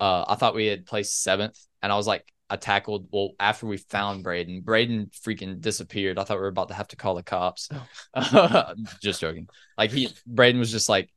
uh, 0.01 0.25
I 0.29 0.37
thought 0.37 0.55
we 0.55 0.67
had 0.67 0.87
placed 0.87 1.23
seventh, 1.23 1.59
and 1.83 1.93
I 1.93 1.97
was 1.97 2.07
like, 2.07 2.33
I 2.51 2.57
tackled. 2.57 3.09
Well, 3.13 3.33
after 3.39 3.67
we 3.67 3.77
found 3.77 4.25
Braden, 4.25 4.63
Braden 4.63 5.11
freaking 5.25 5.61
disappeared. 5.61 6.19
I 6.19 6.25
thought 6.25 6.39
we 6.39 6.43
were 6.43 6.49
about 6.49 6.69
to 6.69 6.75
have 6.75 6.89
to 6.89 6.97
call 6.97 7.15
the 7.15 7.23
cops. 7.23 7.69
Just 9.03 9.21
joking. 9.21 9.49
Like 9.77 9.91
he, 9.91 10.09
Braden 10.27 10.59
was 10.59 10.73
just 10.73 10.89
like 10.89 11.11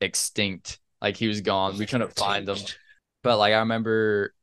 extinct. 0.00 0.78
Like 1.02 1.16
he 1.16 1.28
was 1.28 1.42
gone. 1.42 1.76
We 1.76 1.86
couldn't 1.86 2.16
find 2.16 2.48
him. 2.48 2.56
But 3.22 3.38
like 3.38 3.52
I 3.52 3.58
remember, 3.58 4.34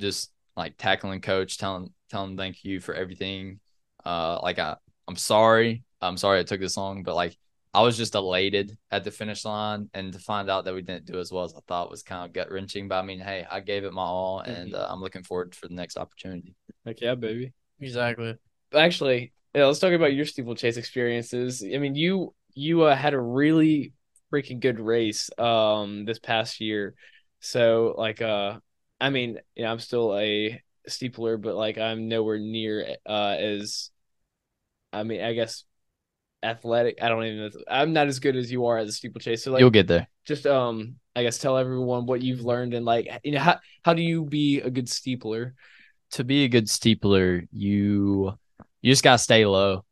just 0.00 0.30
like 0.56 0.76
tackling 0.76 1.20
coach, 1.20 1.58
telling 1.58 1.92
telling 2.10 2.36
thank 2.36 2.64
you 2.64 2.80
for 2.80 2.94
everything. 2.94 3.60
Uh, 4.04 4.40
like 4.42 4.58
I, 4.58 4.76
I'm 5.06 5.16
sorry. 5.16 5.84
I'm 6.00 6.16
sorry 6.16 6.40
it 6.40 6.46
took 6.46 6.60
this 6.60 6.76
long, 6.76 7.02
but 7.02 7.14
like 7.14 7.36
I 7.74 7.82
was 7.82 7.96
just 7.96 8.14
elated 8.14 8.76
at 8.90 9.04
the 9.04 9.10
finish 9.10 9.44
line, 9.44 9.90
and 9.94 10.12
to 10.12 10.18
find 10.18 10.50
out 10.50 10.64
that 10.64 10.74
we 10.74 10.82
didn't 10.82 11.06
do 11.06 11.18
as 11.18 11.30
well 11.30 11.44
as 11.44 11.54
I 11.54 11.60
thought 11.66 11.90
was 11.90 12.02
kind 12.02 12.24
of 12.24 12.32
gut 12.32 12.50
wrenching. 12.50 12.88
But 12.88 12.98
I 12.98 13.02
mean, 13.02 13.20
hey, 13.20 13.46
I 13.50 13.60
gave 13.60 13.84
it 13.84 13.92
my 13.92 14.02
all, 14.02 14.40
and 14.40 14.74
uh, 14.74 14.86
I'm 14.88 15.00
looking 15.00 15.22
forward 15.22 15.54
for 15.54 15.68
the 15.68 15.74
next 15.74 15.96
opportunity. 15.96 16.54
Heck 16.84 17.00
yeah, 17.00 17.14
baby! 17.14 17.52
Exactly. 17.80 18.36
Actually, 18.74 19.32
yeah, 19.54 19.66
let's 19.66 19.78
talk 19.78 19.92
about 19.92 20.14
your 20.14 20.24
steeplechase 20.24 20.76
experiences. 20.76 21.62
I 21.62 21.78
mean, 21.78 21.94
you 21.94 22.34
you 22.54 22.82
uh, 22.82 22.96
had 22.96 23.14
a 23.14 23.20
really 23.20 23.92
freaking 24.32 24.60
good 24.60 24.78
race 24.78 25.30
um 25.38 26.04
this 26.04 26.18
past 26.18 26.60
year. 26.60 26.94
So 27.40 27.94
like 27.96 28.20
uh 28.20 28.58
I 29.00 29.10
mean, 29.10 29.38
you 29.54 29.64
know, 29.64 29.72
I'm 29.72 29.78
still 29.78 30.16
a 30.18 30.60
steepler, 30.88 31.40
but 31.40 31.54
like 31.54 31.78
I'm 31.78 32.08
nowhere 32.08 32.38
near 32.38 32.96
uh 33.06 33.36
as 33.38 33.90
I 34.92 35.02
mean, 35.02 35.22
I 35.22 35.34
guess 35.34 35.64
athletic. 36.42 36.98
I 37.02 37.08
don't 37.08 37.24
even. 37.24 37.50
I'm 37.68 37.92
not 37.92 38.06
as 38.08 38.18
good 38.18 38.36
as 38.36 38.50
you 38.50 38.66
are 38.66 38.78
at 38.78 38.86
the 38.86 38.92
steeplechase. 38.92 39.44
So 39.44 39.52
like, 39.52 39.60
you'll 39.60 39.70
get 39.70 39.86
there. 39.86 40.08
Just 40.26 40.46
um, 40.46 40.96
I 41.16 41.22
guess 41.22 41.38
tell 41.38 41.56
everyone 41.56 42.06
what 42.06 42.22
you've 42.22 42.42
learned 42.42 42.74
and 42.74 42.84
like 42.84 43.08
you 43.24 43.32
know 43.32 43.40
how 43.40 43.58
how 43.82 43.94
do 43.94 44.02
you 44.02 44.24
be 44.24 44.60
a 44.60 44.70
good 44.70 44.86
steepler? 44.86 45.52
To 46.12 46.24
be 46.24 46.44
a 46.44 46.48
good 46.48 46.66
steepler, 46.66 47.46
you 47.52 48.32
you 48.82 48.92
just 48.92 49.04
gotta 49.04 49.18
stay 49.18 49.46
low. 49.46 49.84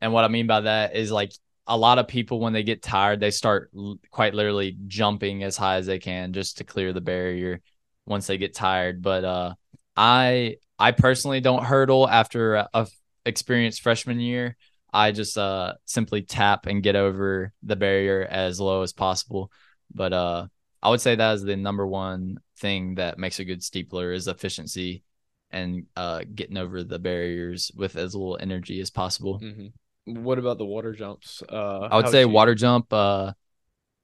And 0.00 0.12
what 0.12 0.24
I 0.24 0.28
mean 0.28 0.46
by 0.46 0.62
that 0.62 0.94
is 0.94 1.10
like 1.10 1.32
a 1.66 1.76
lot 1.76 1.98
of 1.98 2.08
people 2.08 2.40
when 2.40 2.52
they 2.52 2.62
get 2.62 2.82
tired, 2.82 3.20
they 3.20 3.30
start 3.30 3.70
l- 3.76 3.98
quite 4.10 4.34
literally 4.34 4.76
jumping 4.86 5.42
as 5.42 5.56
high 5.56 5.76
as 5.76 5.86
they 5.86 5.98
can 5.98 6.32
just 6.32 6.58
to 6.58 6.64
clear 6.64 6.92
the 6.92 7.00
barrier 7.00 7.60
once 8.06 8.26
they 8.26 8.38
get 8.38 8.54
tired. 8.54 9.02
But 9.02 9.24
uh, 9.24 9.54
I 9.96 10.56
I 10.78 10.92
personally 10.92 11.40
don't 11.40 11.64
hurdle 11.64 12.08
after 12.08 12.54
a, 12.54 12.68
a 12.72 12.86
experienced 13.26 13.82
freshman 13.82 14.20
year. 14.20 14.56
I 14.92 15.12
just 15.12 15.36
uh 15.36 15.74
simply 15.84 16.22
tap 16.22 16.66
and 16.66 16.82
get 16.82 16.96
over 16.96 17.52
the 17.62 17.76
barrier 17.76 18.26
as 18.28 18.60
low 18.60 18.82
as 18.82 18.92
possible. 18.92 19.52
But 19.94 20.12
uh 20.12 20.46
I 20.82 20.90
would 20.90 21.00
say 21.00 21.14
that 21.14 21.34
is 21.34 21.42
the 21.42 21.56
number 21.56 21.86
one 21.86 22.38
thing 22.58 22.96
that 22.96 23.18
makes 23.18 23.38
a 23.38 23.44
good 23.44 23.60
steepler 23.60 24.14
is 24.14 24.28
efficiency 24.28 25.02
and 25.50 25.86
uh 25.96 26.22
getting 26.34 26.56
over 26.56 26.84
the 26.84 26.98
barriers 26.98 27.70
with 27.74 27.96
as 27.96 28.14
little 28.14 28.38
energy 28.40 28.80
as 28.80 28.90
possible. 28.90 29.40
Mm-hmm. 29.40 30.24
What 30.24 30.38
about 30.38 30.58
the 30.58 30.66
water 30.66 30.92
jumps? 30.92 31.42
Uh 31.48 31.88
I 31.90 31.96
would 31.96 32.08
say 32.08 32.20
you... 32.20 32.28
water 32.28 32.54
jump 32.54 32.92
uh 32.92 33.32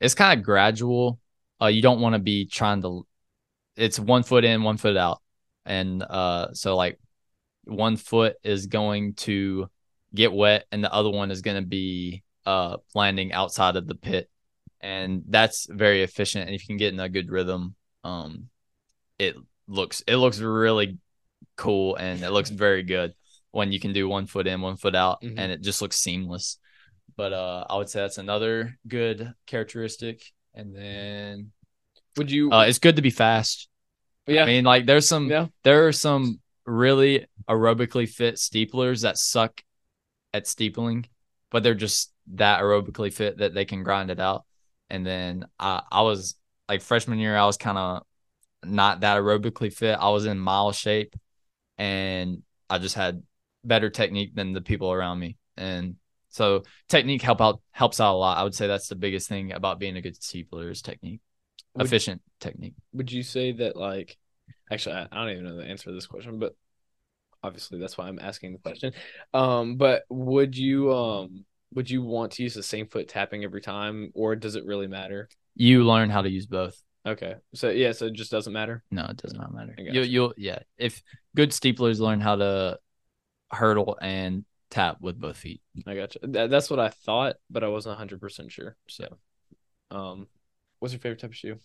it's 0.01 0.15
kind 0.15 0.39
of 0.39 0.45
gradual. 0.45 1.19
Uh 1.61 1.67
you 1.67 1.81
don't 1.81 2.01
want 2.01 2.15
to 2.15 2.19
be 2.19 2.47
trying 2.47 2.83
to 2.83 3.07
it's 3.77 3.99
one 3.99 4.23
foot 4.23 4.45
in, 4.45 4.63
one 4.63 4.77
foot 4.77 4.97
out. 4.97 5.23
And 5.65 6.03
uh 6.03 6.53
so 6.53 6.77
like 6.77 6.99
one 7.65 7.97
foot 7.97 8.37
is 8.45 8.67
going 8.67 9.15
to 9.15 9.71
get 10.15 10.33
wet, 10.33 10.65
and 10.71 10.83
the 10.83 10.93
other 10.93 11.11
one 11.11 11.31
is 11.31 11.43
going 11.43 11.63
to 11.63 11.67
be 11.67 12.23
uh, 12.47 12.77
landing 12.95 13.33
outside 13.33 13.77
of 13.77 13.87
the 13.87 13.95
pit. 13.95 14.31
And 14.81 15.23
that's 15.29 15.67
very 15.69 16.03
efficient. 16.03 16.47
And 16.47 16.55
if 16.55 16.63
you 16.63 16.67
can 16.67 16.77
get 16.77 16.93
in 16.93 17.01
a 17.01 17.09
good 17.09 17.31
rhythm, 17.31 17.75
um, 18.05 18.49
it 19.19 19.35
looks 19.67 20.03
it 20.07 20.17
looks 20.17 20.41
really 20.41 20.99
cool 21.57 21.97
and 21.97 22.23
it 22.23 22.31
looks 22.31 22.51
very 22.51 22.83
good 22.83 23.15
when 23.51 23.73
you 23.73 23.81
can 23.81 23.93
do 23.93 24.09
one 24.09 24.27
foot 24.27 24.47
in, 24.47 24.61
one 24.61 24.77
foot 24.77 24.95
out, 24.95 25.23
mm-hmm. 25.23 25.39
and 25.39 25.53
it 25.53 25.63
just 25.63 25.81
looks 25.81 25.97
seamless. 25.97 26.59
But 27.17 27.33
uh, 27.33 27.65
I 27.71 27.77
would 27.77 27.89
say 27.89 28.01
that's 28.01 28.19
another 28.19 28.77
good 28.87 29.33
characteristic. 29.47 30.23
And 30.55 30.75
then, 30.75 31.53
would 32.17 32.31
you? 32.31 32.51
Uh, 32.51 32.65
it's 32.65 32.79
good 32.79 32.97
to 32.97 33.03
be 33.03 33.11
fast. 33.11 33.69
Yeah, 34.27 34.43
I 34.43 34.47
mean, 34.47 34.65
like 34.65 34.87
there's 34.87 35.09
some 35.09 35.31
yeah. 35.31 35.47
there 35.63 35.87
are 35.87 35.93
some 35.93 36.41
really 36.67 37.27
aerobically 37.49 38.09
fit 38.09 38.37
steeplers 38.37 39.03
that 39.03 39.19
suck 39.19 39.63
at 40.35 40.45
steepling, 40.45 41.07
but 41.51 41.63
they're 41.63 41.75
just 41.75 42.13
that 42.35 42.61
aerobically 42.61 43.13
fit 43.13 43.39
that 43.39 43.55
they 43.55 43.65
can 43.65 43.83
grind 43.83 44.11
it 44.11 44.21
out. 44.21 44.45
And 44.91 45.07
then 45.07 45.47
I, 45.59 45.83
I 45.91 46.03
was 46.03 46.35
like 46.69 46.83
freshman 46.83 47.19
year, 47.19 47.37
I 47.37 47.47
was 47.47 47.57
kind 47.57 47.79
of 47.79 48.03
not 48.63 49.01
that 49.01 49.17
aerobically 49.17 49.73
fit. 49.73 49.97
I 49.99 50.11
was 50.11 50.27
in 50.27 50.39
mile 50.39 50.73
shape 50.73 51.15
and 51.79 52.43
I 52.69 52.79
just 52.79 52.95
had 52.95 53.23
better 53.65 53.89
technique 53.89 54.35
than 54.35 54.53
the 54.53 54.61
people 54.61 54.93
around 54.93 55.19
me. 55.19 55.39
And 55.57 55.97
so 56.29 56.65
technique 56.89 57.23
help 57.23 57.41
out 57.41 57.63
helps 57.71 58.01
out 58.01 58.15
a 58.15 58.19
lot. 58.19 58.37
I 58.37 58.43
would 58.43 58.55
say 58.55 58.67
that's 58.67 58.89
the 58.89 58.97
biggest 58.97 59.29
thing 59.29 59.53
about 59.53 59.79
being 59.79 59.97
a 59.97 60.03
good 60.03 60.19
steepler 60.19 60.71
is 60.71 60.83
technique. 60.83 61.21
Would, 61.77 61.87
efficient 61.87 62.21
technique. 62.41 62.75
Would 62.93 63.11
you 63.11 63.23
say 63.23 63.53
that 63.53 63.77
like 63.77 64.19
Actually, 64.71 64.97
I, 64.97 65.09
I 65.13 65.17
don't 65.17 65.31
even 65.31 65.45
know 65.45 65.57
the 65.57 65.65
answer 65.65 65.85
to 65.85 65.93
this 65.93 66.07
question, 66.07 66.39
but 66.39 66.57
obviously 67.45 67.79
that's 67.79 67.97
why 67.99 68.09
I'm 68.09 68.19
asking 68.19 68.53
the 68.53 68.59
question. 68.59 68.93
Um, 69.33 69.77
but 69.77 70.05
would 70.09 70.57
you 70.57 70.93
um 70.93 71.45
would 71.75 71.91
you 71.91 72.03
want 72.03 72.33
to 72.33 72.43
use 72.43 72.55
the 72.55 72.63
same 72.63 72.87
foot 72.87 73.09
tapping 73.09 73.45
every 73.45 73.61
time, 73.61 74.11
or 74.15 74.35
does 74.35 74.57
it 74.57 74.65
really 74.65 74.87
matter? 74.87 75.29
You 75.55 75.85
learn 75.85 76.11
how 76.11 76.23
to 76.23 76.31
use 76.31 76.47
both. 76.47 76.81
Okay, 77.07 77.35
so 77.55 77.69
yeah, 77.69 77.93
so 77.93 78.07
it 78.07 78.15
just 78.15 78.31
doesn't 78.31 78.53
matter. 78.53 78.83
No, 78.91 79.05
it 79.05 79.19
does 79.19 79.35
not 79.35 79.53
matter. 79.53 79.75
You, 79.77 80.03
you'll 80.03 80.35
yeah. 80.39 80.61
If 80.79 81.03
good 81.37 81.51
steeplers 81.51 82.01
learn 82.01 82.21
how 82.21 82.37
to 82.37 82.79
hurdle 83.51 83.99
and 84.01 84.45
tap 84.71 84.97
with 85.01 85.21
both 85.21 85.37
feet. 85.37 85.61
I 85.87 85.95
got 85.95 86.15
you. 86.15 86.21
That, 86.33 86.51
that's 86.51 86.71
what 86.71 86.81
I 86.81 86.89
thought, 86.89 87.37
but 87.51 87.63
I 87.63 87.69
wasn't 87.69 87.93
100 87.93 88.21
percent 88.21 88.51
sure. 88.51 88.77
So, 88.89 89.19
um, 89.91 90.29
what's 90.79 90.95
your 90.95 91.01
favorite 91.01 91.21
type 91.21 91.31
of 91.31 91.37
shoe? 91.37 91.59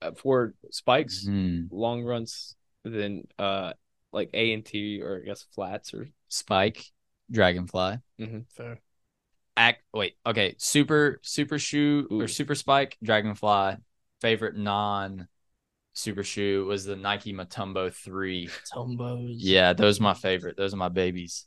Uh, 0.00 0.12
for 0.12 0.54
spikes, 0.70 1.26
mm. 1.28 1.68
long 1.70 2.02
runs, 2.02 2.56
then 2.84 3.24
uh, 3.38 3.72
like 4.12 4.30
A 4.34 4.52
and 4.52 4.64
T, 4.64 5.00
or 5.02 5.20
I 5.22 5.26
guess 5.26 5.42
flats 5.54 5.94
or 5.94 6.08
spike, 6.28 6.84
dragonfly. 7.30 7.98
Mm-hmm. 8.20 8.40
Fair. 8.50 8.80
Act. 9.56 9.82
Wait. 9.92 10.14
Okay. 10.24 10.54
Super 10.58 11.18
super 11.22 11.58
shoe 11.58 12.06
Ooh. 12.10 12.20
or 12.22 12.28
super 12.28 12.54
spike, 12.54 12.96
dragonfly 13.02 13.76
favorite 14.22 14.56
non 14.56 15.26
super 15.94 16.22
shoe 16.22 16.64
was 16.64 16.84
the 16.84 16.96
Nike 16.96 17.34
Matumbo 17.34 17.92
3. 17.92 18.48
Matumbos. 18.48 19.34
Yeah, 19.36 19.72
those 19.72 20.00
are 20.00 20.04
my 20.04 20.14
favorite. 20.14 20.56
Those 20.56 20.72
are 20.72 20.78
my 20.78 20.88
babies. 20.88 21.46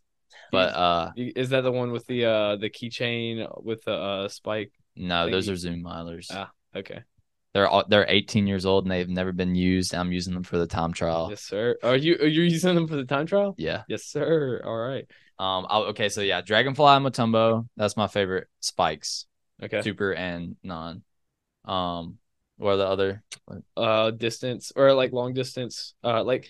But 0.52 0.76
uh 0.76 1.12
is 1.16 1.50
that 1.50 1.62
the 1.62 1.72
one 1.72 1.92
with 1.92 2.06
the 2.06 2.26
uh 2.26 2.56
the 2.58 2.70
keychain 2.70 3.64
with 3.64 3.84
the 3.86 3.94
uh 3.94 4.28
spike? 4.28 4.72
No, 4.96 5.26
thingy? 5.26 5.32
those 5.32 5.50
are 5.50 5.56
Zoom 5.56 5.84
Milers. 5.84 6.28
Ah, 6.30 6.52
okay. 6.76 7.04
They're 7.56 7.70
all, 7.70 7.86
they're 7.88 8.06
18 8.10 8.48
years 8.48 8.66
old 8.66 8.84
and 8.84 8.92
they've 8.92 9.08
never 9.08 9.32
been 9.32 9.56
used. 9.56 9.96
I'm 9.96 10.12
using 10.12 10.34
them 10.34 10.44
for 10.44 10.58
the 10.58 10.68
time 10.68 10.92
trial. 10.92 11.28
Yes, 11.30 11.40
sir. 11.40 11.78
Are 11.84 11.96
you 11.96 12.18
are 12.20 12.28
you 12.28 12.42
using 12.42 12.76
them 12.76 12.86
for 12.86 12.98
the 12.98 13.06
time 13.06 13.28
trial? 13.28 13.56
Yeah. 13.58 13.84
Yes, 13.88 14.04
sir. 14.04 14.62
All 14.66 14.76
right. 14.76 15.06
Um. 15.40 15.66
I'll, 15.70 15.84
okay. 15.84 16.10
So 16.10 16.20
yeah, 16.20 16.42
Dragonfly 16.42 16.86
and 16.86 17.06
Matumbo. 17.06 17.66
That's 17.78 17.96
my 17.96 18.08
favorite 18.08 18.48
spikes. 18.60 19.26
Okay. 19.64 19.82
Super 19.84 20.12
and 20.12 20.58
non. 20.64 21.04
Um. 21.64 22.18
What 22.58 22.72
are 22.72 22.78
the 22.78 22.88
other? 22.88 23.24
Uh, 23.78 24.12
distance 24.12 24.74
or 24.76 24.92
like 24.92 25.14
long 25.14 25.34
distance. 25.34 25.94
Uh, 26.04 26.26
like 26.26 26.50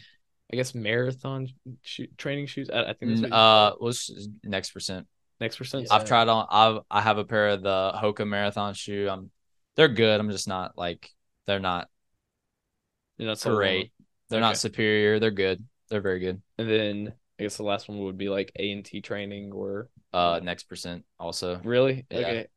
I 0.52 0.56
guess 0.56 0.74
marathon 0.74 1.50
shoot, 1.84 2.18
training 2.18 2.48
shoes. 2.48 2.72
I, 2.74 2.82
I 2.84 2.94
think. 2.94 3.22
That's 3.22 3.32
uh, 3.32 3.74
was 3.80 4.28
next 4.44 4.72
percent. 4.72 5.06
Next 5.40 5.58
percent. 5.58 5.86
I've 5.92 6.06
tried 6.06 6.30
on. 6.30 6.48
I've 6.50 6.82
I 6.90 7.02
have 7.02 7.20
a 7.20 7.26
pair 7.26 7.50
of 7.50 7.62
the 7.62 7.94
Hoka 7.96 8.28
marathon 8.28 8.74
shoe. 8.74 9.08
I'm. 9.08 9.30
They're 9.76 9.88
good. 9.88 10.20
I'm 10.20 10.30
just 10.30 10.48
not 10.48 10.78
like 10.78 11.12
they're 11.46 11.60
not. 11.60 11.90
You're 13.18 13.30
not 13.30 13.42
great. 13.42 13.92
They're 14.30 14.40
okay. 14.40 14.48
not 14.48 14.58
superior. 14.58 15.20
They're 15.20 15.32
good. 15.32 15.64
They're 15.90 16.02
very 16.02 16.20
good. 16.20 16.42
And 16.58 16.70
then 16.70 17.14
I 17.40 17.44
guess 17.44 17.58
the 17.58 17.64
last 17.64 17.88
one 17.88 18.00
would 18.00 18.18
be 18.18 18.30
like 18.30 18.52
A 18.58 18.72
and 18.72 18.84
T 18.84 19.02
training 19.02 19.52
or 19.52 19.90
uh 20.14 20.40
next 20.42 20.64
percent 20.64 21.06
also. 21.20 21.60
Really? 21.64 22.06
Yeah. 22.10 22.18
Okay. 22.18 22.48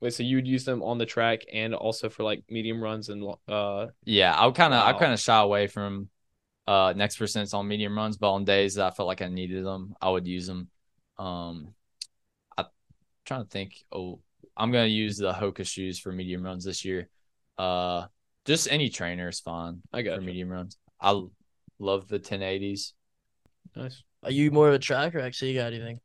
Wait, 0.00 0.14
so 0.14 0.22
you'd 0.22 0.46
use 0.46 0.64
them 0.64 0.82
on 0.82 0.96
the 0.96 1.04
track 1.04 1.40
and 1.52 1.74
also 1.74 2.08
for 2.08 2.22
like 2.22 2.42
medium 2.48 2.82
runs 2.82 3.08
and 3.08 3.34
uh 3.48 3.88
Yeah, 4.04 4.34
I 4.34 4.50
kind 4.50 4.72
of 4.72 4.80
wow. 4.80 4.86
I 4.86 4.98
kind 4.98 5.12
of 5.12 5.20
shy 5.20 5.38
away 5.38 5.66
from 5.66 6.08
uh 6.66 6.94
next 6.96 7.18
percents 7.18 7.54
on 7.54 7.68
medium 7.68 7.96
runs, 7.96 8.16
but 8.16 8.32
on 8.32 8.44
days 8.44 8.74
that 8.74 8.86
I 8.86 8.90
felt 8.94 9.08
like 9.08 9.22
I 9.22 9.28
needed 9.28 9.64
them, 9.64 9.94
I 10.00 10.10
would 10.10 10.26
use 10.26 10.46
them. 10.46 10.68
Um 11.18 11.74
I'm 12.56 12.66
trying 13.24 13.44
to 13.44 13.50
think. 13.50 13.84
Oh, 13.92 14.20
I'm 14.60 14.70
gonna 14.70 14.86
use 14.86 15.16
the 15.16 15.32
Hoka 15.32 15.66
shoes 15.66 15.98
for 15.98 16.12
medium 16.12 16.42
runs 16.42 16.64
this 16.64 16.84
year. 16.84 17.08
Uh 17.58 18.06
just 18.44 18.70
any 18.70 18.88
trainer 18.88 19.28
is 19.28 19.40
fine. 19.40 19.82
I 19.92 20.02
got 20.02 20.16
for 20.16 20.20
you. 20.20 20.26
medium 20.28 20.48
runs. 20.50 20.76
I 21.00 21.20
love 21.78 22.08
the 22.08 22.18
1080s. 22.18 22.92
Nice. 23.74 24.02
Are 24.22 24.30
you 24.30 24.50
more 24.50 24.68
of 24.68 24.74
a 24.74 24.78
track 24.78 25.14
or 25.14 25.20
actually 25.20 25.52
you 25.52 25.58
got 25.58 25.72
anything? 25.72 26.00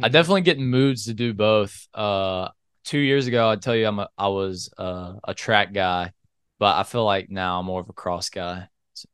I 0.00 0.08
definitely 0.08 0.42
get 0.42 0.58
in 0.58 0.64
moods 0.64 1.06
to 1.06 1.14
do 1.14 1.34
both. 1.34 1.88
Uh 1.92 2.48
two 2.84 2.98
years 2.98 3.26
ago, 3.26 3.48
I'd 3.48 3.62
tell 3.62 3.76
you 3.76 3.86
I'm 3.86 3.98
a, 3.98 4.08
I 4.16 4.28
was 4.28 4.70
uh, 4.78 5.14
a 5.24 5.34
track 5.34 5.72
guy, 5.72 6.12
but 6.58 6.76
I 6.76 6.82
feel 6.82 7.04
like 7.04 7.30
now 7.30 7.60
I'm 7.60 7.66
more 7.66 7.80
of 7.80 7.88
a 7.88 7.92
cross 7.92 8.30
guy. 8.30 8.68
So. 8.94 9.08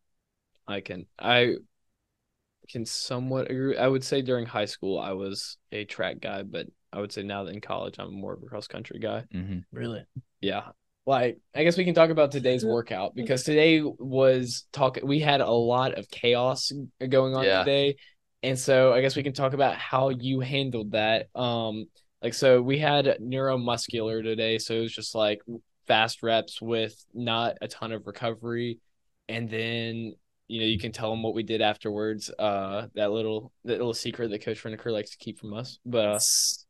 I 0.67 0.81
can 0.81 1.07
I 1.19 1.57
can 2.69 2.85
somewhat 2.85 3.51
agree. 3.51 3.77
I 3.77 3.89
would 3.89 4.05
say 4.05 4.23
during 4.23 4.47
high 4.47 4.67
school 4.67 4.99
I 4.99 5.13
was 5.13 5.57
a 5.73 5.85
track 5.85 6.21
guy, 6.21 6.43
but 6.43 6.67
I 6.93 7.01
would 7.01 7.13
say 7.13 7.23
now 7.23 7.45
that 7.45 7.55
in 7.55 7.61
college 7.61 7.97
I'm 7.99 8.15
more 8.15 8.35
of 8.35 8.43
a 8.43 8.47
cross 8.47 8.67
country 8.67 8.99
guy. 8.99 9.25
Mm-hmm. 9.35 9.59
Really? 9.73 10.05
Yeah. 10.41 10.69
Like 11.07 11.39
I 11.55 11.65
guess 11.65 11.79
we 11.79 11.85
can 11.85 11.95
talk 11.95 12.11
about 12.11 12.33
today's 12.33 12.65
workout 12.67 13.15
because 13.15 13.43
today 13.43 13.81
was 13.83 14.67
talk. 14.73 14.99
We 15.03 15.21
had 15.21 15.41
a 15.41 15.51
lot 15.51 15.95
of 15.95 16.11
chaos 16.11 16.71
going 17.09 17.35
on 17.35 17.45
yeah. 17.45 17.61
today, 17.61 17.97
and 18.43 18.59
so 18.59 18.93
I 18.93 19.01
guess 19.01 19.17
we 19.17 19.23
can 19.23 19.33
talk 19.33 19.55
about 19.55 19.77
how 19.77 20.11
you 20.11 20.41
handled 20.41 20.93
that. 20.93 21.29
Um, 21.35 21.87
like 22.23 22.35
so 22.35 22.61
we 22.61 22.79
had 22.79 23.07
neuromuscular 23.23 24.23
today, 24.23 24.59
so 24.59 24.75
it 24.75 24.81
was 24.81 24.95
just 24.95 25.15
like 25.15 25.41
fast 25.87 26.23
reps 26.23 26.61
with 26.61 26.95
not 27.15 27.57
a 27.63 27.69
ton 27.69 27.93
of 27.93 28.07
recovery. 28.07 28.79
And 29.29 29.49
then 29.49 30.15
you 30.47 30.61
know, 30.61 30.67
you 30.67 30.79
can 30.79 30.93
tell 30.93 31.11
them 31.11 31.23
what 31.23 31.35
we 31.35 31.43
did 31.43 31.61
afterwards. 31.61 32.31
Uh 32.39 32.89
that 32.95 33.11
little 33.11 33.53
that 33.65 33.79
little 33.79 33.95
secret 33.95 34.31
that 34.31 34.45
Coach 34.45 34.63
Renaker 34.63 34.93
likes 34.93 35.11
to 35.11 35.19
keep 35.19 35.39
from 35.39 35.55
us. 35.55 35.79
But 35.85 36.07
uh, 36.07 36.19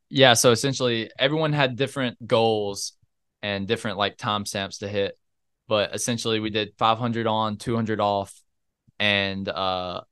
yeah, 0.09 0.34
so 0.34 0.52
essentially 0.52 1.11
everyone 1.18 1.52
had 1.52 1.76
different 1.76 2.26
goals 2.26 2.92
and 3.42 3.68
different 3.68 3.98
like 3.98 4.16
timestamps 4.16 4.80
to 4.80 4.88
hit. 4.88 5.18
But 5.68 5.94
essentially 5.94 6.40
we 6.40 6.50
did 6.50 6.72
500 6.78 7.26
on, 7.26 7.56
200 7.56 8.00
off, 8.00 8.34
and 8.98 9.48
uh 9.48 10.02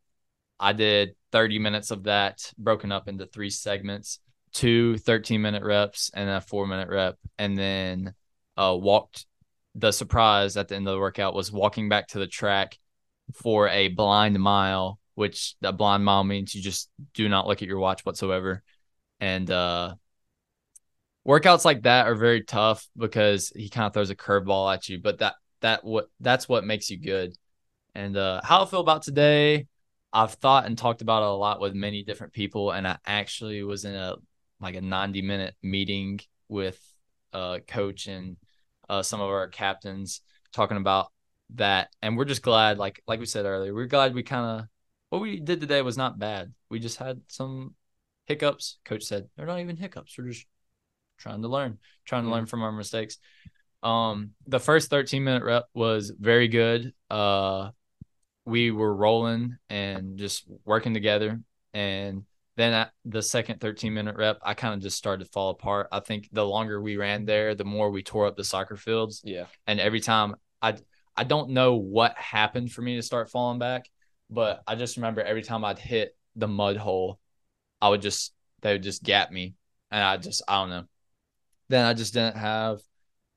I 0.58 0.72
did 0.72 1.16
30 1.32 1.58
minutes 1.58 1.90
of 1.90 2.04
that 2.04 2.52
broken 2.56 2.92
up 2.92 3.08
into 3.08 3.26
three 3.26 3.50
segments 3.50 4.20
two 4.52 4.96
13 4.96 5.42
minute 5.42 5.62
reps 5.62 6.10
and 6.14 6.30
a 6.30 6.40
four 6.40 6.66
minute 6.66 6.88
rep 6.88 7.18
and 7.38 7.58
then 7.58 8.14
uh 8.56 8.74
walked 8.78 9.26
the 9.74 9.92
surprise 9.92 10.56
at 10.56 10.68
the 10.68 10.74
end 10.74 10.88
of 10.88 10.94
the 10.94 11.00
workout 11.00 11.34
was 11.34 11.52
walking 11.52 11.90
back 11.90 12.08
to 12.08 12.18
the 12.18 12.26
track 12.26 12.78
for 13.34 13.68
a 13.68 13.88
blind 13.88 14.38
mile 14.38 14.98
which 15.14 15.56
that 15.60 15.76
blind 15.76 16.04
mile 16.04 16.24
means 16.24 16.54
you 16.54 16.62
just 16.62 16.88
do 17.12 17.28
not 17.28 17.46
look 17.46 17.60
at 17.60 17.68
your 17.68 17.78
watch 17.78 18.00
whatsoever 18.06 18.62
and 19.20 19.50
uh 19.50 19.94
workouts 21.26 21.64
like 21.64 21.82
that 21.82 22.06
are 22.06 22.14
very 22.14 22.42
tough 22.42 22.86
because 22.96 23.52
he 23.54 23.68
kind 23.68 23.86
of 23.86 23.92
throws 23.92 24.10
a 24.10 24.14
curveball 24.14 24.72
at 24.72 24.88
you 24.88 25.00
but 25.00 25.18
that 25.18 25.34
that 25.60 25.84
what 25.84 26.08
that's 26.20 26.48
what 26.48 26.64
makes 26.64 26.90
you 26.90 26.98
good. 26.98 27.36
And 27.94 28.16
uh 28.16 28.40
how 28.44 28.62
i 28.62 28.66
feel 28.66 28.80
about 28.80 29.02
today 29.02 29.66
I've 30.16 30.32
thought 30.32 30.64
and 30.64 30.78
talked 30.78 31.02
about 31.02 31.22
it 31.22 31.26
a 31.26 31.32
lot 31.32 31.60
with 31.60 31.74
many 31.74 32.02
different 32.02 32.32
people, 32.32 32.70
and 32.70 32.88
I 32.88 32.96
actually 33.04 33.62
was 33.62 33.84
in 33.84 33.94
a 33.94 34.16
like 34.60 34.74
a 34.74 34.80
90 34.80 35.20
minute 35.20 35.54
meeting 35.62 36.20
with 36.48 36.80
a 37.34 37.60
coach 37.68 38.06
and 38.06 38.38
uh, 38.88 39.02
some 39.02 39.20
of 39.20 39.28
our 39.28 39.48
captains 39.48 40.22
talking 40.52 40.78
about 40.78 41.12
that. 41.56 41.90
And 42.00 42.16
we're 42.16 42.24
just 42.24 42.40
glad 42.40 42.78
like 42.78 43.02
like 43.06 43.20
we 43.20 43.26
said 43.26 43.44
earlier 43.44 43.74
we're 43.74 43.86
glad 43.86 44.14
we 44.14 44.22
kind 44.22 44.62
of 44.62 44.68
what 45.10 45.20
we 45.20 45.38
did 45.38 45.60
today 45.60 45.82
was 45.82 45.98
not 45.98 46.18
bad. 46.18 46.54
We 46.70 46.78
just 46.78 46.96
had 46.96 47.20
some 47.28 47.74
hiccups 48.26 48.78
coach 48.84 49.04
said 49.04 49.28
they're 49.36 49.46
not 49.46 49.60
even 49.60 49.76
hiccups 49.76 50.16
we're 50.18 50.28
just 50.28 50.46
trying 51.18 51.42
to 51.42 51.48
learn 51.48 51.78
trying 52.04 52.24
to 52.24 52.30
learn 52.30 52.46
from 52.46 52.62
our 52.62 52.72
mistakes 52.72 53.18
um 53.82 54.30
the 54.46 54.60
first 54.60 54.90
13 54.90 55.24
minute 55.24 55.42
rep 55.42 55.64
was 55.74 56.12
very 56.18 56.48
good 56.48 56.92
uh 57.10 57.70
we 58.44 58.70
were 58.70 58.94
rolling 58.94 59.56
and 59.68 60.18
just 60.18 60.44
working 60.64 60.94
together 60.94 61.40
and 61.74 62.24
then 62.56 62.72
at 62.72 62.92
the 63.04 63.22
second 63.22 63.60
13 63.60 63.92
minute 63.92 64.16
rep, 64.16 64.38
I 64.42 64.54
kind 64.54 64.74
of 64.74 64.80
just 64.80 64.96
started 64.96 65.24
to 65.24 65.30
fall 65.30 65.50
apart. 65.50 65.88
I 65.92 66.00
think 66.00 66.28
the 66.32 66.44
longer 66.44 66.80
we 66.80 66.96
ran 66.96 67.26
there, 67.26 67.54
the 67.54 67.64
more 67.64 67.90
we 67.90 68.02
tore 68.02 68.26
up 68.26 68.36
the 68.36 68.44
soccer 68.44 68.76
fields. 68.76 69.20
Yeah. 69.24 69.44
And 69.66 69.78
every 69.78 70.00
time 70.00 70.36
I 70.62 70.76
I 71.16 71.24
don't 71.24 71.50
know 71.50 71.76
what 71.76 72.16
happened 72.16 72.72
for 72.72 72.82
me 72.82 72.96
to 72.96 73.02
start 73.02 73.30
falling 73.30 73.58
back, 73.58 73.90
but 74.30 74.62
I 74.66 74.74
just 74.74 74.96
remember 74.96 75.22
every 75.22 75.42
time 75.42 75.64
I'd 75.64 75.78
hit 75.78 76.16
the 76.34 76.48
mud 76.48 76.76
hole, 76.76 77.20
I 77.80 77.88
would 77.88 78.02
just 78.02 78.32
they 78.62 78.72
would 78.72 78.82
just 78.82 79.02
gap 79.02 79.30
me. 79.30 79.54
And 79.90 80.02
I 80.02 80.16
just 80.16 80.42
I 80.48 80.60
don't 80.60 80.70
know. 80.70 80.84
Then 81.68 81.84
I 81.84 81.94
just 81.94 82.14
didn't 82.14 82.36
have 82.36 82.80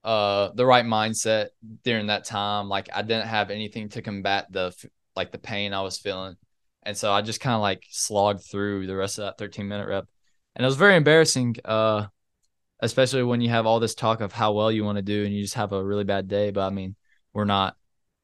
uh 0.04 0.50
the 0.56 0.66
right 0.66 0.86
mindset 0.86 1.50
during 1.84 2.08
that 2.08 2.26
time. 2.26 2.70
Like 2.70 2.90
I 2.94 3.02
didn't 3.02 3.28
have 3.28 3.52
anything 3.52 3.90
to 3.90 4.02
combat 4.02 4.48
the 4.52 4.74
like 5.16 5.32
the 5.32 5.38
pain 5.38 5.74
I 5.74 5.82
was 5.82 5.98
feeling. 5.98 6.36
And 6.84 6.96
so 6.96 7.12
I 7.12 7.22
just 7.22 7.42
kind 7.42 7.56
of 7.56 7.62
like 7.62 7.84
slogged 7.90 8.44
through 8.50 8.88
the 8.88 8.96
rest 8.96 9.20
of 9.20 9.26
that 9.26 9.38
13 9.38 9.68
minute 9.68 9.88
rep. 9.88 10.08
And 10.56 10.64
it 10.64 10.68
was 10.68 10.78
very 10.78 10.96
embarrassing, 10.96 11.58
uh, 11.66 12.08
especially 12.80 13.24
when 13.24 13.42
you 13.42 13.50
have 13.50 13.66
all 13.66 13.80
this 13.80 13.96
talk 13.96 14.22
of 14.22 14.32
how 14.32 14.54
well 14.54 14.72
you 14.72 14.84
want 14.84 14.96
to 14.96 15.02
do 15.02 15.26
and 15.26 15.34
you 15.34 15.42
just 15.42 15.56
have 15.56 15.74
a 15.74 15.84
really 15.84 16.06
bad 16.06 16.28
day. 16.28 16.52
But 16.52 16.66
I 16.66 16.70
mean, 16.70 16.96
we're 17.34 17.46
not, 17.46 17.76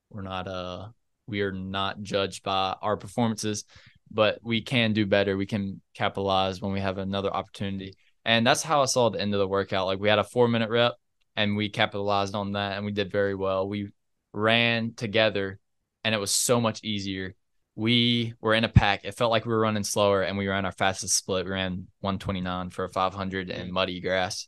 we're 0.09 0.21
not, 0.21 0.47
uh, 0.47 0.87
we 1.27 1.41
are 1.41 1.51
not 1.51 2.01
judged 2.01 2.43
by 2.43 2.75
our 2.81 2.97
performances, 2.97 3.65
but 4.11 4.39
we 4.43 4.61
can 4.61 4.93
do 4.93 5.05
better. 5.05 5.37
We 5.37 5.45
can 5.45 5.81
capitalize 5.93 6.61
when 6.61 6.71
we 6.71 6.79
have 6.79 6.97
another 6.97 7.33
opportunity. 7.33 7.95
And 8.23 8.45
that's 8.45 8.63
how 8.63 8.81
I 8.81 8.85
saw 8.85 9.09
the 9.09 9.21
end 9.21 9.33
of 9.33 9.39
the 9.39 9.47
workout. 9.47 9.85
Like 9.85 9.99
we 9.99 10.09
had 10.09 10.19
a 10.19 10.23
four 10.23 10.47
minute 10.47 10.69
rep 10.69 10.93
and 11.35 11.55
we 11.55 11.69
capitalized 11.69 12.35
on 12.35 12.53
that 12.53 12.77
and 12.77 12.85
we 12.85 12.91
did 12.91 13.11
very 13.11 13.35
well. 13.35 13.67
We 13.67 13.91
ran 14.33 14.93
together 14.93 15.59
and 16.05 16.13
it 16.13 16.19
was 16.19 16.31
so 16.31 16.61
much 16.61 16.83
easier. 16.83 17.35
We 17.75 18.35
were 18.39 18.53
in 18.53 18.63
a 18.63 18.69
pack. 18.69 19.03
It 19.03 19.15
felt 19.15 19.31
like 19.31 19.45
we 19.45 19.51
were 19.51 19.59
running 19.59 19.83
slower, 19.83 20.21
and 20.21 20.37
we 20.37 20.47
ran 20.47 20.63
our 20.65 20.71
fastest 20.71 21.17
split. 21.17 21.45
We 21.45 21.51
ran 21.51 21.87
129 21.99 22.69
for 22.69 22.85
a 22.85 22.89
500 22.89 23.49
in 23.49 23.71
muddy 23.73 23.99
grass, 23.99 24.47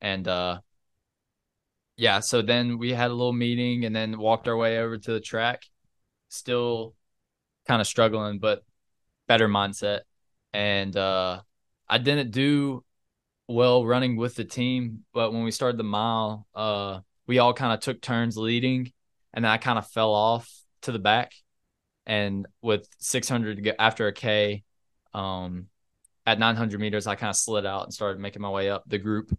and 0.00 0.26
uh, 0.26 0.60
yeah. 1.96 2.18
So 2.18 2.42
then 2.42 2.78
we 2.78 2.92
had 2.92 3.12
a 3.12 3.14
little 3.14 3.34
meeting, 3.34 3.84
and 3.84 3.94
then 3.94 4.18
walked 4.18 4.48
our 4.48 4.56
way 4.56 4.78
over 4.78 4.98
to 4.98 5.12
the 5.12 5.20
track. 5.20 5.62
Still 6.30 6.94
kind 7.68 7.80
of 7.80 7.86
struggling, 7.86 8.40
but 8.40 8.64
better 9.26 9.48
mindset. 9.48 10.00
And 10.52 10.96
uh, 10.96 11.40
I 11.88 11.98
didn't 11.98 12.30
do 12.30 12.84
well 13.48 13.84
running 13.84 14.16
with 14.16 14.34
the 14.34 14.44
team, 14.44 15.04
but 15.12 15.32
when 15.32 15.44
we 15.44 15.50
started 15.50 15.76
the 15.76 15.84
mile, 15.84 16.46
uh, 16.54 17.00
we 17.26 17.38
all 17.38 17.54
kind 17.54 17.72
of 17.72 17.80
took 17.80 18.00
turns 18.00 18.36
leading, 18.36 18.92
and 19.32 19.44
then 19.44 19.50
I 19.52 19.58
kind 19.58 19.78
of 19.78 19.88
fell 19.88 20.12
off 20.12 20.50
to 20.82 20.92
the 20.92 20.98
back. 20.98 21.32
And 22.06 22.46
with 22.60 22.86
600 22.98 23.74
after 23.78 24.06
a 24.06 24.12
K, 24.12 24.62
um, 25.14 25.68
at 26.26 26.38
900 26.38 26.80
meters, 26.80 27.06
I 27.06 27.16
kind 27.16 27.30
of 27.30 27.36
slid 27.36 27.66
out 27.66 27.84
and 27.84 27.92
started 27.92 28.20
making 28.20 28.42
my 28.42 28.50
way 28.50 28.70
up 28.70 28.84
the 28.86 28.98
group. 28.98 29.36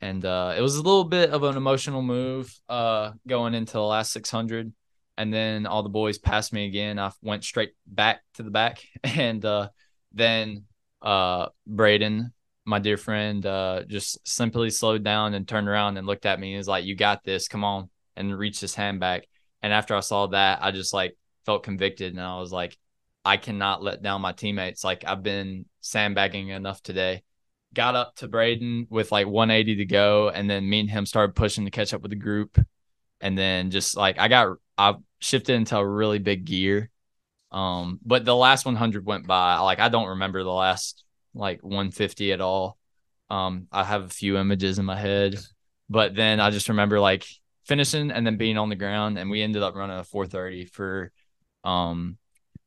And 0.00 0.24
uh, 0.24 0.54
it 0.56 0.60
was 0.60 0.76
a 0.76 0.82
little 0.82 1.04
bit 1.04 1.30
of 1.30 1.42
an 1.42 1.56
emotional 1.56 2.02
move 2.02 2.52
uh, 2.68 3.12
going 3.26 3.54
into 3.54 3.72
the 3.72 3.82
last 3.82 4.12
600. 4.12 4.72
And 5.18 5.34
then 5.34 5.66
all 5.66 5.82
the 5.82 5.88
boys 5.88 6.16
passed 6.16 6.52
me 6.52 6.66
again. 6.66 6.98
I 6.98 7.10
went 7.20 7.44
straight 7.44 7.72
back 7.86 8.22
to 8.34 8.42
the 8.42 8.50
back. 8.50 8.82
And 9.02 9.44
uh, 9.44 9.68
then 10.12 10.64
uh, 11.02 11.48
Braden, 11.66 12.32
my 12.64 12.78
dear 12.78 12.96
friend, 12.96 13.44
uh, 13.44 13.82
just 13.86 14.26
simply 14.26 14.70
slowed 14.70 15.04
down 15.04 15.34
and 15.34 15.46
turned 15.46 15.68
around 15.68 15.96
and 15.96 16.06
looked 16.06 16.24
at 16.24 16.40
me 16.40 16.56
was 16.56 16.68
like, 16.68 16.84
You 16.84 16.94
got 16.94 17.24
this. 17.24 17.48
Come 17.48 17.64
on. 17.64 17.90
And 18.16 18.36
reached 18.36 18.60
his 18.60 18.74
hand 18.74 19.00
back. 19.00 19.26
And 19.60 19.72
after 19.72 19.94
I 19.94 20.00
saw 20.00 20.28
that, 20.28 20.60
I 20.62 20.70
just 20.70 20.94
like 20.94 21.16
felt 21.44 21.64
convicted 21.64 22.12
and 22.12 22.22
I 22.22 22.38
was 22.38 22.52
like, 22.52 22.78
I 23.24 23.36
cannot 23.36 23.82
let 23.82 24.02
down 24.02 24.22
my 24.22 24.32
teammates. 24.32 24.84
Like 24.84 25.04
I've 25.06 25.22
been 25.22 25.66
sandbagging 25.80 26.48
enough 26.48 26.82
today. 26.82 27.22
Got 27.74 27.94
up 27.94 28.16
to 28.16 28.28
Braden 28.28 28.86
with 28.88 29.12
like 29.12 29.26
180 29.26 29.76
to 29.76 29.84
go, 29.84 30.30
and 30.30 30.48
then 30.48 30.68
me 30.68 30.80
and 30.80 30.90
him 30.90 31.04
started 31.04 31.36
pushing 31.36 31.66
to 31.66 31.70
catch 31.70 31.92
up 31.92 32.00
with 32.00 32.10
the 32.10 32.16
group. 32.16 32.58
And 33.20 33.36
then 33.36 33.70
just 33.70 33.96
like 33.96 34.18
I 34.18 34.28
got 34.28 34.56
I 34.78 34.94
shifted 35.18 35.54
into 35.54 35.76
a 35.76 35.86
really 35.86 36.18
big 36.18 36.44
gear. 36.44 36.90
Um, 37.50 37.98
but 38.04 38.24
the 38.24 38.36
last 38.36 38.64
100 38.64 39.06
went 39.06 39.26
by. 39.26 39.58
Like 39.58 39.80
I 39.80 39.88
don't 39.88 40.08
remember 40.08 40.42
the 40.42 40.52
last 40.52 41.04
like 41.34 41.62
150 41.62 42.32
at 42.32 42.40
all. 42.40 42.78
Um, 43.30 43.66
I 43.70 43.84
have 43.84 44.04
a 44.04 44.08
few 44.08 44.38
images 44.38 44.78
in 44.78 44.84
my 44.84 44.98
head, 44.98 45.38
but 45.88 46.14
then 46.14 46.40
I 46.40 46.50
just 46.50 46.68
remember 46.68 46.98
like 47.00 47.26
finishing 47.68 48.10
and 48.10 48.26
then 48.26 48.38
being 48.38 48.56
on 48.56 48.70
the 48.70 48.76
ground 48.76 49.18
and 49.18 49.28
we 49.28 49.42
ended 49.42 49.62
up 49.62 49.74
running 49.74 49.98
a 49.98 50.02
430 50.02 50.64
for 50.64 51.12
um 51.64 52.16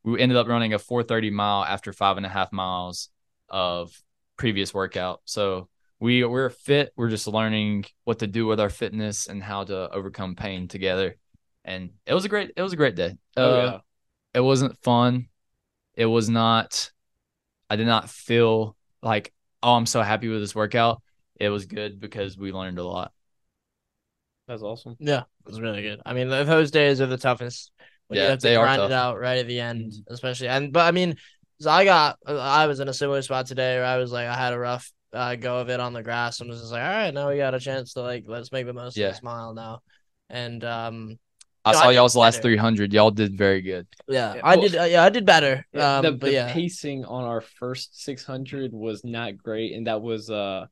we 0.04 0.22
ended 0.22 0.38
up 0.38 0.48
running 0.48 0.74
a 0.74 0.80
430 0.80 1.32
mile 1.32 1.64
after 1.64 1.92
five 1.92 2.18
and 2.18 2.26
a 2.26 2.30
half 2.30 2.54
miles 2.54 3.10
of 3.50 3.92
previous 4.38 4.76
workout 4.76 5.22
so 5.26 5.68
we 6.00 6.24
we're 6.24 6.50
fit 6.52 6.94
we're 6.96 7.10
just 7.10 7.28
learning 7.28 7.84
what 8.04 8.20
to 8.20 8.28
do 8.28 8.46
with 8.46 8.60
our 8.60 8.70
fitness 8.70 9.28
and 9.28 9.42
how 9.42 9.64
to 9.64 9.90
overcome 9.90 10.36
pain 10.36 10.68
together 10.68 11.18
and 11.66 11.92
it 12.06 12.14
was 12.14 12.26
a 12.26 12.30
great 12.30 12.52
it 12.56 12.62
was 12.62 12.74
a 12.74 12.78
great 12.78 12.96
day 12.96 13.16
oh, 13.38 13.52
uh, 13.52 13.64
yeah. 13.66 13.78
it 14.34 14.42
wasn't 14.42 14.78
fun 14.84 15.28
it 15.96 16.06
was 16.06 16.30
not 16.30 16.92
i 17.70 17.76
did 17.76 17.88
not 17.88 18.10
feel 18.10 18.76
like 19.02 19.34
oh 19.62 19.74
i'm 19.74 19.86
so 19.86 20.02
happy 20.02 20.28
with 20.28 20.40
this 20.42 20.56
workout 20.56 21.02
it 21.40 21.50
was 21.50 21.66
good 21.66 22.00
because 22.00 22.38
we 22.38 22.52
learned 22.52 22.80
a 22.80 22.84
lot 22.84 23.12
that's 24.52 24.64
awesome. 24.64 24.98
Yeah, 25.00 25.22
it 25.22 25.46
was 25.46 25.62
really 25.62 25.82
good. 25.82 26.02
I 26.06 26.14
mean, 26.14 26.28
those 26.28 26.72
days 26.72 27.00
are 27.00 27.06
the 27.06 27.18
toughest. 27.18 27.72
When 28.08 28.18
yeah, 28.18 28.24
you 28.24 28.30
have 28.32 28.40
to 28.40 28.48
they 28.50 28.56
grind 28.56 28.82
it 28.82 28.92
out 28.92 29.18
right 29.18 29.38
at 29.38 29.48
the 29.48 29.62
end, 29.62 29.94
mm-hmm. 29.94 30.14
especially. 30.14 30.50
And 30.50 30.74
but 30.74 30.86
I 30.86 30.92
mean, 30.92 31.16
so 31.62 31.70
I 31.70 31.86
got 31.86 32.18
I 32.26 32.68
was 32.68 32.82
in 32.82 32.90
a 32.90 32.94
similar 32.94 33.22
spot 33.22 33.46
today 33.46 33.78
where 33.78 33.86
I 33.86 33.96
was 33.96 34.12
like 34.12 34.28
I 34.28 34.36
had 34.36 34.52
a 34.52 34.60
rough 34.60 34.92
uh, 35.14 35.36
go 35.36 35.60
of 35.60 35.70
it 35.70 35.80
on 35.80 35.94
the 35.94 36.04
grass 36.04 36.42
and 36.42 36.50
was 36.50 36.60
just 36.60 36.74
like, 36.74 36.84
all 36.84 36.90
right, 36.90 37.14
now 37.14 37.30
we 37.30 37.38
got 37.38 37.56
a 37.56 37.62
chance 37.62 37.94
to 37.94 38.02
like 38.02 38.26
let's 38.28 38.52
make 38.52 38.66
the 38.66 38.74
most 38.74 38.98
yeah. 38.98 39.08
of 39.08 39.14
this 39.14 39.24
mile 39.24 39.54
now. 39.54 39.80
And 40.30 40.62
um, 40.66 41.18
I 41.64 41.74
saw 41.74 41.90
I 41.90 41.92
y'all's 41.92 42.16
last 42.16 42.42
300. 42.42 42.92
Y'all 42.92 43.12
did 43.12 43.38
very 43.38 43.62
good. 43.62 43.88
Yeah, 44.08 44.36
yeah 44.36 44.42
I 44.44 44.56
well, 44.56 44.68
did. 44.68 44.76
Uh, 44.80 44.84
yeah, 44.84 45.04
I 45.04 45.10
did 45.10 45.26
better. 45.26 45.66
Yeah, 45.74 45.98
um, 45.98 46.06
the, 46.06 46.12
but 46.14 46.28
the 46.28 46.34
yeah. 46.34 46.54
pacing 46.54 47.06
on 47.06 47.24
our 47.24 47.42
first 47.42 48.02
600 48.04 48.74
was 48.74 49.04
not 49.04 49.38
great, 49.38 49.74
and 49.74 49.88
that 49.88 50.02
was 50.02 50.30
uh 50.30 50.66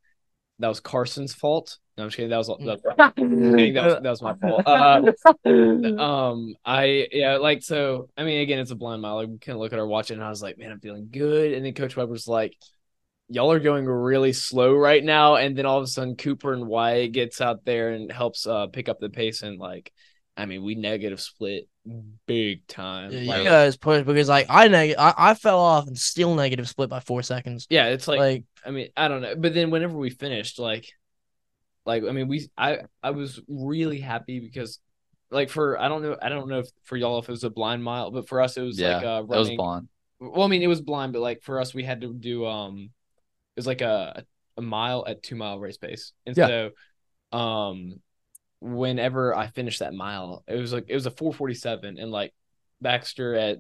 that 0.59 0.67
was 0.67 0.79
Carson's 0.79 1.33
fault. 1.33 1.77
No, 1.97 2.03
I'm 2.03 2.09
just 2.09 2.17
kidding. 2.17 2.29
That 2.29 2.37
was 2.37 2.47
that 2.47 2.57
was, 2.57 2.81
that 2.85 3.85
was, 3.85 3.93
that 4.01 4.09
was 4.09 4.21
my 4.21 4.33
fault. 4.35 4.63
Uh, 4.65 5.11
um, 6.01 6.55
I 6.65 7.07
yeah, 7.11 7.37
like 7.37 7.61
so. 7.61 8.09
I 8.17 8.23
mean, 8.23 8.41
again, 8.41 8.59
it's 8.59 8.71
a 8.71 8.75
blind 8.75 9.01
mile. 9.01 9.15
Like, 9.15 9.29
we 9.29 9.37
can 9.37 9.57
look 9.57 9.73
at 9.73 9.79
our 9.79 9.87
watch, 9.87 10.11
and 10.11 10.23
I 10.23 10.29
was 10.29 10.41
like, 10.41 10.57
man, 10.57 10.71
I'm 10.71 10.79
feeling 10.79 11.09
good. 11.11 11.53
And 11.53 11.65
then 11.65 11.73
Coach 11.73 11.95
Weber's 11.95 12.27
like, 12.27 12.55
y'all 13.29 13.51
are 13.51 13.59
going 13.59 13.85
really 13.85 14.33
slow 14.33 14.73
right 14.73 15.03
now. 15.03 15.35
And 15.35 15.57
then 15.57 15.65
all 15.65 15.77
of 15.77 15.83
a 15.83 15.87
sudden, 15.87 16.15
Cooper 16.15 16.53
and 16.53 16.67
Wyatt 16.67 17.11
gets 17.11 17.41
out 17.41 17.63
there 17.65 17.89
and 17.89 18.11
helps 18.11 18.47
uh 18.47 18.67
pick 18.67 18.89
up 18.89 18.99
the 18.99 19.09
pace. 19.09 19.41
And 19.41 19.59
like, 19.59 19.91
I 20.39 20.45
mean, 20.45 20.63
we 20.63 20.75
negative 20.75 21.19
split 21.19 21.67
big 22.25 22.65
time. 22.67 23.11
Yeah, 23.11 23.29
like, 23.29 23.39
you 23.39 23.43
guys 23.43 23.75
push 23.75 24.05
because 24.05 24.29
like 24.29 24.47
I 24.49 24.69
neg- 24.69 24.95
I, 24.97 25.13
I 25.17 25.33
fell 25.33 25.59
off 25.59 25.87
and 25.87 25.97
still 25.97 26.33
negative 26.33 26.69
split 26.69 26.89
by 26.89 27.01
four 27.01 27.21
seconds. 27.23 27.67
Yeah, 27.69 27.87
it's 27.87 28.07
like, 28.07 28.19
like 28.19 28.43
I 28.65 28.71
mean, 28.71 28.89
I 28.95 29.09
don't 29.09 29.21
know. 29.21 29.35
But 29.35 29.53
then 29.53 29.69
whenever 29.69 29.97
we 29.97 30.09
finished, 30.09 30.57
like 30.59 30.87
like 31.85 32.03
I 32.03 32.11
mean 32.11 32.27
we 32.27 32.49
I 32.57 32.79
I 33.03 33.11
was 33.11 33.41
really 33.49 33.99
happy 33.99 34.39
because 34.39 34.79
like 35.29 35.49
for 35.49 35.79
I 35.79 35.87
don't 35.87 36.03
know 36.03 36.15
I 36.21 36.29
don't 36.29 36.47
know 36.47 36.59
if 36.59 36.69
for 36.83 36.95
y'all 36.95 37.19
if 37.19 37.27
it 37.27 37.31
was 37.31 37.43
a 37.43 37.49
blind 37.49 37.83
mile, 37.83 38.11
but 38.11 38.29
for 38.29 38.41
us 38.41 38.55
it 38.55 38.61
was 38.61 38.79
yeah, 38.79 38.95
like 38.95 39.05
uh 39.05 39.23
running, 39.25 39.33
it 39.33 39.39
was 39.39 39.49
blind. 39.57 39.87
Well, 40.19 40.43
I 40.43 40.47
mean 40.47 40.61
it 40.61 40.67
was 40.67 40.81
blind, 40.81 41.13
but 41.13 41.21
like 41.21 41.41
for 41.43 41.59
us 41.59 41.73
we 41.73 41.83
had 41.83 42.01
to 42.01 42.13
do 42.13 42.45
um 42.45 42.91
it 43.55 43.59
was 43.59 43.67
like 43.67 43.81
a 43.81 44.23
a 44.55 44.61
mile 44.61 45.03
at 45.07 45.23
two 45.23 45.35
mile 45.35 45.59
race 45.59 45.77
pace. 45.77 46.13
And 46.25 46.37
yeah. 46.37 46.47
so 46.47 47.37
um 47.37 47.99
whenever 48.61 49.35
I 49.35 49.47
finished 49.47 49.79
that 49.79 49.93
mile, 49.93 50.43
it 50.47 50.55
was 50.55 50.73
like 50.73 50.85
it 50.87 50.93
was 50.93 51.05
a 51.05 51.11
447 51.11 51.97
and 51.97 52.11
like 52.11 52.33
Baxter 52.81 53.35
at 53.35 53.59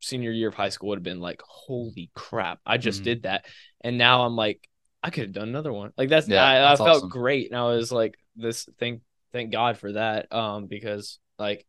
senior 0.00 0.30
year 0.30 0.48
of 0.48 0.54
high 0.54 0.68
school 0.68 0.90
would 0.90 0.98
have 0.98 1.02
been 1.04 1.20
like, 1.20 1.40
holy 1.46 2.10
crap, 2.14 2.60
I 2.64 2.78
just 2.78 2.98
mm-hmm. 2.98 3.04
did 3.04 3.22
that. 3.22 3.46
And 3.80 3.98
now 3.98 4.24
I'm 4.24 4.36
like, 4.36 4.68
I 5.02 5.10
could 5.10 5.24
have 5.24 5.32
done 5.32 5.48
another 5.48 5.72
one. 5.72 5.92
Like 5.96 6.08
that's 6.08 6.28
yeah, 6.28 6.44
I, 6.44 6.54
that's 6.60 6.80
I 6.80 6.84
felt 6.84 6.96
awesome. 6.98 7.08
great. 7.08 7.50
And 7.50 7.58
I 7.58 7.64
was 7.64 7.90
like, 7.92 8.18
this 8.36 8.68
thank 8.78 9.02
thank 9.32 9.52
God 9.52 9.78
for 9.78 9.92
that. 9.92 10.32
Um, 10.32 10.66
because 10.66 11.18
like 11.38 11.66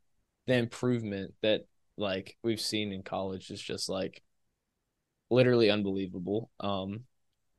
the 0.48 0.56
improvement 0.56 1.34
that 1.42 1.66
like 1.98 2.38
we've 2.44 2.62
seen 2.62 2.92
in 2.92 3.04
college 3.04 3.52
is 3.52 3.62
just 3.62 3.88
like 3.88 4.22
literally 5.30 5.70
unbelievable. 5.70 6.50
Um, 6.60 7.02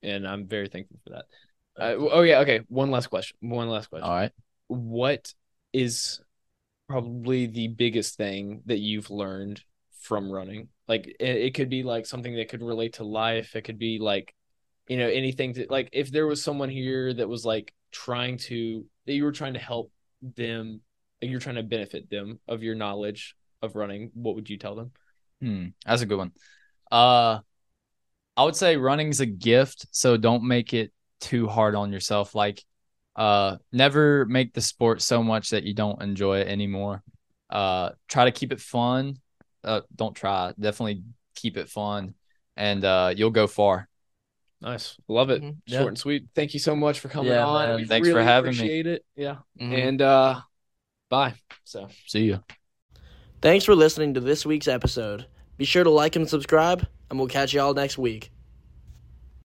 and 0.02 0.26
I'm 0.26 0.46
very 0.46 0.68
thankful 0.68 0.98
for 1.04 1.10
that. 1.10 1.24
Uh, 1.78 1.94
oh 1.98 2.22
yeah, 2.22 2.40
okay. 2.40 2.60
One 2.68 2.90
last 2.90 3.06
question. 3.06 3.36
One 3.40 3.68
last 3.68 3.88
question. 3.88 4.08
All 4.08 4.14
right 4.14 4.32
what 4.70 5.34
is 5.72 6.20
probably 6.88 7.46
the 7.46 7.68
biggest 7.68 8.16
thing 8.16 8.62
that 8.66 8.78
you've 8.78 9.10
learned 9.10 9.62
from 10.00 10.30
running? 10.30 10.68
Like 10.88 11.06
it, 11.06 11.36
it 11.36 11.54
could 11.54 11.68
be 11.68 11.82
like 11.82 12.06
something 12.06 12.36
that 12.36 12.48
could 12.48 12.62
relate 12.62 12.94
to 12.94 13.04
life. 13.04 13.56
It 13.56 13.62
could 13.62 13.78
be 13.78 13.98
like, 13.98 14.34
you 14.88 14.96
know, 14.96 15.08
anything 15.08 15.54
to 15.54 15.66
like 15.68 15.90
if 15.92 16.10
there 16.10 16.26
was 16.26 16.42
someone 16.42 16.68
here 16.68 17.12
that 17.12 17.28
was 17.28 17.44
like 17.44 17.72
trying 17.92 18.38
to 18.38 18.84
that 19.06 19.12
you 19.12 19.24
were 19.24 19.32
trying 19.32 19.54
to 19.54 19.60
help 19.60 19.92
them, 20.36 20.80
like 21.20 21.30
you're 21.30 21.40
trying 21.40 21.56
to 21.56 21.62
benefit 21.62 22.10
them 22.10 22.40
of 22.48 22.62
your 22.62 22.74
knowledge 22.74 23.34
of 23.62 23.76
running, 23.76 24.10
what 24.14 24.34
would 24.36 24.48
you 24.48 24.56
tell 24.56 24.74
them? 24.74 24.92
Hmm, 25.40 25.66
that's 25.84 26.02
a 26.02 26.06
good 26.06 26.18
one. 26.18 26.32
Uh 26.90 27.40
I 28.36 28.44
would 28.44 28.56
say 28.56 28.76
running's 28.76 29.20
a 29.20 29.26
gift, 29.26 29.86
so 29.90 30.16
don't 30.16 30.44
make 30.44 30.72
it 30.72 30.92
too 31.20 31.46
hard 31.46 31.74
on 31.74 31.92
yourself. 31.92 32.34
Like 32.34 32.64
uh, 33.16 33.56
never 33.72 34.24
make 34.26 34.54
the 34.54 34.60
sport 34.60 35.02
so 35.02 35.22
much 35.22 35.50
that 35.50 35.64
you 35.64 35.74
don't 35.74 36.02
enjoy 36.02 36.40
it 36.40 36.48
anymore. 36.48 37.02
Uh, 37.48 37.90
try 38.08 38.24
to 38.24 38.32
keep 38.32 38.52
it 38.52 38.60
fun. 38.60 39.16
Uh, 39.62 39.80
don't 39.94 40.14
try. 40.14 40.52
Definitely 40.58 41.02
keep 41.34 41.56
it 41.56 41.68
fun, 41.68 42.14
and 42.56 42.84
uh, 42.84 43.12
you'll 43.14 43.30
go 43.30 43.46
far. 43.46 43.88
Nice, 44.60 44.96
love 45.08 45.30
it. 45.30 45.42
Mm-hmm. 45.42 45.74
Short 45.74 45.88
and 45.88 45.98
sweet. 45.98 46.28
Thank 46.34 46.54
you 46.54 46.60
so 46.60 46.76
much 46.76 47.00
for 47.00 47.08
coming 47.08 47.32
yeah, 47.32 47.46
on. 47.46 47.86
Thanks 47.86 48.06
really 48.06 48.20
for 48.20 48.22
having 48.22 48.50
appreciate 48.50 48.86
me. 48.86 48.92
It. 48.92 49.04
Yeah, 49.16 49.36
mm-hmm. 49.60 49.74
and 49.74 50.02
uh, 50.02 50.40
bye. 51.08 51.34
So 51.64 51.88
see 52.06 52.24
you. 52.24 52.42
Thanks 53.42 53.64
for 53.64 53.74
listening 53.74 54.14
to 54.14 54.20
this 54.20 54.44
week's 54.44 54.68
episode. 54.68 55.26
Be 55.56 55.64
sure 55.64 55.84
to 55.84 55.90
like 55.90 56.16
and 56.16 56.28
subscribe, 56.28 56.86
and 57.08 57.18
we'll 57.18 57.28
catch 57.28 57.54
you 57.54 57.60
all 57.60 57.74
next 57.74 57.98
week. 57.98 58.30